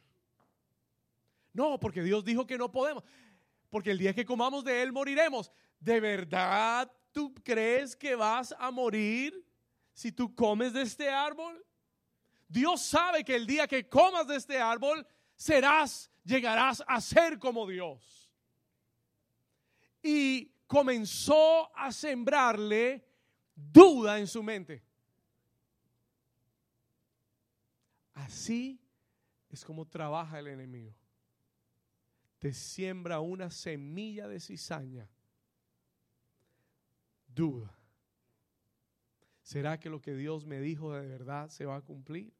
No, 1.53 1.79
porque 1.79 2.03
Dios 2.03 2.25
dijo 2.25 2.47
que 2.47 2.57
no 2.57 2.71
podemos. 2.71 3.05
Porque 3.69 3.91
el 3.91 3.99
día 3.99 4.15
que 4.15 4.25
comamos 4.25 4.65
de 4.65 4.83
él 4.83 4.93
moriremos. 4.93 5.53
¿De 5.79 6.01
verdad 6.01 6.91
tú 7.13 7.35
crees 7.43 7.97
que 7.97 8.15
vas 8.15 8.55
a 8.59 8.71
morir 8.71 9.45
si 9.93 10.13
tú 10.13 10.35
comes 10.35 10.73
de 10.73 10.83
este 10.83 11.09
árbol? 11.09 11.65
Dios 12.49 12.83
sabe 12.83 13.25
que 13.25 13.37
el 13.37 13.47
día 13.47 13.67
que 13.69 13.89
comas 13.89 14.27
de 14.27 14.37
este 14.37 14.59
árbol 14.59 15.07
serás, 15.37 16.11
llegarás 16.25 16.83
a 16.87 17.01
ser 17.01 17.39
como 17.39 17.67
Dios. 17.67 18.31
Y 20.03 20.53
comenzó 20.67 21.75
a 21.77 21.93
sembrarle 21.93 23.07
duda 23.55 24.19
en 24.19 24.27
su 24.27 24.43
mente. 24.43 24.83
Así 28.15 28.81
es 29.49 29.65
como 29.65 29.87
trabaja 29.87 30.39
el 30.39 30.49
enemigo. 30.49 30.95
Te 32.39 32.53
siembra 32.53 33.21
una 33.21 33.51
semilla 33.51 34.29
de 34.29 34.41
cizaña 34.41 35.09
duda. 37.27 37.80
¿Será 39.51 39.81
que 39.81 39.91
lo 39.91 40.01
que 40.01 40.15
Dios 40.15 40.47
me 40.47 40.61
dijo 40.61 40.95
de 40.95 41.09
verdad 41.09 41.49
se 41.49 41.67
va 41.67 41.75
a 41.75 41.81
cumplir? 41.81 42.33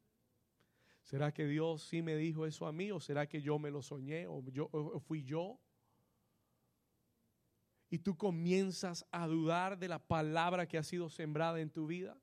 ¿Será 1.03 1.33
que 1.33 1.45
Dios 1.45 1.83
sí 1.83 2.01
me 2.01 2.15
dijo 2.15 2.45
eso 2.45 2.65
a 2.65 2.71
mí 2.71 2.89
o 2.89 3.01
será 3.01 3.27
que 3.27 3.41
yo 3.41 3.59
me 3.59 3.69
lo 3.69 3.81
soñé 3.81 4.27
o, 4.27 4.41
yo, 4.49 4.69
fui 5.05 5.21
yo? 5.21 5.59
Y 7.89 7.99
tú 7.99 8.15
comienzas 8.15 9.05
a 9.11 9.27
dudar 9.27 9.77
de 9.77 9.89
la 9.89 9.99
palabra 9.99 10.69
que 10.69 10.77
ha 10.77 10.83
sido 10.83 11.09
sembrada 11.09 11.59
en 11.59 11.69
tu 11.69 11.85
vida. 11.85 12.17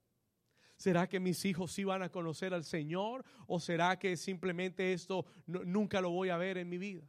¿Será 0.79 1.07
que 1.07 1.21
mis 1.21 1.45
hijos 1.45 1.71
sí 1.71 1.85
van 1.85 2.03
a 2.03 2.09
conocer 2.09 2.55
al 2.55 2.65
Señor 2.65 3.27
o 3.47 3.61
será 3.61 3.99
que 3.99 4.17
simplemente 4.17 4.95
esto 4.95 5.27
nunca 5.45 6.01
lo 6.01 6.09
voy 6.09 6.31
a 6.31 6.39
ver 6.39 6.57
en 6.57 6.67
mi 6.67 6.79
vida? 6.79 7.07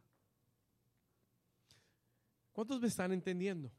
¿Cuántos 2.52 2.78
me 2.78 2.88
están 2.88 3.10
entendiendo? 3.10 3.72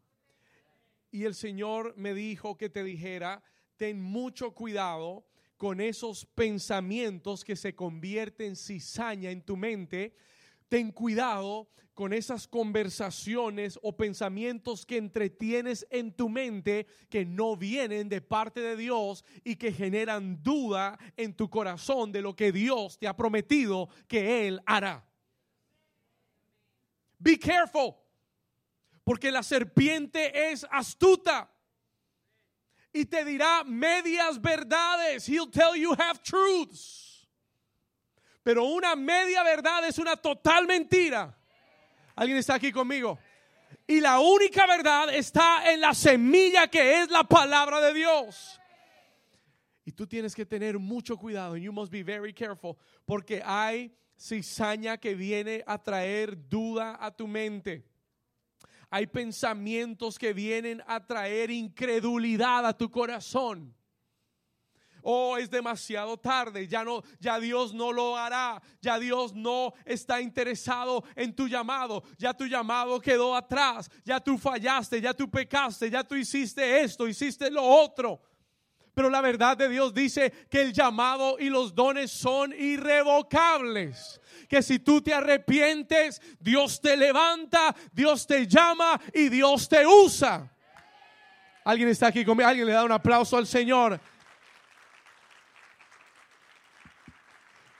Y 1.11 1.25
el 1.25 1.35
Señor 1.35 1.93
me 1.97 2.15
dijo 2.15 2.57
que 2.57 2.67
te 2.67 2.83
dijera, 2.83 3.43
ten 3.81 3.99
mucho 3.99 4.53
cuidado 4.53 5.25
con 5.57 5.81
esos 5.81 6.23
pensamientos 6.23 7.43
que 7.43 7.55
se 7.55 7.73
convierten 7.73 8.49
en 8.49 8.55
cizaña 8.55 9.31
en 9.31 9.41
tu 9.41 9.57
mente. 9.57 10.13
Ten 10.69 10.91
cuidado 10.91 11.67
con 11.95 12.13
esas 12.13 12.47
conversaciones 12.47 13.79
o 13.81 13.97
pensamientos 13.97 14.85
que 14.85 14.97
entretienes 14.97 15.87
en 15.89 16.15
tu 16.15 16.29
mente 16.29 16.85
que 17.09 17.25
no 17.25 17.57
vienen 17.57 18.07
de 18.07 18.21
parte 18.21 18.59
de 18.61 18.77
Dios 18.77 19.25
y 19.43 19.55
que 19.55 19.73
generan 19.73 20.43
duda 20.43 20.99
en 21.17 21.33
tu 21.33 21.49
corazón 21.49 22.11
de 22.11 22.21
lo 22.21 22.35
que 22.35 22.51
Dios 22.51 22.99
te 22.99 23.07
ha 23.07 23.17
prometido 23.17 23.89
que 24.07 24.47
Él 24.47 24.61
hará. 24.67 25.03
Be 27.17 27.39
careful. 27.39 27.95
Porque 29.03 29.31
la 29.31 29.41
serpiente 29.41 30.51
es 30.51 30.67
astuta 30.69 31.50
y 32.93 33.05
te 33.05 33.23
dirá 33.23 33.63
medias 33.63 34.41
verdades. 34.41 35.27
He'll 35.27 35.49
tell 35.49 35.75
you 35.75 35.93
half 35.93 36.21
truths. 36.21 37.27
Pero 38.43 38.65
una 38.65 38.95
media 38.95 39.43
verdad 39.43 39.87
es 39.87 39.97
una 39.99 40.15
total 40.15 40.65
mentira. 40.65 41.35
¿Alguien 42.15 42.37
está 42.37 42.55
aquí 42.55 42.71
conmigo? 42.71 43.19
Y 43.87 43.99
la 43.99 44.19
única 44.19 44.65
verdad 44.65 45.13
está 45.13 45.71
en 45.71 45.81
la 45.81 45.93
semilla 45.93 46.67
que 46.67 47.01
es 47.01 47.09
la 47.09 47.23
palabra 47.23 47.79
de 47.81 47.93
Dios. 47.93 48.59
Y 49.85 49.91
tú 49.91 50.07
tienes 50.07 50.35
que 50.35 50.45
tener 50.45 50.77
mucho 50.79 51.17
cuidado. 51.17 51.57
You 51.57 51.71
must 51.71 51.91
be 51.91 52.03
very 52.03 52.33
careful. 52.33 52.77
Porque 53.05 53.41
hay 53.43 53.95
cizaña 54.17 54.97
que 54.97 55.15
viene 55.15 55.63
a 55.65 55.77
traer 55.77 56.37
duda 56.47 56.97
a 56.99 57.11
tu 57.11 57.27
mente. 57.27 57.90
Hay 58.93 59.07
pensamientos 59.07 60.19
que 60.19 60.33
vienen 60.33 60.83
a 60.85 61.05
traer 61.05 61.49
incredulidad 61.49 62.65
a 62.65 62.77
tu 62.77 62.91
corazón. 62.91 63.73
Oh, 65.01 65.37
es 65.37 65.49
demasiado 65.49 66.17
tarde, 66.17 66.67
ya 66.67 66.83
no, 66.83 67.01
ya 67.19 67.39
Dios 67.39 67.73
no 67.73 67.91
lo 67.91 68.17
hará, 68.17 68.61
ya 68.81 68.99
Dios 68.99 69.33
no 69.33 69.73
está 69.85 70.21
interesado 70.21 71.03
en 71.15 71.33
tu 71.33 71.47
llamado, 71.47 72.03
ya 72.17 72.33
tu 72.33 72.45
llamado 72.45 72.99
quedó 72.99 73.35
atrás, 73.35 73.89
ya 74.03 74.19
tú 74.19 74.37
fallaste, 74.37 75.01
ya 75.01 75.13
tú 75.13 75.27
pecaste, 75.27 75.89
ya 75.89 76.03
tú 76.03 76.15
hiciste 76.15 76.81
esto, 76.81 77.07
hiciste 77.07 77.49
lo 77.49 77.63
otro. 77.63 78.21
Pero 78.93 79.09
la 79.09 79.21
verdad 79.21 79.57
de 79.57 79.69
Dios 79.69 79.93
dice 79.93 80.31
que 80.49 80.61
el 80.61 80.73
llamado 80.73 81.37
y 81.39 81.49
los 81.49 81.73
dones 81.73 82.11
son 82.11 82.53
irrevocables 82.53 84.19
que 84.51 84.61
si 84.61 84.79
tú 84.79 85.01
te 85.01 85.13
arrepientes, 85.13 86.21
Dios 86.37 86.81
te 86.81 86.97
levanta, 86.97 87.73
Dios 87.93 88.27
te 88.27 88.45
llama 88.45 88.99
y 89.13 89.29
Dios 89.29 89.69
te 89.69 89.87
usa. 89.87 90.51
Alguien 91.63 91.87
está 91.87 92.07
aquí 92.07 92.25
conmigo, 92.25 92.49
alguien 92.49 92.67
le 92.67 92.73
da 92.73 92.83
un 92.83 92.91
aplauso 92.91 93.37
al 93.37 93.47
Señor. 93.47 93.97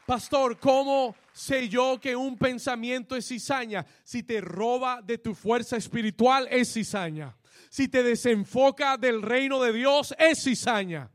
Pastor, 0.06 0.58
¿cómo 0.60 1.14
sé 1.34 1.68
yo 1.68 2.00
que 2.00 2.16
un 2.16 2.38
pensamiento 2.38 3.18
es 3.18 3.28
cizaña? 3.28 3.86
Si 4.06 4.24
te 4.24 4.40
roba 4.40 5.02
de 5.02 5.18
tu 5.18 5.36
fuerza 5.36 5.76
espiritual, 5.76 6.48
es 6.50 6.72
cizaña. 6.72 7.36
Si 7.72 7.88
te 7.88 8.04
desenfoca 8.04 8.98
del 8.98 9.24
reino 9.24 9.60
de 9.64 9.74
Dios, 9.74 10.14
es 10.20 10.44
cizaña 10.44 11.10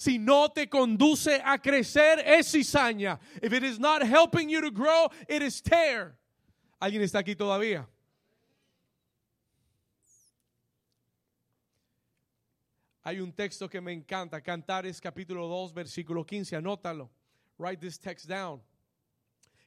si 0.00 0.18
no 0.18 0.48
te 0.50 0.66
conduce 0.66 1.42
a 1.44 1.58
crecer, 1.58 2.20
es 2.24 2.50
cizaña. 2.50 3.20
If 3.42 3.52
it 3.52 3.62
is 3.62 3.78
not 3.78 4.02
helping 4.02 4.48
you 4.48 4.62
to 4.62 4.70
grow, 4.70 5.10
it 5.28 5.42
is 5.42 5.60
tear. 5.60 6.16
¿Alguien 6.80 7.02
está 7.02 7.18
aquí 7.18 7.36
todavía? 7.36 7.86
Hay 13.04 13.20
un 13.20 13.30
texto 13.32 13.68
que 13.68 13.78
me 13.82 13.92
encanta, 13.92 14.40
Cantares 14.40 15.02
capítulo 15.02 15.46
2, 15.46 15.74
versículo 15.74 16.24
15, 16.26 16.56
anótalo. 16.56 17.10
Write 17.58 17.78
this 17.78 17.98
text 17.98 18.26
down. 18.26 18.62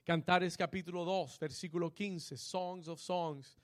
Cantares 0.04 0.58
capítulo 0.58 1.06
2, 1.06 1.38
versículo 1.38 1.94
15, 1.94 2.36
Songs 2.38 2.88
of 2.88 3.00
Songs, 3.00 3.56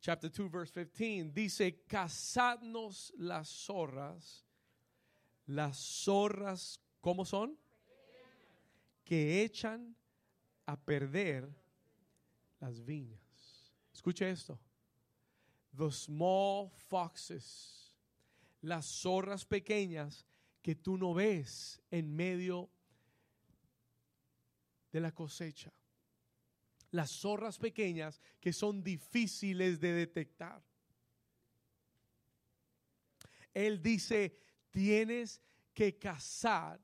chapter 0.00 0.30
2, 0.30 0.48
verse 0.50 0.86
15, 0.86 1.32
dice, 1.32 1.84
cazadnos 1.86 3.12
las 3.16 3.48
zorras 3.48 4.44
las 5.50 5.76
zorras, 5.78 6.80
¿cómo 7.00 7.24
son? 7.24 7.58
Que 9.04 9.42
echan 9.42 9.96
a 10.66 10.76
perder 10.76 11.48
las 12.60 12.84
viñas. 12.84 13.72
Escuche 13.92 14.30
esto. 14.30 14.58
The 15.76 15.90
small 15.90 16.70
foxes, 16.88 17.96
las 18.62 18.86
zorras 18.86 19.44
pequeñas 19.44 20.24
que 20.62 20.74
tú 20.74 20.96
no 20.96 21.14
ves 21.14 21.80
en 21.90 22.14
medio 22.14 22.70
de 24.92 25.00
la 25.00 25.12
cosecha. 25.12 25.72
Las 26.92 27.10
zorras 27.10 27.58
pequeñas 27.58 28.20
que 28.40 28.52
son 28.52 28.82
difíciles 28.82 29.78
de 29.78 29.92
detectar. 29.92 30.60
Él 33.54 33.80
dice, 33.82 34.32
tienes 34.72 35.40
que 35.74 35.98
cazar. 35.98 36.78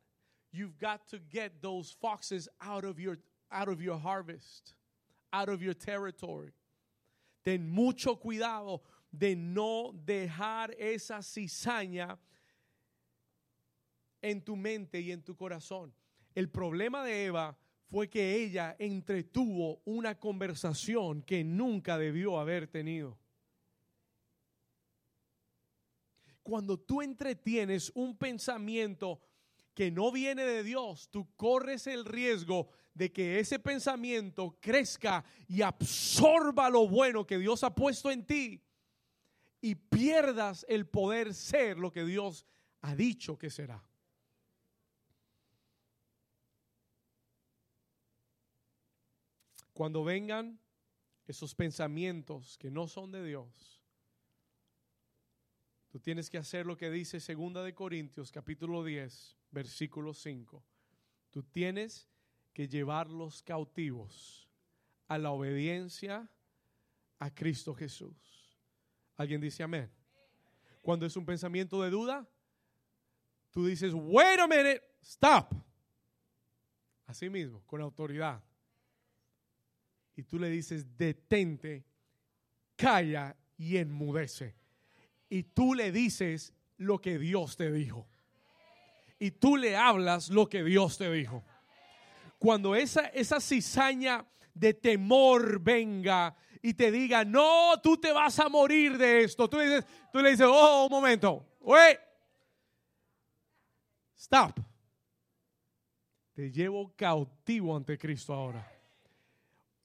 You've 0.53 0.79
got 0.79 1.09
to 1.09 1.19
get 1.19 1.61
those 1.61 1.93
foxes 1.93 2.49
out 2.61 2.85
of 2.85 2.99
your 2.99 3.19
out 3.51 3.69
of 3.69 3.81
your 3.81 3.99
harvest, 3.99 4.75
out 5.33 5.49
of 5.49 5.63
your 5.63 5.75
territory. 5.75 6.53
Ten 7.45 7.69
mucho 7.69 8.17
cuidado 8.17 8.81
de 9.17 9.37
no 9.37 9.93
dejar 9.93 10.75
esa 10.79 11.23
cizaña 11.23 12.17
en 14.23 14.41
tu 14.41 14.57
mente 14.57 15.01
y 15.01 15.13
en 15.13 15.23
tu 15.23 15.35
corazón. 15.35 15.93
El 16.35 16.49
problema 16.49 17.05
de 17.05 17.27
Eva 17.27 17.57
fue 17.89 18.11
que 18.11 18.37
ella 18.37 18.77
entretuvo 18.79 19.81
una 19.85 20.19
conversación 20.19 21.23
que 21.23 21.45
nunca 21.45 21.99
debió 21.99 22.39
haber 22.39 22.67
tenido. 22.67 23.19
Cuando 26.43 26.79
tú 26.79 27.03
entretienes 27.03 27.91
un 27.95 28.17
pensamiento 28.17 29.21
que 29.75 29.91
no 29.91 30.11
viene 30.11 30.45
de 30.45 30.63
Dios, 30.63 31.09
tú 31.11 31.29
corres 31.37 31.87
el 31.87 32.05
riesgo 32.05 32.69
de 32.95 33.13
que 33.13 33.39
ese 33.39 33.59
pensamiento 33.59 34.57
crezca 34.61 35.25
y 35.47 35.63
absorba 35.63 36.71
lo 36.71 36.89
bueno 36.89 37.27
que 37.27 37.39
Dios 37.39 37.63
ha 37.63 37.75
puesto 37.75 38.11
en 38.11 38.25
ti 38.25 38.63
y 39.61 39.75
pierdas 39.75 40.65
el 40.69 40.87
poder 40.87 41.35
ser 41.35 41.79
lo 41.79 41.93
que 41.93 42.05
Dios 42.05 42.47
ha 42.81 42.95
dicho 42.95 43.37
que 43.37 43.51
será. 43.51 43.86
Cuando 49.77 50.05
vengan 50.05 50.59
esos 51.27 51.55
pensamientos 51.55 52.57
que 52.57 52.71
no 52.71 52.89
son 52.89 53.13
de 53.13 53.23
Dios, 53.23 53.83
tú 55.91 56.01
tienes 56.01 56.31
que 56.31 56.39
hacer 56.39 56.65
lo 56.65 56.79
que 56.79 56.91
dice 56.91 57.21
Segunda 57.21 57.63
de 57.63 57.75
Corintios 57.75 58.33
capítulo 58.33 58.83
10, 58.83 59.37
versículo 59.51 60.15
5. 60.15 60.65
Tú 61.29 61.43
tienes 61.43 62.09
que 62.55 62.69
llevarlos 62.69 63.43
cautivos 63.43 64.49
a 65.09 65.19
la 65.19 65.31
obediencia 65.31 66.27
a 67.19 67.35
Cristo 67.35 67.75
Jesús. 67.75 68.59
¿Alguien 69.19 69.43
dice 69.43 69.63
amén? 69.63 69.93
Cuando 70.81 71.05
es 71.05 71.19
un 71.19 71.27
pensamiento 71.27 71.83
de 71.83 71.91
duda, 71.91 72.27
tú 73.51 73.67
dices, 73.67 73.93
wait 73.95 74.41
a 74.41 74.47
minute, 74.47 74.83
stop. 75.03 75.53
Así 77.05 77.29
mismo, 77.29 77.63
con 77.67 77.83
autoridad 77.83 78.43
y 80.17 80.23
tú 80.23 80.39
le 80.39 80.49
dices, 80.49 80.97
detente, 80.97 81.85
calla 82.75 83.37
y 83.59 83.77
enmudece. 83.77 84.57
Y 85.29 85.43
tú 85.43 85.75
le 85.75 85.93
dices 85.93 86.55
lo 86.79 86.99
que 86.99 87.19
Dios 87.19 87.57
te 87.57 87.71
dijo. 87.71 88.09
Y 89.19 89.33
tú 89.33 89.57
le 89.57 89.77
hablas 89.77 90.31
lo 90.31 90.49
que 90.49 90.65
Dios 90.65 90.97
te 90.97 91.13
dijo. 91.13 91.45
Cuando 92.39 92.75
esa, 92.75 93.07
esa 93.09 93.41
cizaña 93.41 94.27
de 94.55 94.73
temor 94.73 95.61
venga 95.61 96.35
y 96.63 96.73
te 96.73 96.91
diga, 96.91 97.23
no, 97.23 97.79
tú 97.83 97.99
te 97.99 98.11
vas 98.11 98.39
a 98.39 98.49
morir 98.49 98.97
de 98.97 99.25
esto. 99.25 99.49
Tú 99.51 99.59
le 99.59 99.65
dices, 99.65 99.87
tú 100.11 100.21
le 100.21 100.31
dices 100.31 100.47
oh, 100.49 100.87
un 100.87 100.91
momento, 100.91 101.47
wait, 101.61 101.99
stop. 104.17 104.59
Te 106.33 106.51
llevo 106.51 106.95
cautivo 106.97 107.77
ante 107.77 107.99
Cristo 107.99 108.33
ahora 108.33 108.76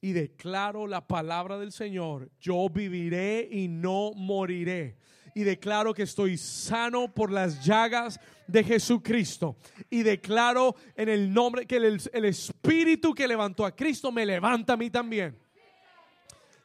y 0.02 0.12
declaro 0.12 0.88
la 0.88 1.06
palabra 1.06 1.58
del 1.58 1.70
Señor. 1.70 2.28
Yo 2.40 2.68
viviré 2.68 3.48
y 3.50 3.68
no 3.68 4.12
moriré. 4.14 4.98
Y 5.32 5.44
declaro 5.44 5.94
que 5.94 6.02
estoy 6.02 6.36
sano 6.36 7.14
por 7.14 7.30
las 7.30 7.64
llagas 7.64 8.20
de 8.48 8.64
Jesucristo. 8.64 9.56
Y 9.88 10.02
declaro 10.02 10.74
en 10.96 11.08
el 11.08 11.32
nombre 11.32 11.66
que 11.66 11.76
el, 11.76 12.24
espíritu 12.24 13.14
que 13.14 13.28
levantó 13.28 13.64
a 13.64 13.74
Cristo 13.74 14.10
me 14.10 14.26
levanta 14.26 14.72
a 14.72 14.76
mí 14.76 14.90
también. 14.90 15.38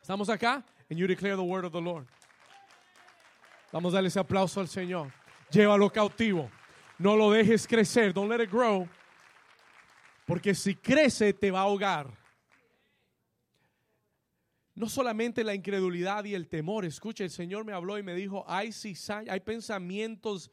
¿Estamos 0.02 0.30
acá? 0.30 0.66
And 0.90 0.98
you 0.98 1.06
declare 1.06 1.36
the 1.36 1.42
word 1.42 1.64
of 1.64 1.72
the 1.72 1.82
Lord. 1.82 2.08
Vamos 3.72 3.94
a 3.94 3.98
darle 3.98 4.08
ese 4.08 4.20
aplauso 4.20 4.60
al 4.60 4.68
Señor. 4.68 5.12
Llévalo 5.52 5.92
cautivo. 5.92 6.50
No 6.98 7.16
lo 7.16 7.30
dejes 7.30 7.68
crecer. 7.68 8.14
Don't 8.14 8.32
let 8.32 8.44
it 8.44 8.50
grow. 8.50 8.88
Porque 10.26 10.56
si 10.56 10.74
crece 10.74 11.34
te 11.34 11.52
va 11.52 11.60
a 11.60 11.64
ahogar 11.64 12.27
no 14.78 14.88
solamente 14.88 15.44
la 15.44 15.56
incredulidad 15.56 16.24
y 16.26 16.36
el 16.36 16.48
temor. 16.48 16.86
Escucha, 16.86 17.24
el 17.24 17.32
Señor 17.32 17.66
me 17.66 17.74
habló 17.74 17.98
y 17.98 18.04
me 18.04 18.14
dijo, 18.14 18.46
hay 18.48 18.70
hay 19.28 19.40
pensamientos 19.40 20.52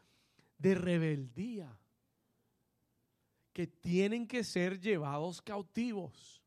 de 0.57 0.75
rebeldía 0.75 1.79
que 3.53 3.67
tienen 3.67 4.27
que 4.27 4.43
ser 4.43 4.81
llevados 4.81 5.43
cautivos. 5.43 6.43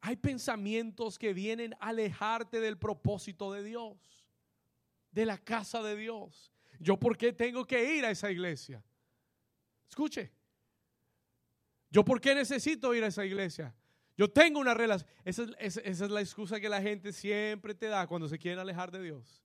Hay 0.00 0.16
pensamientos 0.16 1.16
que 1.16 1.32
vienen 1.32 1.74
a 1.74 1.90
alejarte 1.90 2.58
del 2.58 2.76
propósito 2.76 3.52
de 3.52 3.62
Dios, 3.62 4.26
de 5.12 5.26
la 5.26 5.38
casa 5.38 5.80
de 5.80 5.94
Dios. 5.94 6.52
¿Yo 6.80 6.98
por 6.98 7.16
qué 7.16 7.32
tengo 7.32 7.64
que 7.64 7.94
ir 7.94 8.04
a 8.04 8.10
esa 8.10 8.32
iglesia? 8.32 8.82
Escuche. 9.88 10.32
¿Yo 11.88 12.04
por 12.04 12.20
qué 12.20 12.34
necesito 12.34 12.92
ir 12.96 13.04
a 13.04 13.06
esa 13.06 13.24
iglesia? 13.24 13.72
Yo 14.18 14.28
tengo 14.28 14.58
una 14.58 14.74
relación. 14.74 15.08
Esa 15.24 15.46
es, 15.60 16.00
la 16.00 16.20
excusa 16.20 16.58
que 16.58 16.68
la 16.68 16.82
gente 16.82 17.12
siempre 17.12 17.72
te 17.72 17.86
da 17.86 18.08
cuando 18.08 18.26
se 18.28 18.36
quieren 18.36 18.58
alejar 18.58 18.90
de 18.90 19.00
Dios. 19.00 19.44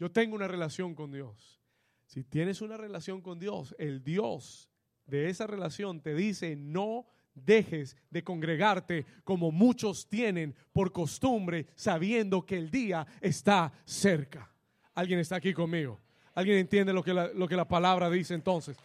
Yo 0.00 0.10
tengo 0.10 0.34
una 0.34 0.48
relación 0.48 0.92
con 0.96 1.12
Dios. 1.12 1.62
Si 2.06 2.24
tienes 2.24 2.60
una 2.60 2.76
relación 2.76 3.22
con 3.22 3.38
Dios, 3.38 3.72
el 3.78 4.02
Dios 4.02 4.68
de 5.06 5.30
esa 5.30 5.46
relación 5.46 6.00
te 6.00 6.12
dice, 6.12 6.56
no 6.56 7.06
dejes 7.34 7.96
de 8.10 8.24
congregarte 8.24 9.06
como 9.22 9.52
muchos 9.52 10.08
tienen 10.08 10.56
por 10.72 10.90
costumbre, 10.90 11.68
sabiendo 11.76 12.44
que 12.44 12.58
el 12.58 12.68
día 12.68 13.06
está 13.20 13.72
cerca. 13.84 14.52
¿Alguien 14.94 15.20
está 15.20 15.36
aquí 15.36 15.54
conmigo? 15.54 16.00
¿Alguien 16.34 16.58
entiende 16.58 16.92
lo 16.92 17.04
que 17.04 17.14
lo 17.14 17.46
que 17.46 17.56
la 17.56 17.68
palabra 17.68 18.10
dice 18.10 18.34
entonces? 18.34 18.76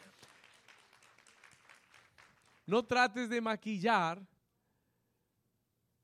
No 2.68 2.86
trates 2.86 3.30
de 3.30 3.42
maquillar, 3.42 4.22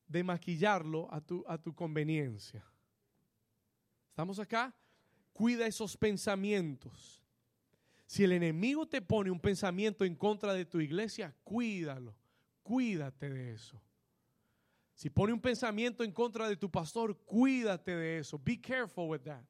de 0.07 0.23
maquillarlo 0.23 1.13
a 1.13 1.21
tu, 1.21 1.43
a 1.47 1.57
tu 1.57 1.75
conveniencia. 1.75 2.65
¿Estamos 4.09 4.39
acá? 4.39 4.73
Cuida 5.33 5.67
esos 5.67 5.97
pensamientos. 5.97 7.21
Si 8.05 8.23
el 8.23 8.31
enemigo 8.31 8.87
te 8.87 9.01
pone 9.01 9.29
un 9.29 9.39
pensamiento 9.39 10.05
en 10.05 10.15
contra 10.15 10.53
de 10.53 10.65
tu 10.65 10.79
iglesia, 10.79 11.35
cuídalo. 11.43 12.15
Cuídate 12.61 13.29
de 13.29 13.51
eso. 13.51 13.81
Si 14.93 15.09
pone 15.09 15.33
un 15.33 15.41
pensamiento 15.41 16.03
en 16.03 16.11
contra 16.11 16.47
de 16.47 16.55
tu 16.55 16.71
pastor, 16.71 17.17
cuídate 17.25 17.93
de 17.95 18.19
eso. 18.19 18.39
Be 18.39 18.61
careful 18.61 19.09
with 19.09 19.21
that. 19.21 19.43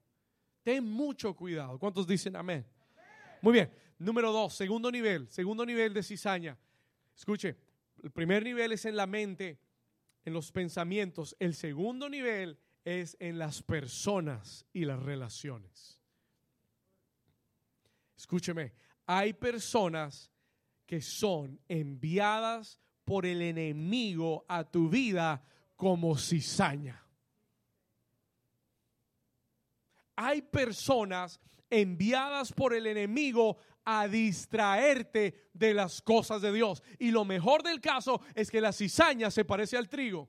Ten 0.64 0.84
mucho 0.84 1.36
cuidado. 1.36 1.78
¿Cuántos 1.78 2.06
dicen 2.06 2.34
amén? 2.34 2.66
Muy 3.40 3.52
bien. 3.52 3.70
Número 3.98 4.32
dos, 4.32 4.54
segundo 4.54 4.90
nivel. 4.90 5.30
Segundo 5.30 5.64
nivel 5.64 5.94
de 5.94 6.02
cizaña. 6.02 6.58
Escuche, 7.16 7.56
el 8.02 8.10
primer 8.10 8.42
nivel 8.42 8.72
es 8.72 8.84
en 8.84 8.96
la 8.96 9.06
mente, 9.06 9.58
en 10.24 10.32
los 10.32 10.52
pensamientos. 10.52 11.36
El 11.38 11.54
segundo 11.54 12.08
nivel 12.08 12.58
es 12.84 13.16
en 13.20 13.38
las 13.38 13.62
personas 13.62 14.66
y 14.72 14.84
las 14.84 15.02
relaciones. 15.02 16.00
Escúcheme, 18.16 18.72
hay 19.06 19.32
personas 19.32 20.30
que 20.86 21.00
son 21.00 21.60
enviadas 21.68 22.80
por 23.04 23.26
el 23.26 23.42
enemigo 23.42 24.44
a 24.48 24.64
tu 24.64 24.88
vida 24.88 25.42
como 25.76 26.16
cizaña. 26.16 27.02
Hay 30.16 30.42
personas 30.42 31.40
enviadas 31.70 32.52
por 32.52 32.72
el 32.72 32.86
enemigo 32.86 33.58
a 33.84 34.08
distraerte 34.08 35.48
de 35.52 35.74
las 35.74 36.00
cosas 36.00 36.42
de 36.42 36.52
Dios. 36.52 36.82
Y 36.98 37.10
lo 37.10 37.24
mejor 37.24 37.62
del 37.62 37.80
caso 37.80 38.20
es 38.34 38.50
que 38.50 38.60
la 38.60 38.72
cizaña 38.72 39.30
se 39.30 39.44
parece 39.44 39.76
al 39.76 39.88
trigo. 39.88 40.28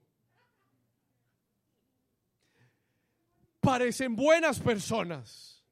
Parecen 3.59 4.15
buenas 4.15 4.59
personas. 4.59 5.63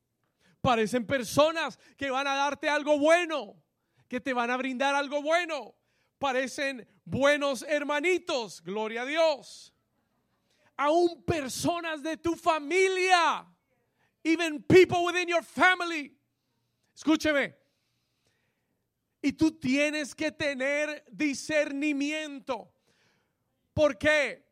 Parecen 0.62 1.06
personas 1.06 1.78
que 1.98 2.10
van 2.10 2.26
a 2.26 2.36
darte 2.36 2.70
algo 2.70 2.98
bueno, 2.98 3.62
que 4.08 4.22
te 4.22 4.34
van 4.34 4.50
a 4.50 4.58
brindar 4.58 4.96
algo 4.96 5.22
bueno. 5.22 5.76
Parecen 6.18 6.88
buenos 7.04 7.64
hermanitos, 7.64 8.62
gloria 8.62 9.02
a 9.02 9.06
Dios. 9.06 9.74
Aún 10.78 11.24
personas 11.24 12.02
de 12.02 12.18
tu 12.18 12.36
familia 12.36 13.46
even 14.24 14.64
people 14.64 15.06
within 15.06 15.28
your 15.28 15.42
family. 15.42 16.14
Escúcheme. 16.98 17.54
Y 19.26 19.32
tú 19.32 19.58
tienes 19.58 20.14
que 20.14 20.34
tener 20.34 21.06
discernimiento. 21.10 22.70
¿Por 23.74 23.98
qué? 23.98 24.46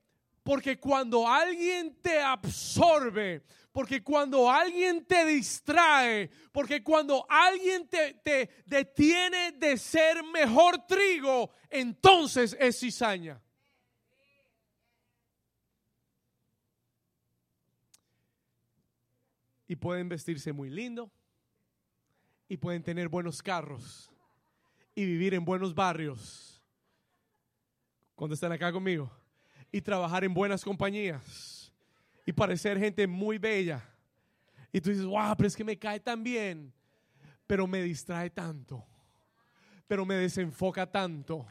Porque 0.43 0.79
cuando 0.79 1.27
alguien 1.27 1.97
te 2.01 2.21
absorbe, 2.21 3.43
porque 3.73 4.01
cuando 4.01 4.49
alguien 4.49 5.05
te 5.05 5.25
distrae, 5.25 6.29
porque 6.53 6.81
cuando 6.81 7.25
alguien 7.29 7.85
te, 7.89 8.13
te 8.23 8.49
detiene 8.65 9.51
de 9.51 9.77
ser 9.77 10.23
mejor 10.23 10.87
trigo, 10.87 11.51
entonces 11.69 12.55
es 12.57 12.79
cizaña. 12.79 13.41
Y 19.67 19.75
pueden 19.75 20.07
vestirse 20.07 20.53
muy 20.53 20.69
lindo. 20.69 21.11
Y 22.47 22.55
pueden 22.55 22.83
tener 22.83 23.09
buenos 23.09 23.41
carros. 23.41 24.10
Y 24.95 25.05
vivir 25.05 25.33
en 25.33 25.45
buenos 25.45 25.73
barrios. 25.73 26.61
Cuando 28.15 28.33
están 28.33 28.51
acá 28.51 28.71
conmigo. 28.71 29.11
Y 29.71 29.81
trabajar 29.81 30.23
en 30.23 30.33
buenas 30.33 30.63
compañías. 30.63 31.71
Y 32.25 32.33
parecer 32.33 32.77
gente 32.77 33.07
muy 33.07 33.37
bella. 33.37 33.83
Y 34.71 34.81
tú 34.81 34.89
dices, 34.89 35.05
wow, 35.05 35.35
pero 35.35 35.47
es 35.47 35.55
que 35.55 35.63
me 35.63 35.77
cae 35.77 35.99
tan 35.99 36.23
bien. 36.23 36.73
Pero 37.47 37.67
me 37.67 37.81
distrae 37.81 38.29
tanto. 38.29 38.85
Pero 39.87 40.05
me 40.05 40.15
desenfoca 40.15 40.89
tanto 40.89 41.45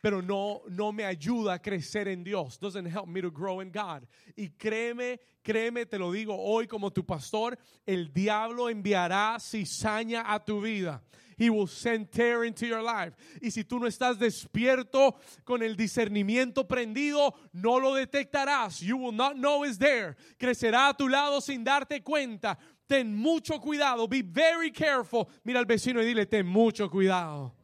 pero 0.00 0.22
no, 0.22 0.62
no 0.68 0.92
me 0.92 1.04
ayuda 1.04 1.54
a 1.54 1.58
crecer 1.62 2.08
en 2.08 2.24
Dios. 2.24 2.58
Doesn't 2.58 2.86
help 2.86 3.06
me 3.06 3.20
to 3.20 3.30
grow 3.30 3.60
in 3.60 3.70
God. 3.70 4.04
Y 4.34 4.48
créeme, 4.50 5.20
créeme, 5.42 5.86
te 5.86 5.98
lo 5.98 6.10
digo 6.10 6.34
hoy 6.36 6.66
como 6.66 6.90
tu 6.90 7.04
pastor, 7.04 7.58
el 7.84 8.12
diablo 8.12 8.68
enviará 8.68 9.36
cizaña 9.38 10.24
a 10.26 10.42
tu 10.42 10.60
vida. 10.60 11.02
He 11.40 11.48
will 11.48 11.66
send 11.66 12.12
terror 12.12 12.44
into 12.44 12.66
your 12.66 12.82
life. 12.82 13.14
Y 13.40 13.48
si 13.48 13.64
tú 13.64 13.80
no 13.80 13.86
estás 13.86 14.18
despierto 14.18 15.14
con 15.42 15.62
el 15.62 15.74
discernimiento 15.74 16.68
prendido, 16.68 17.34
no 17.54 17.78
lo 17.78 17.94
detectarás. 17.94 18.82
You 18.82 18.98
will 18.98 19.12
not 19.12 19.36
know 19.36 19.64
it's 19.64 19.78
there. 19.78 20.16
Crecerá 20.38 20.90
a 20.90 20.94
tu 20.94 21.08
lado 21.08 21.40
sin 21.40 21.64
darte 21.64 22.04
cuenta. 22.04 22.58
Ten 22.86 23.16
mucho 23.16 23.58
cuidado. 23.58 24.06
Be 24.06 24.20
very 24.20 24.70
careful. 24.70 25.30
Mira 25.42 25.60
al 25.60 25.64
vecino 25.64 26.02
y 26.02 26.04
dile, 26.04 26.26
ten 26.26 26.46
mucho 26.46 26.90
cuidado. 26.90 27.54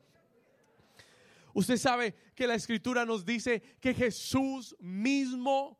Usted 1.52 1.76
sabe 1.76 2.14
que 2.34 2.46
la 2.46 2.54
escritura 2.54 3.04
nos 3.04 3.26
dice 3.26 3.60
que 3.78 3.92
Jesús 3.92 4.74
mismo, 4.80 5.78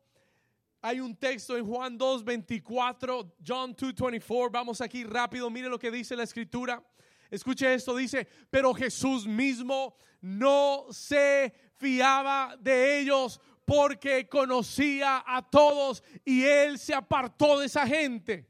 hay 0.83 0.99
un 0.99 1.15
texto 1.15 1.57
en 1.57 1.65
Juan 1.65 1.97
2, 1.97 2.23
24, 2.23 3.33
John 3.43 3.75
2, 3.75 3.95
24, 3.95 4.51
vamos 4.51 4.81
aquí 4.81 5.03
rápido, 5.03 5.49
mire 5.49 5.67
lo 5.67 5.79
que 5.79 5.89
dice 5.89 6.15
la 6.15 6.23
escritura. 6.23 6.83
Escuche 7.29 7.73
esto, 7.73 7.95
dice, 7.95 8.27
pero 8.49 8.73
Jesús 8.73 9.25
mismo 9.25 9.95
no 10.21 10.85
se 10.91 11.53
fiaba 11.75 12.55
de 12.59 12.99
ellos 12.99 13.39
porque 13.65 14.29
conocía 14.29 15.23
a 15.27 15.47
todos 15.47 16.03
y 16.23 16.43
él 16.43 16.79
se 16.79 16.93
apartó 16.93 17.59
de 17.59 17.65
esa 17.65 17.85
gente. 17.85 18.47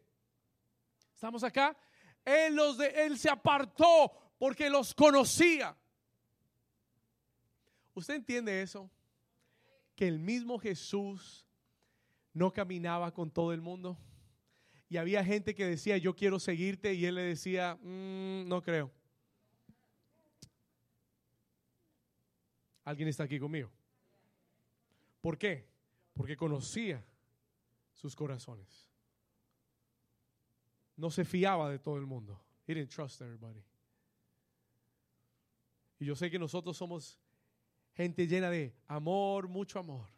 ¿Estamos 1.13 1.43
acá? 1.43 1.75
Él, 2.23 2.55
los 2.55 2.77
de, 2.77 2.87
él 3.05 3.17
se 3.17 3.29
apartó 3.29 4.11
porque 4.37 4.69
los 4.69 4.93
conocía. 4.93 5.75
¿Usted 7.95 8.13
entiende 8.13 8.61
eso? 8.61 8.91
Que 9.95 10.07
el 10.07 10.19
mismo 10.19 10.59
Jesús 10.59 11.47
no 12.33 12.53
caminaba 12.53 13.11
con 13.11 13.31
todo 13.31 13.51
el 13.53 13.61
mundo. 13.61 13.97
Y 14.89 14.97
había 14.97 15.23
gente 15.23 15.53
que 15.53 15.65
decía, 15.65 15.97
yo 15.97 16.15
quiero 16.15 16.39
seguirte, 16.39 16.93
y 16.93 17.05
él 17.05 17.15
le 17.15 17.23
decía, 17.23 17.75
mm, 17.81 18.47
no 18.47 18.61
creo. 18.61 18.91
¿Alguien 22.85 23.09
está 23.09 23.23
aquí 23.23 23.37
conmigo? 23.37 23.69
¿Por 25.19 25.37
qué? 25.37 25.67
Porque 26.13 26.37
conocía 26.37 27.03
sus 27.93 28.15
corazones. 28.15 28.89
No 30.95 31.11
se 31.11 31.25
fiaba 31.25 31.69
de 31.69 31.79
todo 31.79 31.97
el 31.97 32.05
mundo. 32.05 32.41
He 32.65 32.73
didn't 32.73 32.89
trust 32.89 33.21
everybody. 33.21 33.63
Y 35.99 36.05
yo 36.05 36.15
sé 36.15 36.31
que 36.31 36.39
nosotros 36.39 36.77
somos 36.77 37.19
gente 37.93 38.25
llena 38.27 38.49
de 38.49 38.73
amor, 38.87 39.47
mucho 39.47 39.79
amor. 39.79 40.16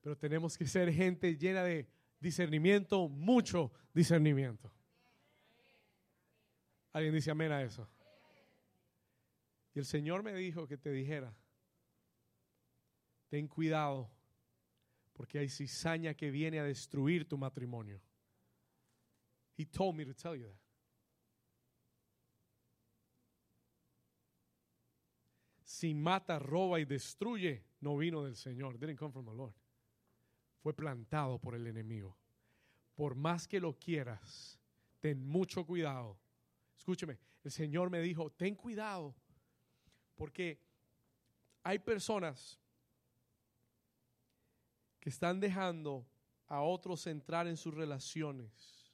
Pero 0.00 0.16
tenemos 0.16 0.56
que 0.56 0.66
ser 0.66 0.92
gente 0.92 1.36
llena 1.36 1.62
de 1.62 1.88
discernimiento, 2.18 3.08
mucho 3.08 3.72
discernimiento. 3.92 4.72
¿Alguien 6.92 7.14
dice 7.14 7.30
amén 7.30 7.52
a 7.52 7.62
eso? 7.62 7.88
Y 9.74 9.78
el 9.78 9.84
Señor 9.84 10.22
me 10.22 10.34
dijo 10.34 10.66
que 10.66 10.76
te 10.76 10.90
dijera, 10.90 11.34
ten 13.28 13.46
cuidado, 13.46 14.10
porque 15.12 15.38
hay 15.38 15.48
cizaña 15.48 16.14
que 16.14 16.30
viene 16.30 16.58
a 16.58 16.64
destruir 16.64 17.28
tu 17.28 17.38
matrimonio. 17.38 18.00
He 19.56 19.66
told 19.66 19.94
me 19.94 20.04
to 20.06 20.14
tell 20.14 20.34
you 20.34 20.46
that. 20.46 20.60
si 25.80 25.94
mata, 25.94 26.38
roba 26.38 26.78
y 26.78 26.84
destruye, 26.84 27.64
no 27.80 27.96
vino 27.96 28.24
del 28.24 28.36
Señor. 28.36 28.78
Didn't 28.78 28.98
come 28.98 29.12
from 29.12 29.24
the 29.24 29.32
Lord. 29.32 29.54
Fue 30.62 30.74
plantado 30.74 31.38
por 31.38 31.54
el 31.54 31.66
enemigo. 31.66 32.16
Por 32.94 33.14
más 33.14 33.48
que 33.48 33.60
lo 33.60 33.78
quieras, 33.78 34.58
ten 35.00 35.26
mucho 35.26 35.64
cuidado. 35.64 36.18
Escúcheme, 36.76 37.18
el 37.42 37.50
Señor 37.50 37.90
me 37.90 38.00
dijo, 38.00 38.30
ten 38.30 38.54
cuidado, 38.54 39.14
porque 40.16 40.60
hay 41.62 41.78
personas 41.78 42.58
que 44.98 45.08
están 45.08 45.40
dejando 45.40 46.06
a 46.46 46.60
otros 46.60 47.06
entrar 47.06 47.46
en 47.46 47.56
sus 47.56 47.74
relaciones 47.74 48.92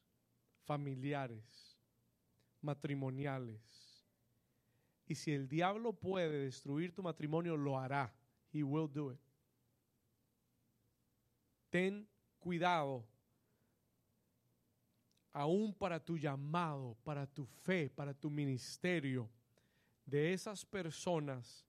familiares, 0.65 1.79
matrimoniales 2.61 3.87
y 5.07 5.15
si 5.15 5.33
el 5.33 5.49
diablo 5.49 5.93
puede 5.93 6.45
destruir 6.45 6.93
tu 6.93 7.03
matrimonio, 7.03 7.57
lo 7.57 7.79
hará. 7.79 8.13
He 8.53 8.63
will 8.63 8.91
do 8.93 9.13
it. 9.13 9.21
Ten 11.71 12.09
cuidado, 12.39 13.05
aún 15.33 15.75
para 15.75 15.99
tu 15.99 16.17
llamado, 16.17 16.97
para 17.05 17.27
tu 17.27 17.45
fe, 17.45 17.91
para 17.91 18.15
tu 18.15 18.31
ministerio, 18.31 19.29
de 20.05 20.33
esas 20.33 20.65
personas 20.65 21.67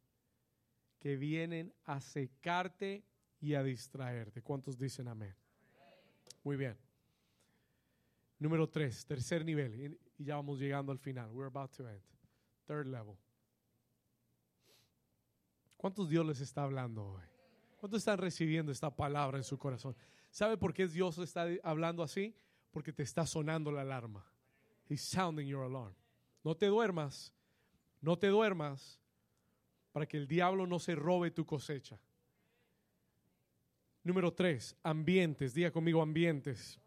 que 1.00 1.16
vienen 1.16 1.74
a 1.84 2.00
secarte 2.00 3.04
y 3.40 3.56
a 3.56 3.64
distraerte. 3.64 4.42
¿Cuántos 4.42 4.78
dicen 4.78 5.08
amén? 5.08 5.36
Muy 6.44 6.56
bien. 6.56 6.78
Número 8.40 8.70
tres, 8.70 9.06
tercer 9.06 9.44
nivel. 9.44 10.00
Y 10.18 10.24
ya 10.24 10.36
vamos 10.36 10.60
llegando 10.60 10.92
al 10.92 11.00
final. 11.00 11.32
We're 11.32 11.48
about 11.48 11.72
to 11.78 11.88
end. 11.90 12.02
Third 12.68 12.88
level. 12.88 13.16
¿Cuántos 15.76 16.10
Dios 16.10 16.26
les 16.26 16.42
está 16.42 16.64
hablando 16.64 17.06
hoy? 17.06 17.37
¿Cuántos 17.88 18.00
están 18.00 18.18
recibiendo 18.18 18.70
esta 18.70 18.94
palabra 18.94 19.38
en 19.38 19.46
su 19.46 19.58
corazón? 19.58 19.96
¿Sabe 20.30 20.58
por 20.58 20.74
qué 20.74 20.90
Dios 20.90 21.18
está 21.20 21.48
hablando 21.64 22.04
así? 22.04 22.36
Porque 22.70 22.92
te 22.92 23.02
está 23.02 23.26
sonando 23.26 23.72
la 23.72 23.80
alarma. 23.80 24.26
He's 24.90 25.00
sounding 25.00 25.48
your 25.48 25.64
alarm. 25.64 25.96
No 26.44 26.54
te 26.54 26.66
duermas, 26.66 27.34
no 28.02 28.20
te 28.20 28.28
duermas 28.28 29.00
para 29.94 30.06
que 30.06 30.18
el 30.18 30.28
diablo 30.28 30.68
no 30.68 30.80
se 30.80 30.96
robe 30.96 31.32
tu 31.32 31.46
cosecha. 31.46 31.98
Número 34.04 34.34
tres, 34.34 34.76
ambientes. 34.84 35.54
Diga 35.54 35.72
conmigo 35.72 36.02
ambientes. 36.02 36.82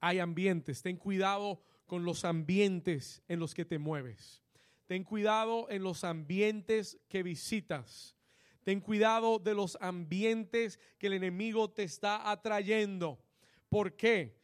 Hay 0.00 0.18
ambientes. 0.18 0.80
Ten 0.80 0.96
cuidado 0.96 1.60
con 1.84 2.06
los 2.06 2.24
ambientes 2.24 3.22
en 3.28 3.38
los 3.38 3.52
que 3.52 3.66
te 3.66 3.78
mueves. 3.78 4.42
Ten 4.86 5.04
cuidado 5.04 5.68
en 5.68 5.82
los 5.82 6.04
ambientes 6.04 6.98
que 7.06 7.22
visitas. 7.22 8.16
Ten 8.64 8.80
cuidado 8.80 9.38
de 9.38 9.54
los 9.54 9.76
ambientes 9.80 10.80
que 10.98 11.08
el 11.08 11.12
enemigo 11.12 11.70
te 11.70 11.82
está 11.82 12.30
atrayendo. 12.30 13.22
¿Por 13.68 13.94
qué? 13.94 14.40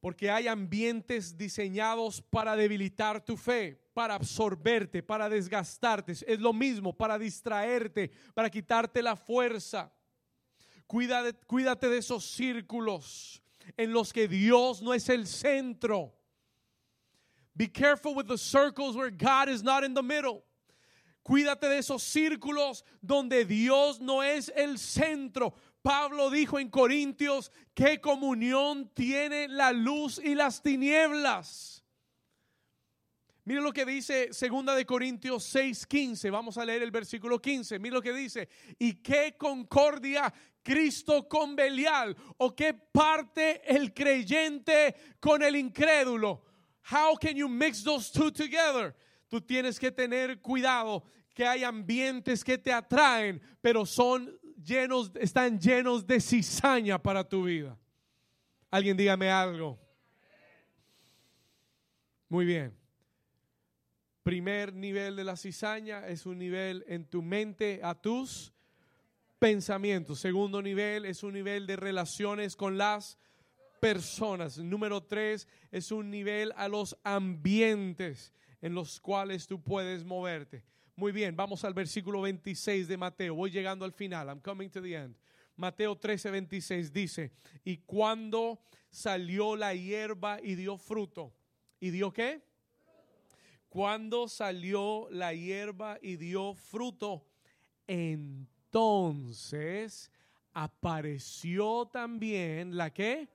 Porque 0.00 0.30
hay 0.30 0.48
ambientes 0.48 1.36
diseñados 1.36 2.20
para 2.20 2.56
debilitar 2.56 3.24
tu 3.24 3.36
fe, 3.36 3.80
para 3.94 4.14
absorberte, 4.14 5.02
para 5.02 5.28
desgastarte. 5.28 6.12
Es 6.12 6.40
lo 6.40 6.52
mismo, 6.52 6.96
para 6.96 7.16
distraerte, 7.16 8.10
para 8.34 8.50
quitarte 8.50 9.02
la 9.02 9.14
fuerza. 9.14 9.92
Cuídate, 10.88 11.38
cuídate 11.46 11.88
de 11.88 11.98
esos 11.98 12.24
círculos 12.24 13.40
en 13.76 13.92
los 13.92 14.12
que 14.12 14.26
Dios 14.26 14.82
no 14.82 14.94
es 14.94 15.08
el 15.08 15.26
centro. 15.26 16.12
Be 17.54 17.68
careful 17.68 18.14
with 18.14 18.26
the 18.26 18.38
circles 18.38 18.96
where 18.96 19.10
God 19.10 19.48
is 19.48 19.62
not 19.62 19.84
in 19.84 19.94
the 19.94 20.02
middle. 20.02 20.44
Cuídate 21.28 21.68
de 21.68 21.76
esos 21.76 22.02
círculos 22.02 22.86
donde 23.02 23.44
Dios 23.44 24.00
no 24.00 24.22
es 24.22 24.50
el 24.56 24.78
centro. 24.78 25.52
Pablo 25.82 26.30
dijo 26.30 26.58
en 26.58 26.70
Corintios, 26.70 27.52
¿qué 27.74 28.00
comunión 28.00 28.88
tiene 28.94 29.46
la 29.46 29.72
luz 29.72 30.18
y 30.24 30.34
las 30.34 30.62
tinieblas? 30.62 31.84
Mire 33.44 33.60
lo 33.60 33.74
que 33.74 33.84
dice 33.84 34.32
segunda 34.32 34.74
de 34.74 34.86
Corintios 34.86 35.54
6:15. 35.54 36.30
Vamos 36.30 36.56
a 36.56 36.64
leer 36.64 36.82
el 36.82 36.90
versículo 36.90 37.38
15. 37.38 37.78
Mire 37.78 37.96
lo 37.96 38.00
que 38.00 38.14
dice. 38.14 38.48
¿Y 38.78 38.94
qué 38.94 39.36
concordia 39.36 40.32
Cristo 40.62 41.28
con 41.28 41.54
Belial? 41.54 42.16
¿O 42.38 42.56
qué 42.56 42.72
parte 42.72 43.60
el 43.70 43.92
creyente 43.92 44.96
con 45.20 45.42
el 45.42 45.56
incrédulo? 45.56 46.42
How 46.90 47.18
can 47.20 47.36
you 47.36 47.50
mix 47.50 47.84
those 47.84 48.10
two 48.10 48.32
together? 48.32 48.96
Tú 49.28 49.42
tienes 49.42 49.78
que 49.78 49.92
tener 49.92 50.40
cuidado 50.40 51.04
que 51.38 51.46
hay 51.46 51.62
ambientes 51.62 52.42
que 52.42 52.58
te 52.58 52.72
atraen, 52.72 53.40
pero 53.60 53.86
son 53.86 54.36
llenos, 54.60 55.12
están 55.20 55.60
llenos 55.60 56.04
de 56.04 56.20
cizaña 56.20 57.00
para 57.00 57.22
tu 57.22 57.44
vida. 57.44 57.78
Alguien 58.72 58.96
dígame 58.96 59.30
algo. 59.30 59.78
Muy 62.28 62.44
bien. 62.44 62.76
Primer 64.24 64.74
nivel 64.74 65.14
de 65.14 65.22
la 65.22 65.36
cizaña 65.36 66.08
es 66.08 66.26
un 66.26 66.40
nivel 66.40 66.84
en 66.88 67.04
tu 67.04 67.22
mente 67.22 67.78
a 67.84 67.94
tus 67.94 68.52
pensamientos. 69.38 70.18
Segundo 70.18 70.60
nivel 70.60 71.04
es 71.04 71.22
un 71.22 71.34
nivel 71.34 71.68
de 71.68 71.76
relaciones 71.76 72.56
con 72.56 72.76
las 72.76 73.16
personas. 73.80 74.58
Número 74.58 75.04
tres 75.04 75.46
es 75.70 75.92
un 75.92 76.10
nivel 76.10 76.52
a 76.56 76.66
los 76.66 76.98
ambientes 77.04 78.32
en 78.60 78.74
los 78.74 79.00
cuales 79.00 79.46
tú 79.46 79.62
puedes 79.62 80.04
moverte. 80.04 80.64
Muy 80.98 81.12
bien, 81.12 81.36
vamos 81.36 81.62
al 81.64 81.74
versículo 81.74 82.22
26 82.22 82.88
de 82.88 82.96
Mateo. 82.96 83.36
Voy 83.36 83.52
llegando 83.52 83.84
al 83.84 83.92
final. 83.92 84.26
I'm 84.26 84.40
coming 84.40 84.68
to 84.68 84.82
the 84.82 84.96
end. 84.96 85.14
Mateo 85.54 85.96
13, 85.96 86.32
26 86.32 86.92
dice, 86.92 87.30
y 87.62 87.76
cuando 87.76 88.64
salió 88.90 89.54
la 89.54 89.72
hierba 89.74 90.40
y 90.42 90.56
dio 90.56 90.76
fruto, 90.76 91.32
¿y 91.78 91.90
dio 91.90 92.12
qué? 92.12 92.42
Cuando 93.68 94.26
salió 94.26 95.06
la 95.12 95.32
hierba 95.32 96.00
y 96.02 96.16
dio 96.16 96.54
fruto, 96.54 97.24
entonces 97.86 99.30
apareció 100.52 101.86
también 101.92 102.76
la 102.76 102.92
que 102.92 103.28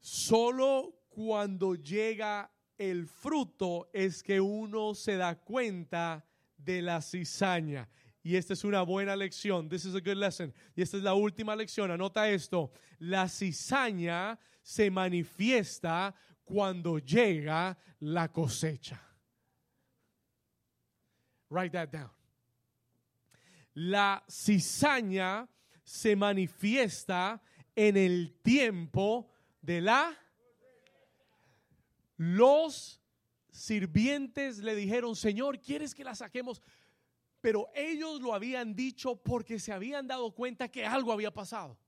solo 0.00 0.96
cuando 1.10 1.76
llega 1.76 2.50
el 2.78 3.06
fruto 3.06 3.90
es 3.92 4.22
que 4.22 4.40
uno 4.40 4.94
se 4.94 5.16
da 5.16 5.34
cuenta 5.34 6.24
de 6.56 6.82
la 6.82 7.00
cizaña. 7.00 7.88
Y 8.22 8.36
esta 8.36 8.54
es 8.54 8.64
una 8.64 8.82
buena 8.82 9.14
lección. 9.14 9.68
This 9.68 9.84
is 9.84 9.94
a 9.94 10.00
good 10.00 10.16
lesson. 10.16 10.52
Y 10.74 10.82
esta 10.82 10.96
es 10.96 11.02
la 11.02 11.14
última 11.14 11.54
lección. 11.54 11.90
Anota 11.90 12.28
esto. 12.28 12.72
La 12.98 13.28
cizaña 13.28 14.38
se 14.62 14.90
manifiesta 14.90 16.14
cuando 16.42 16.98
llega 16.98 17.76
la 18.00 18.32
cosecha. 18.32 19.00
Write 21.50 21.72
that 21.72 21.90
down. 21.90 22.10
La 23.74 24.24
cizaña 24.28 25.46
se 25.82 26.16
manifiesta 26.16 27.42
en 27.76 27.96
el 27.96 28.40
tiempo 28.42 29.30
de 29.60 29.80
la... 29.80 30.16
Los 32.16 33.00
sirvientes 33.50 34.58
le 34.58 34.74
dijeron, 34.74 35.16
Señor, 35.16 35.60
¿quieres 35.60 35.94
que 35.94 36.04
la 36.04 36.14
saquemos? 36.14 36.60
Pero 37.40 37.68
ellos 37.74 38.20
lo 38.20 38.34
habían 38.34 38.74
dicho 38.74 39.16
porque 39.16 39.58
se 39.58 39.72
habían 39.72 40.06
dado 40.06 40.34
cuenta 40.34 40.68
que 40.68 40.86
algo 40.86 41.12
había 41.12 41.32
pasado. 41.32 41.78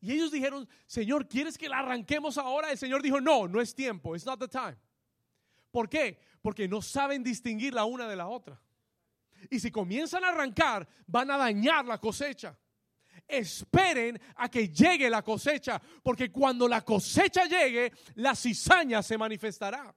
Y 0.00 0.12
ellos 0.12 0.32
dijeron, 0.32 0.68
Señor, 0.86 1.28
¿quieres 1.28 1.56
que 1.56 1.68
la 1.68 1.78
arranquemos 1.78 2.36
ahora? 2.36 2.72
El 2.72 2.78
Señor 2.78 3.02
dijo, 3.02 3.20
no, 3.20 3.46
no 3.46 3.60
es 3.60 3.74
tiempo, 3.74 4.16
it's 4.16 4.26
not 4.26 4.40
the 4.40 4.48
time. 4.48 4.76
¿Por 5.70 5.88
qué? 5.88 6.18
Porque 6.42 6.66
no 6.66 6.82
saben 6.82 7.22
distinguir 7.22 7.72
la 7.72 7.84
una 7.84 8.08
de 8.08 8.16
la 8.16 8.26
otra. 8.26 8.60
Y 9.48 9.60
si 9.60 9.70
comienzan 9.70 10.24
a 10.24 10.30
arrancar, 10.30 10.88
van 11.06 11.30
a 11.30 11.36
dañar 11.36 11.84
la 11.84 11.98
cosecha. 11.98 12.56
Esperen 13.26 14.20
a 14.36 14.50
que 14.50 14.68
llegue 14.68 15.08
la 15.08 15.22
cosecha, 15.22 15.80
porque 16.02 16.30
cuando 16.30 16.68
la 16.68 16.82
cosecha 16.82 17.44
llegue, 17.44 17.92
la 18.16 18.34
cizaña 18.34 19.02
se 19.02 19.16
manifestará. 19.16 19.94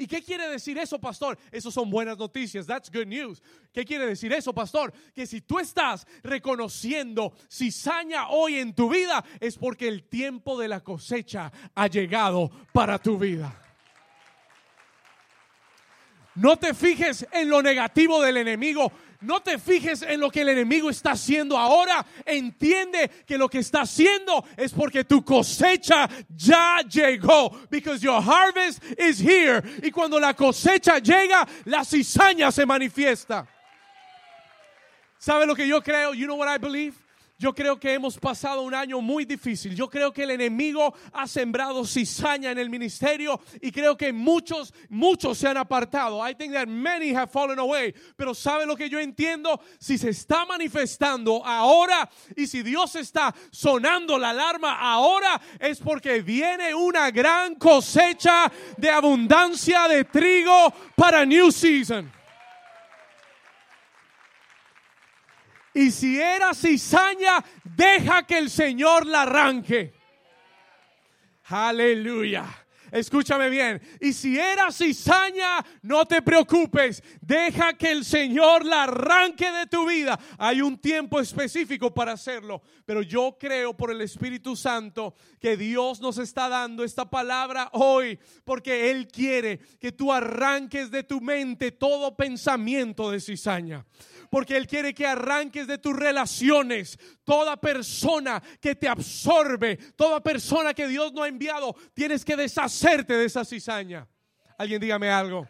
¿Y 0.00 0.06
qué 0.06 0.22
quiere 0.22 0.48
decir 0.48 0.78
eso, 0.78 0.98
pastor? 0.98 1.38
Eso 1.52 1.70
son 1.70 1.90
buenas 1.90 2.16
noticias. 2.16 2.66
That's 2.66 2.90
good 2.90 3.06
news. 3.06 3.42
¿Qué 3.70 3.84
quiere 3.84 4.06
decir 4.06 4.32
eso, 4.32 4.54
pastor? 4.54 4.92
Que 5.14 5.26
si 5.26 5.42
tú 5.42 5.58
estás 5.58 6.06
reconociendo 6.22 7.34
cizaña 7.50 8.28
hoy 8.30 8.58
en 8.58 8.74
tu 8.74 8.88
vida, 8.88 9.22
es 9.40 9.58
porque 9.58 9.88
el 9.88 10.08
tiempo 10.08 10.58
de 10.58 10.68
la 10.68 10.80
cosecha 10.80 11.52
ha 11.74 11.86
llegado 11.86 12.50
para 12.72 12.98
tu 12.98 13.18
vida. 13.18 13.54
No 16.36 16.56
te 16.56 16.72
fijes 16.72 17.26
en 17.32 17.50
lo 17.50 17.60
negativo 17.60 18.22
del 18.22 18.38
enemigo. 18.38 18.90
No 19.20 19.40
te 19.40 19.58
fijes 19.58 20.00
en 20.02 20.18
lo 20.18 20.30
que 20.30 20.40
el 20.40 20.48
enemigo 20.48 20.88
está 20.88 21.12
haciendo 21.12 21.58
ahora. 21.58 22.04
Entiende 22.24 23.10
que 23.26 23.36
lo 23.36 23.48
que 23.48 23.58
está 23.58 23.82
haciendo 23.82 24.44
es 24.56 24.72
porque 24.72 25.04
tu 25.04 25.22
cosecha 25.22 26.08
ya 26.34 26.80
llegó. 26.88 27.50
Because 27.70 28.00
your 28.02 28.22
harvest 28.22 28.82
is 28.98 29.20
here. 29.20 29.62
Y 29.82 29.90
cuando 29.90 30.18
la 30.18 30.34
cosecha 30.34 30.98
llega, 30.98 31.46
la 31.66 31.84
cizaña 31.84 32.50
se 32.50 32.64
manifiesta. 32.64 33.46
¿Sabe 35.18 35.44
lo 35.44 35.54
que 35.54 35.68
yo 35.68 35.82
creo? 35.82 36.14
You 36.14 36.26
know 36.26 36.36
what 36.36 36.48
I 36.48 36.58
believe? 36.58 36.94
Yo 37.40 37.54
creo 37.54 37.80
que 37.80 37.94
hemos 37.94 38.18
pasado 38.18 38.60
un 38.60 38.74
año 38.74 39.00
muy 39.00 39.24
difícil. 39.24 39.74
Yo 39.74 39.88
creo 39.88 40.12
que 40.12 40.24
el 40.24 40.32
enemigo 40.32 40.92
ha 41.10 41.26
sembrado 41.26 41.86
cizaña 41.86 42.50
en 42.50 42.58
el 42.58 42.68
ministerio 42.68 43.40
y 43.62 43.72
creo 43.72 43.96
que 43.96 44.12
muchos, 44.12 44.74
muchos 44.90 45.38
se 45.38 45.48
han 45.48 45.56
apartado. 45.56 46.20
I 46.22 46.34
think 46.34 46.52
that 46.52 46.68
many 46.68 47.14
have 47.14 47.32
fallen 47.32 47.58
away. 47.58 47.94
Pero 48.14 48.34
¿sabe 48.34 48.66
lo 48.66 48.76
que 48.76 48.90
yo 48.90 49.00
entiendo? 49.00 49.58
Si 49.78 49.96
se 49.96 50.10
está 50.10 50.44
manifestando 50.44 51.42
ahora 51.42 52.10
y 52.36 52.46
si 52.46 52.62
Dios 52.62 52.94
está 52.96 53.34
sonando 53.50 54.18
la 54.18 54.30
alarma 54.30 54.78
ahora, 54.78 55.40
es 55.58 55.78
porque 55.78 56.20
viene 56.20 56.74
una 56.74 57.10
gran 57.10 57.54
cosecha 57.54 58.52
de 58.76 58.90
abundancia 58.90 59.88
de 59.88 60.04
trigo 60.04 60.74
para 60.94 61.24
New 61.24 61.50
Season. 61.50 62.19
Y 65.74 65.90
si 65.90 66.20
era 66.20 66.52
cizaña, 66.54 67.44
deja 67.64 68.24
que 68.24 68.38
el 68.38 68.50
Señor 68.50 69.06
la 69.06 69.22
arranque. 69.22 69.94
Aleluya. 71.44 72.44
Escúchame 72.92 73.48
bien. 73.48 73.80
Y 74.00 74.12
si 74.12 74.38
era 74.38 74.70
cizaña, 74.72 75.64
no 75.82 76.06
te 76.06 76.22
preocupes. 76.22 77.02
Deja 77.20 77.74
que 77.74 77.90
el 77.90 78.04
Señor 78.04 78.64
la 78.64 78.84
arranque 78.84 79.50
de 79.50 79.66
tu 79.66 79.88
vida. 79.88 80.18
Hay 80.38 80.60
un 80.60 80.78
tiempo 80.78 81.20
específico 81.20 81.92
para 81.92 82.12
hacerlo. 82.12 82.62
Pero 82.84 83.02
yo 83.02 83.36
creo 83.38 83.76
por 83.76 83.90
el 83.90 84.00
Espíritu 84.00 84.56
Santo 84.56 85.14
que 85.40 85.56
Dios 85.56 86.00
nos 86.00 86.18
está 86.18 86.48
dando 86.48 86.84
esta 86.84 87.08
palabra 87.08 87.70
hoy. 87.72 88.18
Porque 88.44 88.90
Él 88.90 89.08
quiere 89.08 89.58
que 89.78 89.92
tú 89.92 90.12
arranques 90.12 90.90
de 90.90 91.04
tu 91.04 91.20
mente 91.20 91.72
todo 91.72 92.16
pensamiento 92.16 93.10
de 93.10 93.20
cizaña 93.20 93.84
porque 94.30 94.56
Él 94.56 94.66
quiere 94.66 94.94
que 94.94 95.06
arranques 95.06 95.66
de 95.66 95.76
tus 95.76 95.94
relaciones. 95.94 96.98
Toda 97.24 97.60
persona 97.60 98.42
que 98.60 98.74
te 98.74 98.88
absorbe, 98.88 99.76
toda 99.96 100.22
persona 100.22 100.72
que 100.72 100.86
Dios 100.88 101.12
no 101.12 101.24
ha 101.24 101.28
enviado, 101.28 101.74
tienes 101.94 102.24
que 102.24 102.36
de 102.80 103.24
esa 103.24 103.44
cizaña. 103.44 104.06
Alguien 104.56 104.80
dígame 104.80 105.10
algo. 105.10 105.46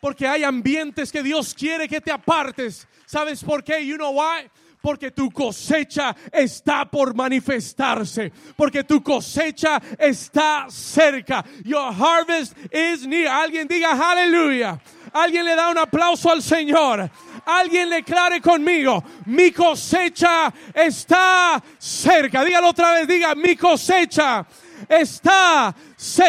Porque 0.00 0.26
hay 0.26 0.44
ambientes 0.44 1.12
que 1.12 1.22
Dios 1.22 1.54
quiere 1.54 1.88
que 1.88 2.00
te 2.00 2.10
apartes. 2.10 2.86
¿Sabes 3.06 3.42
por 3.42 3.62
qué? 3.62 3.86
You 3.86 3.96
know 3.96 4.12
why? 4.12 4.50
porque 4.82 5.10
tu 5.10 5.30
cosecha 5.30 6.14
está 6.30 6.84
por 6.84 7.14
manifestarse, 7.14 8.30
porque 8.54 8.84
tu 8.84 9.02
cosecha 9.02 9.80
está 9.98 10.66
cerca. 10.68 11.42
Your 11.64 11.90
harvest 11.90 12.54
is 12.70 13.06
near. 13.06 13.28
Alguien 13.28 13.66
diga 13.66 13.92
aleluya. 13.92 14.78
Alguien 15.14 15.46
le 15.46 15.56
da 15.56 15.70
un 15.70 15.78
aplauso 15.78 16.30
al 16.30 16.42
Señor. 16.42 17.10
Alguien 17.46 17.88
le 17.88 17.96
declare 17.96 18.42
conmigo, 18.42 19.02
mi 19.24 19.52
cosecha 19.52 20.52
está 20.74 21.62
cerca. 21.78 22.44
Dígalo 22.44 22.68
otra 22.68 22.92
vez, 22.92 23.08
diga, 23.08 23.34
mi 23.34 23.56
cosecha 23.56 24.44
está. 24.88 25.74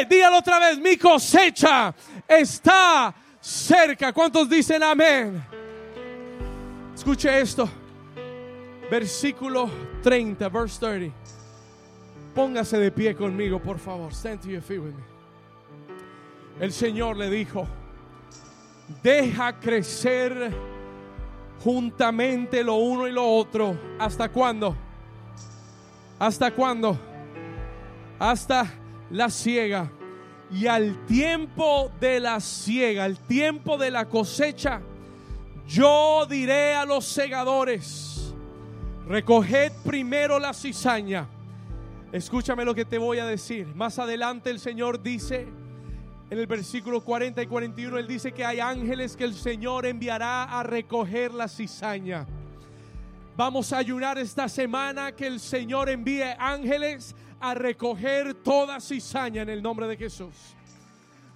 Dígalo 0.09 0.37
otra 0.37 0.59
vez, 0.59 0.77
mi 0.79 0.97
cosecha 0.97 1.93
está 2.27 3.13
cerca. 3.39 4.11
¿Cuántos 4.13 4.49
dicen 4.49 4.83
amén? 4.83 5.43
Escuche 6.93 7.39
esto. 7.39 7.69
Versículo 8.89 9.69
30, 10.03 10.49
verse 10.49 10.79
30. 10.79 11.15
Póngase 12.33 12.77
de 12.77 12.91
pie 12.91 13.15
conmigo, 13.15 13.59
por 13.59 13.79
favor. 13.79 14.11
Stand 14.13 14.41
to 14.41 14.49
your 14.49 14.61
feet 14.61 14.79
with 14.79 14.93
me. 14.93 15.03
El 16.59 16.71
Señor 16.71 17.17
le 17.17 17.29
dijo, 17.29 17.67
Deja 19.01 19.59
crecer 19.59 20.53
juntamente 21.63 22.63
lo 22.63 22.75
uno 22.75 23.07
y 23.07 23.11
lo 23.11 23.27
otro. 23.27 23.75
¿Hasta 23.99 24.29
cuándo? 24.29 24.75
¿Hasta 26.19 26.51
cuándo? 26.51 26.97
Hasta 28.19 28.71
la 29.09 29.29
ciega. 29.29 29.91
Y 30.51 30.67
al 30.67 31.05
tiempo 31.05 31.91
de 31.99 32.19
la 32.19 32.39
ciega, 32.39 33.03
al 33.03 33.17
tiempo 33.19 33.77
de 33.77 33.91
la 33.91 34.05
cosecha, 34.05 34.81
yo 35.67 36.25
diré 36.29 36.75
a 36.75 36.85
los 36.85 37.05
segadores, 37.05 38.33
recoged 39.07 39.71
primero 39.83 40.37
la 40.39 40.53
cizaña. 40.53 41.27
Escúchame 42.11 42.63
lo 42.63 42.75
que 42.75 42.85
te 42.85 42.97
voy 42.97 43.17
a 43.17 43.25
decir. 43.25 43.67
Más 43.75 43.97
adelante 43.97 44.51
el 44.51 44.59
Señor 44.59 45.01
dice, 45.01 45.47
en 46.29 46.39
el 46.39 46.47
versículo 46.47 47.03
40 47.03 47.41
y 47.41 47.47
41, 47.47 47.97
Él 47.97 48.07
dice 48.07 48.31
que 48.31 48.45
hay 48.45 48.59
ángeles 48.59 49.15
que 49.17 49.23
el 49.23 49.33
Señor 49.33 49.85
enviará 49.85 50.43
a 50.43 50.63
recoger 50.63 51.33
la 51.33 51.47
cizaña. 51.47 52.27
Vamos 53.35 53.73
a 53.73 53.77
ayunar 53.77 54.17
esta 54.17 54.47
semana 54.47 55.11
que 55.11 55.27
el 55.27 55.39
Señor 55.39 55.89
envíe 55.89 56.23
ángeles 56.39 57.15
a 57.39 57.53
recoger 57.53 58.33
toda 58.35 58.79
cizaña 58.79 59.41
en 59.41 59.49
el 59.49 59.61
nombre 59.61 59.87
de 59.87 59.97
Jesús. 59.97 60.55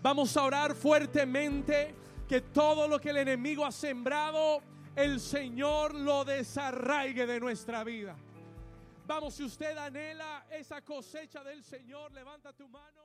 Vamos 0.01 0.35
a 0.37 0.43
orar 0.43 0.75
fuertemente 0.75 1.93
que 2.27 2.41
todo 2.41 2.87
lo 2.87 2.99
que 2.99 3.09
el 3.09 3.17
enemigo 3.17 3.65
ha 3.65 3.71
sembrado, 3.71 4.61
el 4.95 5.19
Señor 5.19 5.95
lo 5.95 6.23
desarraigue 6.23 7.25
de 7.25 7.39
nuestra 7.39 7.83
vida. 7.83 8.15
Vamos, 9.07 9.33
si 9.33 9.43
usted 9.43 9.75
anhela 9.77 10.45
esa 10.51 10.81
cosecha 10.81 11.43
del 11.43 11.63
Señor, 11.63 12.11
levanta 12.11 12.53
tu 12.53 12.67
mano. 12.67 12.98